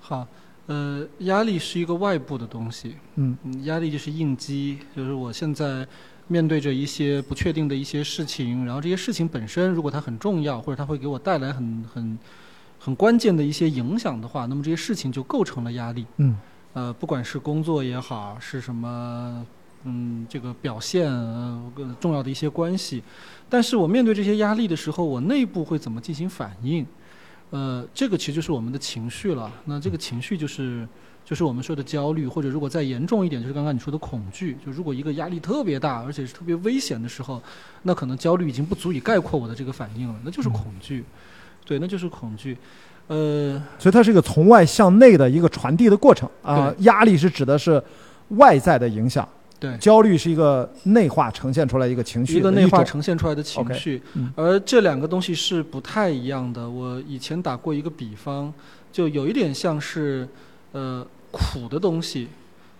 [0.00, 0.26] 好，
[0.66, 5.86] 呃，压力是一个外部的东西，嗯嗯，压力就是应激，就是我现在
[6.26, 12.18] 面对着一些不确定的一些事情，然后这些事情本身如果它很重要，或者它会给我带来很很
[12.80, 16.04] 很关键的一些影响的话，那么这些事情就构成了压力。
[16.16, 16.36] 嗯
[16.72, 19.46] 呃，不管是工作也好，是什么，
[19.88, 23.00] 嗯，这个表现，呃，更重要的一些关系，
[23.48, 26.84] 但是我面对这些压力的时候，我内部会怎么进行反应？
[27.50, 29.48] 呃，这个其实就是我们的情绪了。
[29.66, 30.86] 那这个情绪就是
[31.24, 34.56] 就是我们说的焦虑，或者如果再严重一点，就是刚刚你说的恐惧。
[34.66, 37.40] 就如果一个压力特别大，而且是特别危险的时候，
[37.84, 41.04] 那可能焦虑已经不足以概括我的这个反应了，那就是恐惧。
[41.64, 42.58] 对，那就是恐惧。
[43.06, 46.72] 呃，所以它是一个从外向内的一个传递的过程啊。
[46.72, 47.80] 对压力是指的是
[48.30, 56.68] 外在的影响，对，焦虑是一个内化呈现出来一个情绪的一个内化种呈现出来的情绪，嗯而这两个东西是不太一样的。
[56.68, 58.52] 我以前打过一个比方，
[58.92, 60.28] 就有一点像是，
[60.72, 62.28] 呃，苦的东西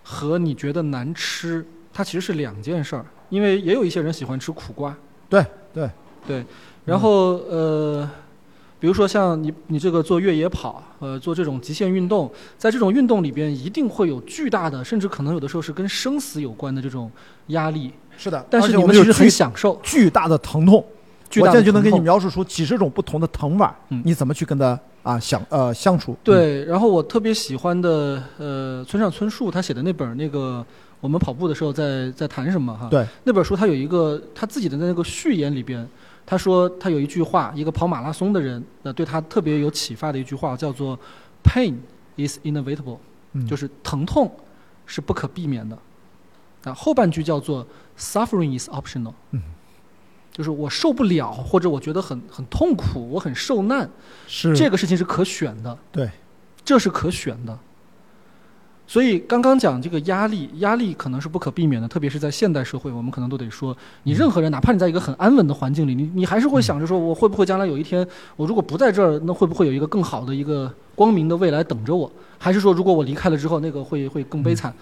[0.03, 3.05] 和你觉得难吃，它其实是两件事儿。
[3.29, 4.95] 因为也有一些人喜欢吃苦瓜，
[5.27, 5.89] 对对
[6.25, 6.45] 对，
[6.85, 8.09] 然后呃，
[8.79, 17.11] 比如说像你你这个做越野跑，呃，做这种极限运动，在这种运动里边一定会有巨大的，甚至可能有的时候是跟生死有关的这种
[17.47, 18.45] 压力，是的。
[18.49, 20.85] 但是你们其实很享受，巨大的疼痛，
[21.29, 26.11] 巨大的我现在就能给你描述出几十种不同的疼法，嗯你怎么去跟他啊相呃相处？
[26.11, 30.63] 嗯，对，然后我特别喜欢的，呃，村上春树他写的那本儿那个
[30.99, 32.87] 我们跑步的时候在在谈什么哈？
[32.89, 35.87] 对，那本书他有一个他自己的那个序言里边，
[36.29, 40.99] 他说他有一句话，一个跑马拉松的人，呃，对他特别有启发的一句话叫做
[41.41, 41.75] “pain
[42.17, 42.99] is inevitable”，、
[43.31, 44.29] 嗯就是疼痛
[44.85, 45.77] 是不可避免的。
[46.65, 47.65] 啊，后半句叫做
[47.97, 49.41] “suffering is optional”，嗯
[50.29, 53.89] 就是我受不了，或者我觉得很很痛苦，我很受难，
[54.27, 55.75] 是这个事情是可选的。
[55.93, 56.11] 对，
[56.65, 57.57] 这是可选的。
[58.89, 68.07] 所以刚刚讲这个压力，压力可能是不可避免的，特别是在现代社会，我们可能都得说，你任何人，哪怕你在一个很安稳的环境里，你你还是会想着说，我会不会将来有一天，
[68.37, 72.09] 我如果不在这儿，那会不会有一个更好的一个光明的未来等着我？
[72.37, 74.73] 还是说，如果我离开了之后，那个会会更悲惨？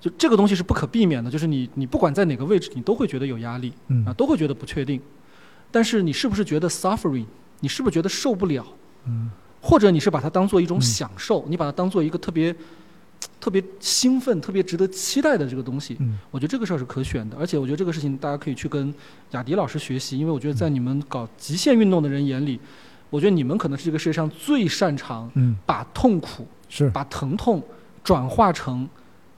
[0.00, 5.00] 就这个东西是不可避免的，就是你你不管在哪个位置，你都会觉得有压力，嗯啊，都会觉得不确定。
[5.70, 7.26] 但是你是不是觉得 suffering？
[7.60, 8.66] 你是不是觉得受不了？
[9.06, 9.30] 嗯
[9.64, 12.52] 或者你是把它当做一种嗯享受，你把它当做一个特别
[13.40, 16.18] 特别兴奋、特别值得期待的这个东西，嗯。
[16.30, 18.92] 我觉得这个事儿是可选的，而且我觉得这个事情大家可以去跟
[19.32, 22.58] 雅迪老师学习，因为我觉得在你们搞极限运动的人眼里，
[23.10, 26.88] 我觉得你们可能是这个世界上最擅长嗯，把痛苦、是。
[26.90, 27.62] 把疼痛
[28.04, 28.88] 转化成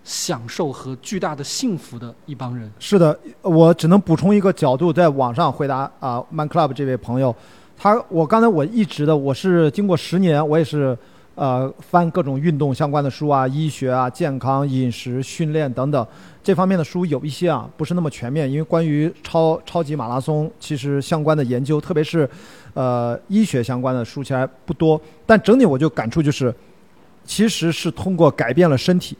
[0.04, 2.70] 享受和巨大的幸福的一帮人。
[2.78, 7.34] 是的，我只能补充一个角度，在网上回答啊、Man Club 这位朋友，
[7.76, 10.96] 他我刚才我一直的我是经过十年，我也是
[11.34, 16.06] 呃翻各种运动相关的书啊，医学啊、健康、饮食、训练等等
[16.42, 22.28] 这方面的书有一些啊不是那么全面，因为关于超超级马拉松其实相关的研究，特别是
[22.74, 26.54] 呃医学相关的书其实不多，但整体我就感触就是，
[27.24, 29.16] 其实是通过改变了身体。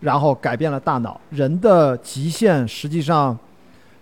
[0.00, 1.20] 然后改变了大脑。
[1.28, 3.38] 人的极限实际上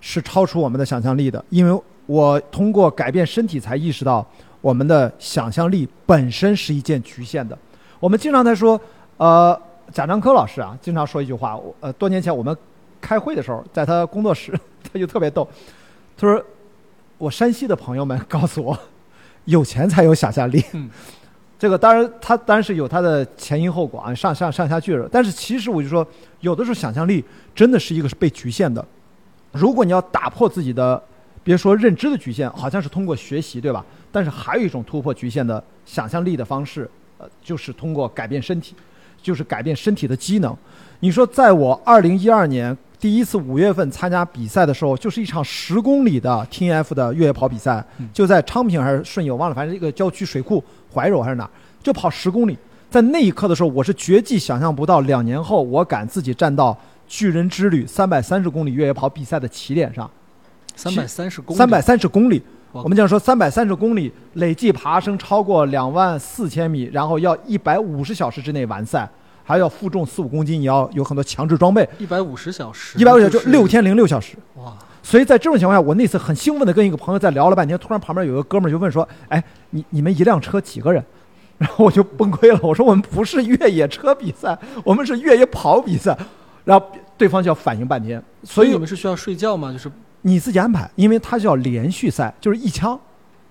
[0.01, 4.25] 是超出我们的想象力的，因为我通过改变身体才意识到
[4.61, 7.57] 我们的想象力本身是一件局限的。
[8.01, 8.81] 我们经常在说，
[9.17, 9.61] 呃，
[9.93, 12.57] 贾樟柯老师啊，经常说一句话，我呃，多年前我们
[13.01, 14.53] 开会的时候，在他工作室，
[14.83, 15.49] 他就特别逗，
[16.17, 16.45] 他说
[17.19, 18.79] ：“我山西的朋友们告诉我，
[19.45, 20.89] 有钱才有想象力。”嗯
[21.59, 25.09] 这个当然，他当然是有他的前因后果啊，上上上下句了。
[25.11, 26.07] 但是其实我就说，
[26.39, 28.85] 有的时候想象力真的是一个是被局限的。
[29.51, 31.03] 如果你要打破自己的，
[31.43, 33.85] 别说认知的局限，好像是通过学习，对吧？
[34.11, 38.75] 但是还有一种突破局限的想象力的方式，呃，就是通过改变身体，
[39.23, 40.57] 就是改变身体的机能。
[41.01, 50.63] 你说，在我二零一二年第一次五月份参加比赛的时候，就是一场十公里的 T N F 的越野跑比赛，就在昌平还是顺义，我忘了，反正一个郊区水库
[50.93, 51.51] 怀柔还是哪儿，
[51.83, 52.59] 就跑十公里。
[52.91, 56.77] 在那一刻的时候，我是绝技想象不到，两年后我敢自己站到
[57.07, 60.11] 巨人之旅三百三十公里越野跑比赛的起点上，
[60.75, 62.43] 三百三十公里，三百三十公里。
[62.79, 69.09] 哇我们讲说三百三十公里累计爬升超过两万四千米，然后要一百五十小时之内完赛，
[69.43, 74.37] 还要负重四五公斤，你要有很多强制装备，一百五十小时，一百五十就就是六天零六小时。
[74.55, 74.77] 哇！
[75.03, 81.03] 所以在这种情况下，我那次很兴奋的跟一个朋友在聊了半天，突然旁边有个哥们儿就问说：“哎，你你们一辆车几个人？”
[81.59, 86.17] 然后我就崩溃了，我说：“我们不是越野车比赛，我们是越野跑比赛。”
[86.65, 86.87] 然后
[87.17, 89.73] 对方就要反应半天，所以你们是需要睡觉吗？
[89.73, 89.91] 就是
[90.23, 92.99] 你自己安排，因为它叫连续赛，就是一枪，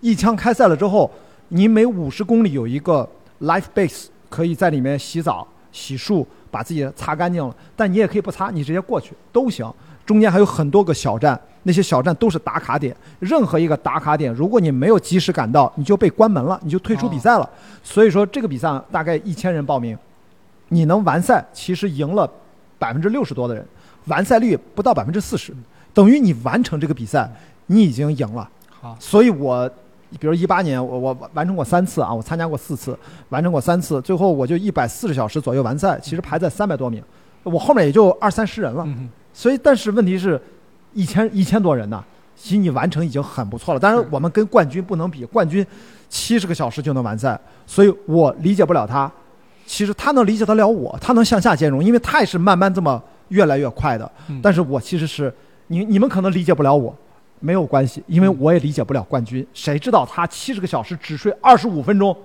[0.02, 1.10] 一枪开赛了之后，
[1.50, 3.08] 你每五十公里有一个
[3.42, 7.56] life base，可以在里面洗澡、洗漱，把自己擦干净了。
[7.76, 9.66] 但你也可以不擦，你直接过去都行。
[10.06, 12.96] 中间还有很多个小站，那些小站都是打卡点。
[13.20, 17.50] 任何一个打卡点，如果你没有及时赶到，你就被关门了，你就退出比赛了。
[17.84, 19.98] 所以说这个比赛大概一千人报名，
[20.70, 22.30] 你能完赛，其实赢了
[22.80, 23.66] 百分之六十多的人，
[24.06, 25.54] 完赛率不到百分之四十，
[25.98, 27.28] 等于你完成这个比赛，
[27.66, 28.48] 你已经赢了。
[28.70, 29.68] 好，所以我，
[30.20, 32.96] 比如一八年，我我完成过三次啊，我参加过四次，
[33.30, 37.02] 完成过三次，最后我就一百四十小时左右完赛，其实排在三百多名，
[37.42, 38.84] 我后面也就二三十人了。
[38.86, 40.40] 嗯所以，但是问题是，
[40.94, 42.04] 一千一千多人呢，
[42.36, 43.80] 其实你完成已经很不错了。
[43.80, 45.66] 当然是，我们跟冠军不能比，冠军
[46.10, 49.12] 七十个小时就能完赛，所以我理解不了他。
[49.66, 54.12] 其实他能理解得了我，他能向下兼容，因为他也是慢慢这么越来越快的。
[54.28, 55.34] 嗯但是我其实是
[55.68, 56.96] 你你们可能理解不了我，
[57.40, 59.46] 没有关系，因为我也理解不了冠军。
[59.54, 62.16] 谁知道他七十个小时只睡二十五分钟，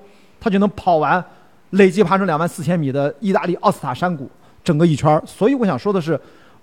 [0.41, 1.23] 他就能跑完
[1.71, 4.31] 累计爬升两万四千米的意大利奥斯塔山谷
[4.63, 5.23] 整个一圈儿。
[5.27, 6.19] 所以我想说的是，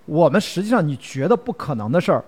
[0.06, 2.24] 我们实际上你觉得不可能的事儿，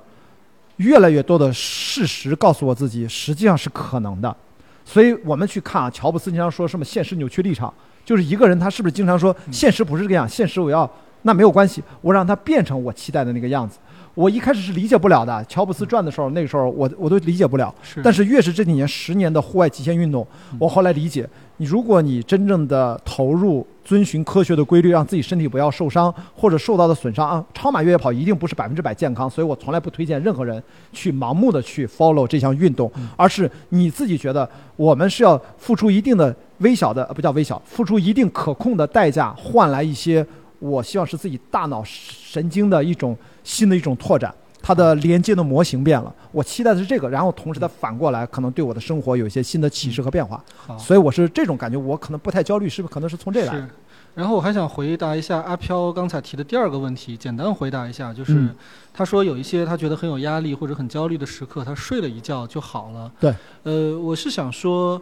[0.76, 4.36] 越来越多的事实告诉我自己，实际上是可能的。
[4.84, 7.72] 所以我们去看啊，乔布斯经常说什么现实扭曲立场，
[8.04, 10.88] 就是一个人他是不是经常说现实不是这个样，现实我要
[11.22, 13.78] 那没有关系，我让他变成我期待的那个样子。
[14.14, 17.74] 我一开始是理解不了的，乔布斯传的时候，那个时候我我都理解不了。
[17.82, 18.02] 是。
[18.02, 20.26] 但是越是这几年十年的户外极限运动，
[20.59, 30.62] 我后来理解，你如果你真正的投入，遵循科学的规律，让自己身体不要受伤或者受到的损伤啊，超马越野跑一定不是百分之百健康，所以我从来不推荐任何人
[30.93, 40.24] 去盲目的去 follow 这项运动，而是你自己觉得我们是要付出一定的微小的，呃不叫微小，付出一定可控的代价，换来一些
[40.59, 44.35] 我希望是自己大脑神经的一种新的一种拓展。
[44.64, 53.69] 它的连接的模型变了，我期待的是这个，然后同时它反过来可能对我的生活有一些新的启示和变化，好，所以我是这种感觉，我可能不太焦虑，是不是可能是从这来。
[54.14, 58.55] 然后我还想回答一下阿飘刚才提的第二个问题，简单回答一下，就是、嗯
[58.94, 63.10] 他说有一些他觉得很有压力或者很焦虑的时刻，他睡了一觉就好了。
[63.19, 65.01] 对，呃，我是想说，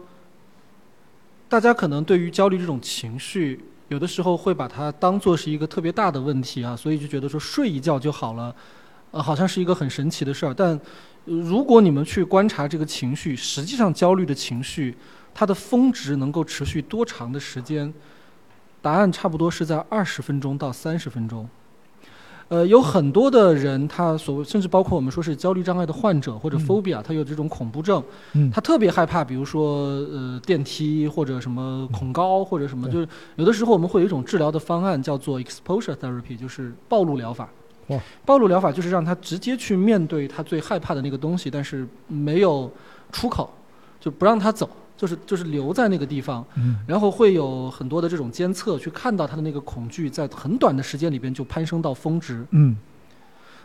[1.47, 8.55] 大家可能对于焦虑这种情绪，有的时候会把它当做是一个特别大的问题啊，所以就觉得说睡一觉就好了，
[9.11, 10.53] 呃，好像是一个很神奇的事儿。
[10.53, 10.79] 但
[11.25, 14.95] 如果你们去观察这个情绪，实际上焦虑的情绪，
[15.33, 17.93] 它的峰值能够持续多长的时间？
[18.81, 21.49] 答案差不多是在二十分钟到三十分钟。
[22.51, 28.03] 呃，有很多的人，他所谓甚至包括我们说是焦虑障碍的患者或者 phobia，他有这种恐怖症，
[28.33, 28.51] 嗯。
[28.51, 33.07] 他特别害怕，比如说呃电梯或者什么恐高或者什么，就是
[33.37, 37.49] 有的时候我们会有一种治疗的方案叫做 exposure therapy，就是暴露疗法。
[37.87, 37.97] 哇。
[38.25, 42.69] 暴露疗法就是让他直接去面对他最害怕的那个东西，但是没有
[43.13, 43.49] 出口，
[43.97, 44.69] 就不让他走，
[45.01, 46.45] 就是就是留在那个地方。
[46.55, 52.45] 嗯然后会有很多的这种监测，去看到他的那个恐惧在很短的时间里边就攀升到峰值。
[52.51, 52.77] 嗯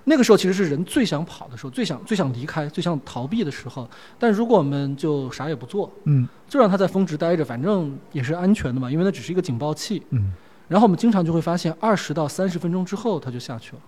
[0.05, 3.87] 那个时候其实是人最想跑的时候，最想最想离开、最想逃避的时候。
[4.19, 10.03] 但如果我们就啥也不做，嗯就让他在峰值待着，反正也是安全的嘛，因为那只是一个警报器。
[10.11, 10.33] 嗯
[10.69, 13.83] 然后我们经常就会发现，二十到三十分钟之后他就下去了，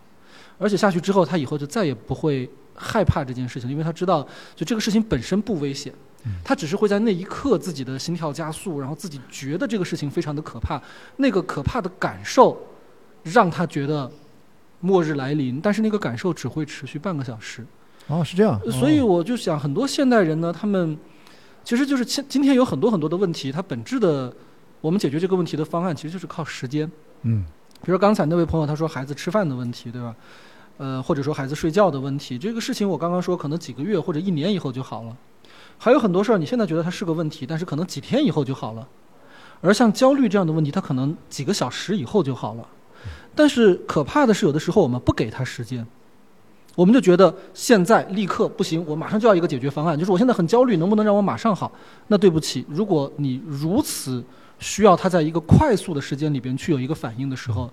[0.59, 5.93] 而且下去之后他以后就再也不会害怕这件事情，因为他知道就这个事情本身不危险，
[6.45, 10.81] 他只是会在那一刻自己的心跳加速，然后自己觉得这个事情非常的可怕，
[11.17, 12.57] 那个可怕的感受
[13.23, 14.11] 让他觉得
[14.81, 17.67] 末日来临，但是那个感受只会持续半个小时。
[18.07, 20.97] 哦是这样，所以哦我就想，很多现代人呢，他们
[21.63, 24.35] 其实就是今今天有很多很多的问题，它本质的
[24.81, 26.91] 我们解决这个问题的方案其实就是靠时间。
[27.23, 27.45] 嗯
[27.81, 30.17] 比如说刚才那位朋友他说孩子吃饭的问题，对吧？
[30.79, 35.17] 呃，或者说孩子睡觉的问题，这个事情我刚刚说可能几个月或者一年以后就好了。
[35.79, 38.87] 还有很多事儿你现在觉得它是个问题，但是可能几天以后就好了。
[39.61, 42.69] 而像焦虑这样的问题，它可能几个小时以后就好了。
[43.35, 45.87] 但是可怕的是，有的时候我们不给他时间，
[46.75, 51.71] 我们就觉得现在立刻不行，我马上就要一个解决方案，就是我现在很焦虑，能不能让我马上好？
[52.09, 54.23] 那对不起，如果你如此
[54.59, 57.71] 需要它在一个快速的时间里边去有一个反应的时候，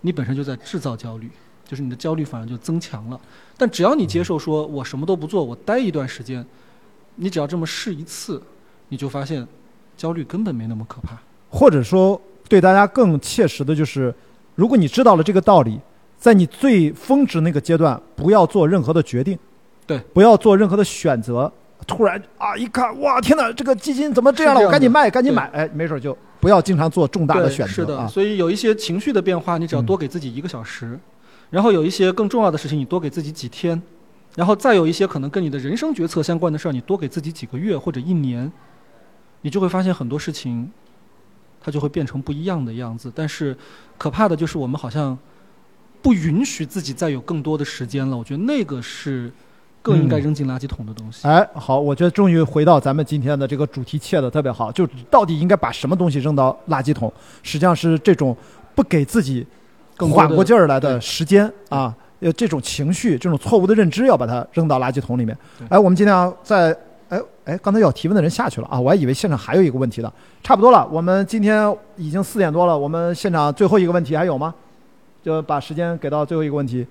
[0.00, 1.30] 你本身就在制造焦虑，
[1.64, 3.20] 就是你的焦虑反而就增强了。
[3.56, 6.44] 但只要你接受说我什么都不做，我待一段时间，
[7.16, 8.42] 你只要这么试一次，
[8.88, 9.46] 你就发现
[9.96, 11.16] 焦虑根本没那么可怕。
[11.48, 14.14] 或者说对大家更切实的就是，
[14.54, 15.80] 如果你知道了这个道理，
[16.18, 19.38] 在你最峰值那个阶段，不要做任何的决定，
[19.86, 21.52] 对，不要做任何的选择。
[21.86, 24.70] 突然啊，一看哇，天哪，这个基金怎么这样了？
[24.70, 25.48] 赶紧卖，赶紧买。
[25.52, 28.06] 哎，没准就不要经常做重大的选择是的，啊。
[28.06, 30.98] 所以有一些情绪的变化，你只要嗯多给自己一个小时，
[31.50, 33.80] 然后有一些更重要的事情，你多给自己几天，
[34.36, 38.50] 然后再有一些可能跟你的人生决策相关的事儿，你多给自己几个月或者一年，
[39.42, 40.70] 你就会发现很多事情，
[41.60, 43.12] 它就会变成不一样的样子。
[43.14, 43.56] 但是
[43.96, 45.16] 可怕的就是我们好像
[46.02, 48.16] 不允许自己再有更多的时间了。
[48.16, 49.30] 我觉得那个是
[49.80, 51.28] 更应该嗯扔进垃圾桶的东西。
[51.28, 57.12] 哎，好，我觉得终于回到咱们今天的这个主题，切的特别好，就到底应该把什么东西扔到垃圾桶？
[57.42, 58.36] 实际上是这种
[58.74, 59.46] 不给自己
[59.98, 61.94] 缓过劲儿来的时间啊，
[62.24, 65.36] 呃，这种情绪、这种错误的认知，要把它扔到垃圾桶里面。
[65.68, 66.74] 哎，我们尽量在
[67.10, 70.10] 哎哎，刚才要提问的人下去了啊，我还以为现场还有一个问题呢。
[70.42, 74.54] 差不多了，我们今天已经四点多了，我们现场最后一个问题还有吗？
[75.22, 76.86] 就把时间给到最后一个问题。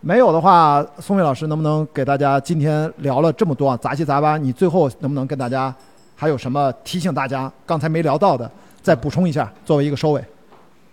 [0.00, 5.74] 没有的话，宋伟老师能不能给大家今天聊了这么多啊，杂七杂八，你最后能不能跟大家
[6.14, 8.48] 还有什么提醒大家刚才没聊到的，
[8.80, 10.24] 再补充一下，作为一个收尾。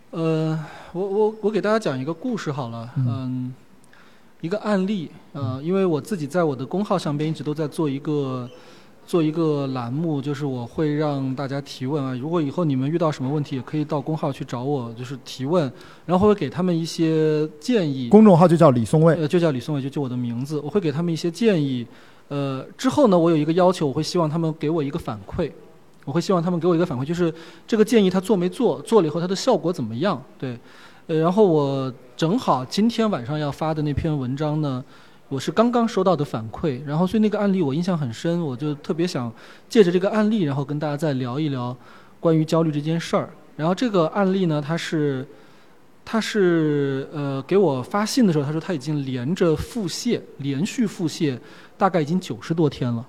[0.09, 0.59] 呃，
[0.91, 3.53] 我我我给大家讲一个故事好了，嗯嗯，
[4.45, 8.47] 一个案例，呃，因为我自己在我的公号上边一直都在做一个
[9.07, 15.71] 做一个栏目，就是我会让大家提问啊，如果以后你们遇到什么问题，也可以到公号去找我，就是提问，
[16.05, 18.09] 然后会给他们一些建议。
[18.09, 21.85] 公众号就叫李松蔚，呃，就叫李松蔚，就就我的名字，我会给他们一些建议。
[22.27, 25.51] 呃，之后呢，我有一个要求，我会希望他们给我一个反馈，
[26.05, 27.31] 我会希望他们给我一个反馈，就是
[27.67, 30.19] 这个建议他做没做，做了以后他的效果怎么样？
[30.39, 30.57] 对，
[31.07, 34.83] 呃，然后我正好今天晚上要发的那篇文章呢，
[35.29, 39.31] 我是刚刚收到的反馈，然后所以那个案例我印象很深，我就特别想
[39.69, 41.75] 借着这个案例，然后跟大家再聊一聊
[42.19, 43.29] 关于焦虑这件事儿。
[43.55, 45.27] 然后这个案例呢，他是。
[46.07, 51.35] 他是呃给我发信的时候，他说他已经连着腹泻，连续腹泻，
[51.79, 53.03] 大概已经九十多天了，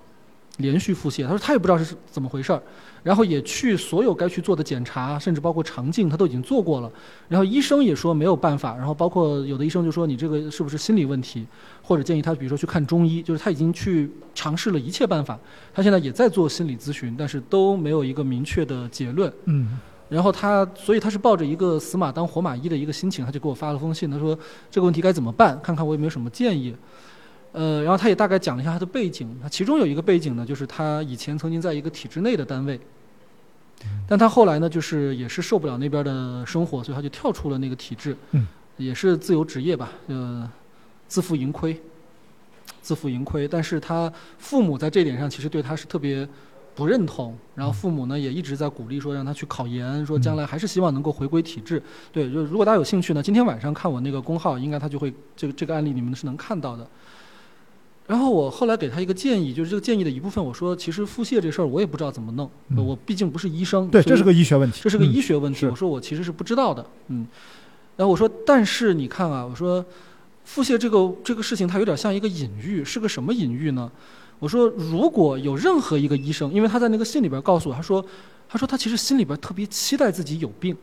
[0.57, 1.25] 连续腹泻。
[1.25, 2.63] 他说他也不知道是怎么回事儿，
[3.07, 6.91] 然后也去所有该去做的检查，甚至包括肠镜，他都已经做过了。
[7.29, 11.47] 然后医生也说没有办法，然后包括有的医生就说你这个是不是心理问题，
[11.83, 15.39] 或者建议他比如说去看中医，就是他已经去尝试了一切办法，
[15.73, 19.33] 他现在也在做心理咨询，但是都没有一个明确的结论。
[19.45, 19.79] 嗯
[20.09, 24.37] 然后他，所以他是抱着一个死马当活马医的一个心情，他就给我发了封信，他说
[24.69, 26.75] 这个问题该怎么办，看看我有没有什么建议。
[27.51, 32.79] 呃，然后他也大概讲了一下他的背景，他其中有一个背景呢，就是他以前曾经在一个体制内的单位，
[34.09, 38.47] 但他后来呢，就是也是受不了那边的生活，所以他就跳出了那个体制，嗯
[38.77, 40.49] 也是自由职业吧，呃，
[41.09, 41.81] 自负盈亏，
[42.83, 43.49] 自负盈亏。
[43.49, 46.29] 但是他父母在这点上其实对他是特别
[46.75, 51.83] 不认同，然后父母呢也一直在鼓励说让他去考研，说将来还是希望能够回归体制。
[52.13, 56.87] 对，就如果大家有兴趣呢，今天晚上看我那个公号，应该他就会这个这个案例你们是能看到的。
[58.07, 63.89] 然后我后来给他一个建议，就是这个建议的一部分，我说其实腹泻这事儿我也不知道怎么弄，嗯我毕竟不是医生。
[63.89, 65.61] 对，这是个医学问题，这是个嗯医学问题。
[65.61, 67.27] 是我说我其实是不知道的，嗯。
[67.97, 69.85] 然后我说，但是你看啊，我说
[70.45, 73.91] 腹泻这个这个事情，它有点像一个隐喻，是个什么隐喻呢？
[74.39, 78.05] 我说，如果有任何一个医生，因为他在那个信里边告诉我，他说，
[78.49, 80.77] 他说他其实心里边特别期待自己有病。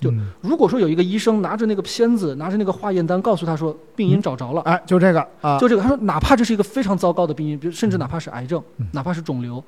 [0.00, 0.28] 就嗯。
[0.40, 8.86] 如果说有一个医生拿着那个片子，拿着那个化验单，告诉他说病因找着了，哎，就这个啊，就这个，他说哪怕这是一个非常糟糕的病因，比如甚至哪怕是癌症，嗯。
[8.92, 9.62] 哪怕是肿瘤，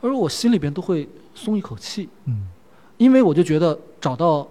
[0.00, 2.08] 他说我心里边都会松一口气。
[2.26, 2.48] 嗯。
[2.96, 4.46] 因为我就觉得找到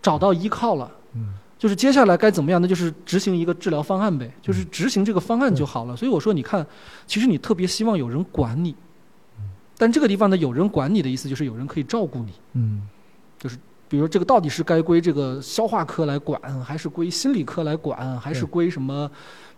[0.00, 1.34] 找到依靠了，嗯。
[1.56, 5.96] 就是接下来该怎么样，那就是执行一个治疗方案呗，就是执行这个方案就好了。
[5.96, 6.66] 所以我说，你看，
[7.06, 8.74] 其实你特别希望有人管你，
[9.78, 12.32] 但这个地方呢有人管你的意思就是有人可以照顾你。
[12.52, 12.86] 嗯
[13.88, 19.08] 比如这个到底是该归这个消化科来管，还是归心理科来管，还是归什么，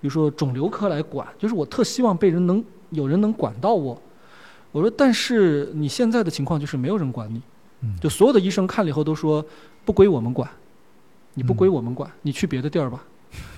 [0.01, 1.27] 比如说肿瘤科来管？
[1.39, 4.01] 就是我特希望被人能有人能管到我。
[4.73, 7.41] 我说，但是你现在的情况就是没有人管你，
[7.81, 9.43] 嗯就所有的医生看了以后都说
[9.85, 10.51] 不归我们管，
[11.35, 13.03] 你不嗯归我们管，你去别的地儿吧。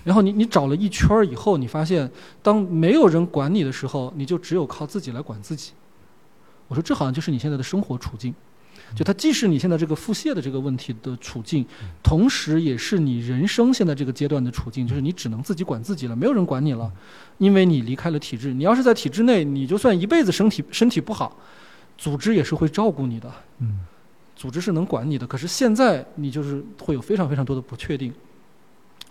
[0.05, 2.09] 然后你你找了一圈儿以后，你发现
[2.43, 5.73] 当没有人管你的时候，你就只有靠自己来管自己。
[6.69, 8.35] 我说这好像就是你现在的生活处境，
[8.95, 11.65] 就它既是你现在这个腹泻的这个问题的处境，
[12.03, 16.91] 同时也是你人生现在这个阶段的处境，就是你只能自己管自己了，没有人管你了，
[17.39, 18.53] 因为你离开了体制。
[18.53, 21.37] 你要是在体制内，你就算一辈子身体身体不好，
[21.97, 23.81] 组织也是会照顾你的，嗯
[24.35, 25.27] 组织是能管你的。
[25.27, 28.13] 可是现在你就是会有非常非常多的不确定。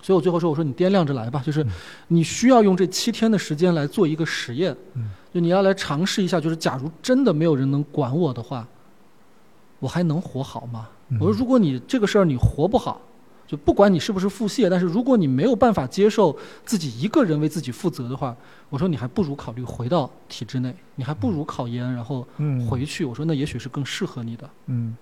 [0.01, 1.69] 所以我最后说，我说你掂量着来吧，就是嗯
[2.07, 8.65] 你需要用这七天的时间来做一个实验，嗯就你要来尝试一下，就是假如真的没有人能管我的话，
[9.79, 10.89] 我还能活好吗？
[11.09, 12.99] 嗯我说，如果你这个事儿你活不好，
[13.47, 18.35] 就不管你是不是腹泻，但是如果你没有办法接受自己一个人为自己负责的话，
[18.69, 23.05] 我说你还不如考虑回到体制内，你还不如考研，然后嗯回去。
[23.05, 24.49] 我说那也许是更适合你的。
[24.65, 24.95] 嗯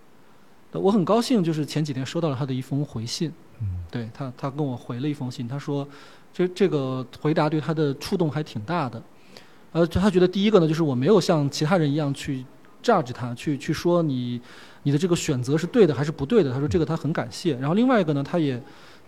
[0.73, 3.31] 我很高兴，就是前几天收到了他的一封回信，
[3.61, 5.87] 嗯对他，他跟我回了一封信，他说，
[6.33, 9.01] 这这个回答对他的触动还挺大的，
[9.71, 12.45] 呃，就他觉得第一个呢，就是我没有像其他人一样去
[12.85, 14.39] judge 他，去去说你
[14.83, 17.55] 你的这个选择是对的还是不对的，他说这个他很感谢。
[17.57, 18.61] 然后另外一个呢，他也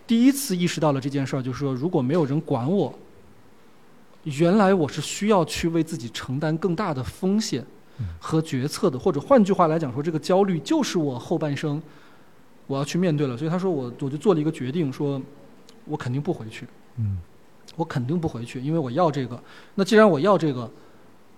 [0.07, 2.91] 第一次意识到了这件事儿，就是说如果没有人管我，
[4.23, 7.63] 原来我是需要去为自己承担更大的风险
[8.19, 11.81] 和决策的，或者换句话来讲说，这个焦虑就是我后半生
[12.65, 13.37] 我要去面对了。
[13.37, 15.21] 所以他说我我就做了一个决定，说
[15.85, 16.67] 我肯定不回去，
[16.97, 17.19] 嗯
[17.75, 19.39] 我肯定不回去，因为我要这个。
[19.75, 20.69] 那既然我要这个，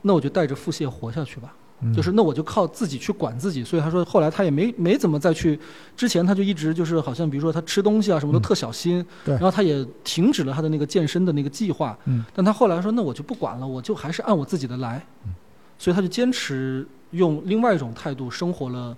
[0.04, 1.54] 那我就带着腹泻活下去吧。
[1.82, 3.64] 嗯，就是那我就靠自己去管自己。
[3.64, 5.60] 所以他说后来他也没没怎么再去，
[5.96, 11.98] 之前他就一直就是好像比如说他吃东西啊什么都嗯特小心，对然后他也停止了他的那个健身的那个计划。
[12.06, 15.06] 嗯但他后来说那我就不管了，我就还是按我自己的来。
[15.26, 15.34] 嗯
[15.78, 18.96] 所以他就坚持用另外一种态度生活了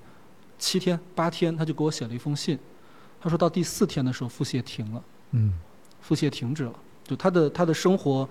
[0.58, 2.58] 七天八天，他就给我写了一封信。
[3.22, 5.04] 他说到第四天的时候腹泻停了，
[5.34, 5.54] 嗯
[6.02, 6.74] 腹泻停止了，
[7.06, 8.28] 就他的他的生活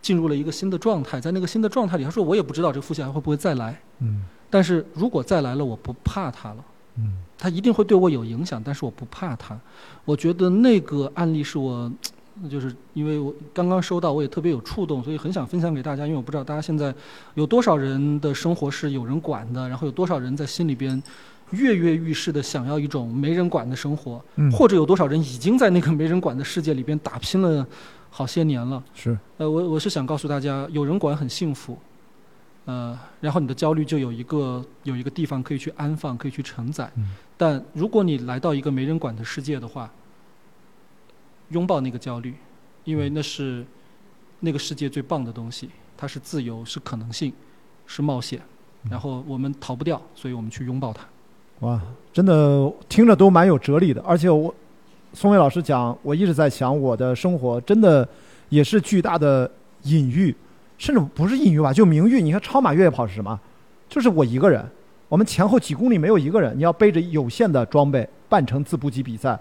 [0.00, 6.64] 进入了一个新的状态，在那个新的状态里，他说我也不知道这个父亲还会不会再来，嗯但是如果再来了，我不怕他了。
[6.96, 9.56] 嗯他一定会对我有影响，但是我不怕他。
[10.04, 11.88] 我觉得那个案例是我，
[12.50, 16.04] 就是因为我刚刚收到，我也特别有触动，所以很想分享给大家。
[16.04, 16.92] 因为我不知道大家现在
[17.34, 21.00] 有多少人的生活是有人管的，然后有多少人在心里边
[21.50, 27.64] 跃跃欲试的想要一种没人管的生活，嗯，或者有多少人已经在那个没人管的世界里边打拼了
[28.18, 28.82] 好些年了。
[28.94, 31.78] 是呃，我我是想告诉大家，有人管很幸福，
[32.64, 36.90] 呃，然后你的焦虑就有一个有一个地方可以去安放，可以去承载。
[36.96, 39.88] 嗯但如果你来到一个没人管的世界的话，
[41.50, 42.34] 拥抱那个焦虑，
[42.82, 43.64] 因为那是
[44.40, 47.32] 那个世界最棒的东西，它是自由，是可能性，
[47.86, 48.42] 是冒险。
[48.90, 51.06] 然后我们逃不掉，所以我们去拥抱它。
[51.60, 51.80] 哇，
[52.12, 54.02] 真的听着都蛮有哲理的。
[54.02, 54.52] 而且我
[55.14, 58.06] 宋伟老师讲，我一直在想，我的生活真的
[58.50, 59.50] 也是巨大的
[59.82, 60.34] 隐喻，
[60.76, 62.20] 甚至不是隐喻吧，就明喻。
[62.20, 63.38] 你看超马越野跑是什么？
[63.88, 64.64] 就是我一个人，
[65.08, 69.38] 我们前后几公里没有一个人，你要背着有限的装备，半程自补给比赛。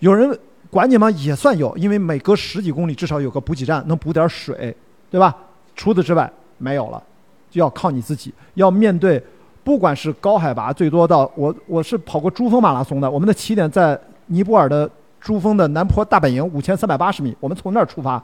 [0.00, 0.36] 有人
[0.70, 1.10] 管你吗？
[1.12, 4.76] 也算有，因为每隔十几公里至少有个补给站，能补点水，
[5.10, 5.34] 对吧？
[5.76, 7.02] 除此之外没有了，
[7.48, 9.22] 就要靠你自己，要面对。
[9.62, 14.88] 不管是高海拔，最多到我我是跑过珠峰马拉松的，我们的起点在尼泊尔的
[15.20, 18.22] 珠峰的南坡大本营五千三百八十米，我们从那儿出发，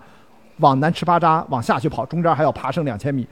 [0.58, 3.26] 往南赤巴扎往下去跑，中间还要爬升两千米，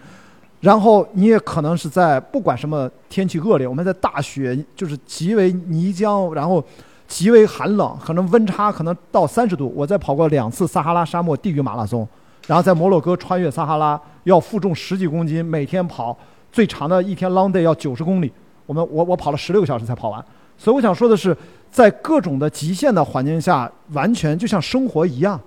[0.60, 6.62] 然后你也可能是在不管什么天气恶劣，我们在大雪，就是极为泥浆，然后
[7.06, 9.72] 极为寒冷，可能温差可能到三十度。
[9.76, 12.06] 我在跑过两次撒哈拉沙漠地狱马拉松，
[12.46, 16.16] 然后在摩洛哥穿越撒哈拉，要负重十几公斤，每天跑，
[16.50, 18.32] 最长的一天 long day 要九十公里。
[18.66, 20.24] 我们我我跑了十六个小时才跑完。
[20.58, 21.36] 所以我想说的是，
[21.70, 25.40] 在各种的极限的环境下，完全就像生活一样，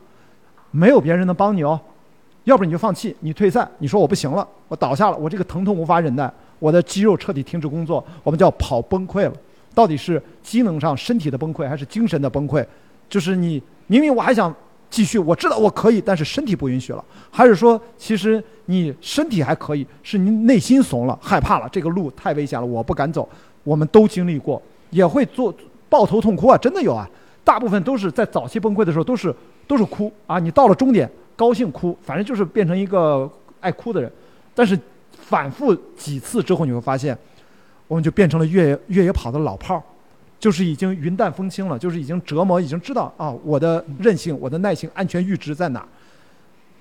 [0.72, 1.80] 没有别人能帮你哦。
[2.45, 9.34] 要不你就放弃，你退赛，你说我不行了，我倒下了，我这个疼痛无法忍耐，我的肌肉彻底停止工作，我们叫跑崩溃了。
[9.73, 12.65] 到底是机能上身体的崩溃，还是精神的崩溃？
[13.07, 14.53] 就是你明明我还想
[14.89, 23.27] 继续，我知道我可以，但是身体不允许了，还是说其实你身体还可以，是你内心怂了，害怕了，这个路太危险了，我不敢走。
[23.64, 25.53] 我们都经历过，也会做
[25.91, 27.07] 抱头痛哭啊，真的有啊。
[27.43, 29.35] 大部分都是在早期崩溃的时候，都是
[29.68, 30.39] 都是哭啊。
[30.39, 31.07] 你到了终点。
[31.34, 33.27] 高兴哭，反正就是变成一个
[33.59, 34.11] 爱哭的人，
[34.53, 34.77] 但是
[35.11, 37.18] 反复几次之后，你会发现，
[37.88, 39.84] 我们就变成了越野越野跑的老炮儿，
[40.39, 45.84] 就是已经云淡风轻了，就是已经折磨，已经知道啊，我的韧性、我的耐性、安全阈值在哪，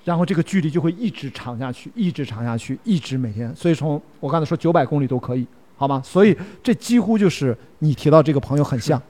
[0.05, 3.55] 然后这个距离就会一直长下去，一直长下去，一直每天。
[3.57, 5.47] 所以从我刚才说九百公里都可以，
[5.81, 6.03] 好吗？
[6.05, 9.01] 所以这几乎就是你提到这个朋友很像。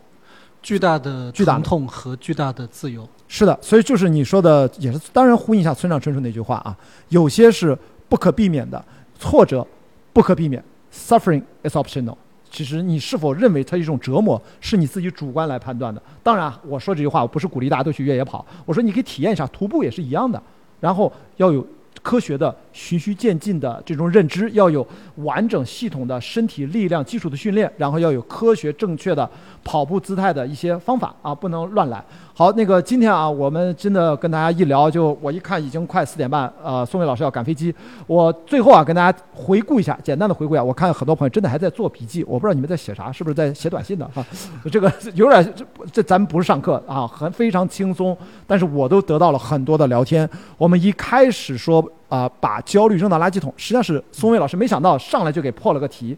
[0.62, 6.76] 巨大的疼痛和巨大的自由，是的，所以就是你说的，也是当然呼应一下村上春树那句话啊，
[7.08, 7.76] 有些是
[8.08, 8.80] 不可避免的
[9.18, 9.66] 挫折，
[10.12, 10.62] 不可避免
[10.94, 12.14] ，suffering is optional。
[12.48, 16.00] 其实你是否认为它是一种折磨，是你自己主观来判断的。
[16.22, 20.40] 当然，我说这句话我不是鼓励大家都去越野跑，我说你可以体验一下徒步也是一样的，
[20.78, 21.66] 然后要有。
[22.02, 24.86] 科学的循序渐进的这种认知，要有
[25.16, 29.28] 完整系统的身体力量基础的训练，然后要有科学正确的
[29.62, 32.02] 跑步姿态的一些方法啊，不能乱来。
[32.40, 37.74] 好，那个今天啊，我们真的跟大家一聊，就我一看已经快四点半，呃，宋伟老师要赶飞机。
[38.06, 40.64] 我最后啊，跟大家回顾一下，简单的回顾一下。
[40.64, 44.10] 我看很多朋友真的还在做笔记，我不知道你们在写啥，是不是在写短信呢？
[44.14, 44.24] 哈，
[44.72, 50.26] 这个有点这这咱们不是上课啊，很非常轻松，但是我都得到了很多的聊天。
[50.56, 56.16] 我们一开始说啊，把焦虑扔到垃圾桶，实际上是宋伟老师没想到上来就给破了个题，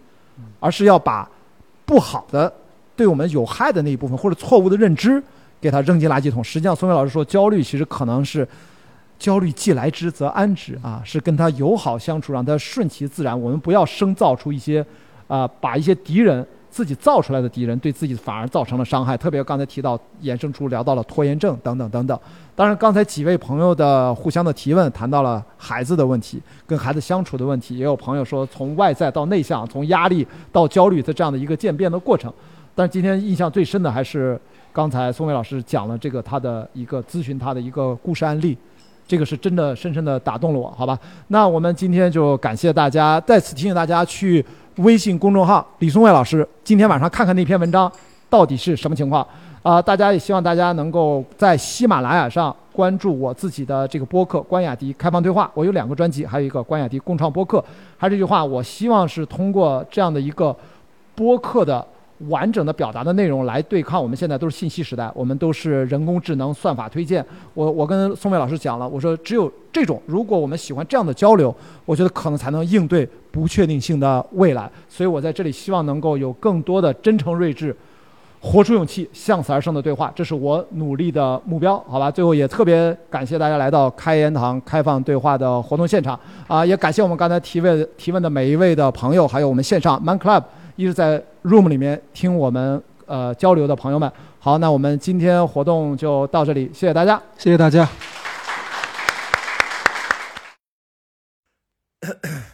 [0.61, 1.29] 而是要把
[1.85, 2.53] 不好的、
[2.95, 5.21] 对我们有害的那一部分或者错误的认知。
[5.63, 6.43] 给他扔进垃圾桶。
[6.43, 8.47] 实际上，宋伟老师说，焦虑其实可能是
[9.17, 13.41] 焦虑，既来之则安之啊，是跟他友好相处，让他顺其自然。
[13.41, 14.85] 我们不要生造出一些
[15.29, 19.17] 啊，把一些敌人自己造出来的敌人，对自己反而造成了伤害。
[19.17, 22.19] 特别刚才提到，衍生出聊到了拖延症等等等等。
[22.57, 27.79] 当然，刚才几位朋友的互相的提问，谈到了孩子的问题，跟孩子相处的问题。
[27.79, 32.33] 也有朋友说，从外在到内向，从压力到焦虑的这样的一个渐变的过程。
[32.75, 34.37] 但是今天印象最深的还是。
[34.73, 38.57] 刚才宋伟老师讲了这个他的一个咨询他的一个故事案例，
[39.07, 40.99] 这个是真的深深的打动了我，好吧？
[41.29, 44.43] 那我们今天就感谢大家，再次提醒大家去
[44.77, 47.93] 微信公众号李松蔚老师，今天晚上看看那篇文章
[48.31, 49.27] 到底是什么情况
[49.63, 49.83] 啊！
[49.83, 57.63] 大家也希望大家能够在喜马拉雅上关注我自己的这个播客关雅迪开放对话，我有两个专辑，还有一个关雅迪共创播客。
[57.99, 60.57] 还是这句话，我希望是通过这样的一个
[61.15, 61.87] 播客的。
[62.29, 67.25] 完整的表达的内容来对抗我们现在都是信息时代，我们都是人工智能算法推荐。
[67.55, 71.53] 我我跟宋伟老师讲了，我说只有这种，如果我们喜欢这样的交流，
[71.85, 74.71] 我觉得可能才能应对不确定性的未来。
[74.89, 77.75] 所以我在这里希望能够有更多的真诚睿智、
[78.41, 81.77] 活出勇气、向死而生的对话，这是我努力的目标。
[81.89, 90.45] 好吧，最后也特别感谢大家来到开言堂开放对话的活动现场啊，也感谢我们刚才提问提问的每一位的朋友，还有我们线上 Man Club。
[90.83, 94.11] 一直在 room 里面听我们呃交流的朋友们。
[94.41, 97.23] 好那我们今天活动就到这里谢谢大家。
[97.39, 97.89] 谢谢大家。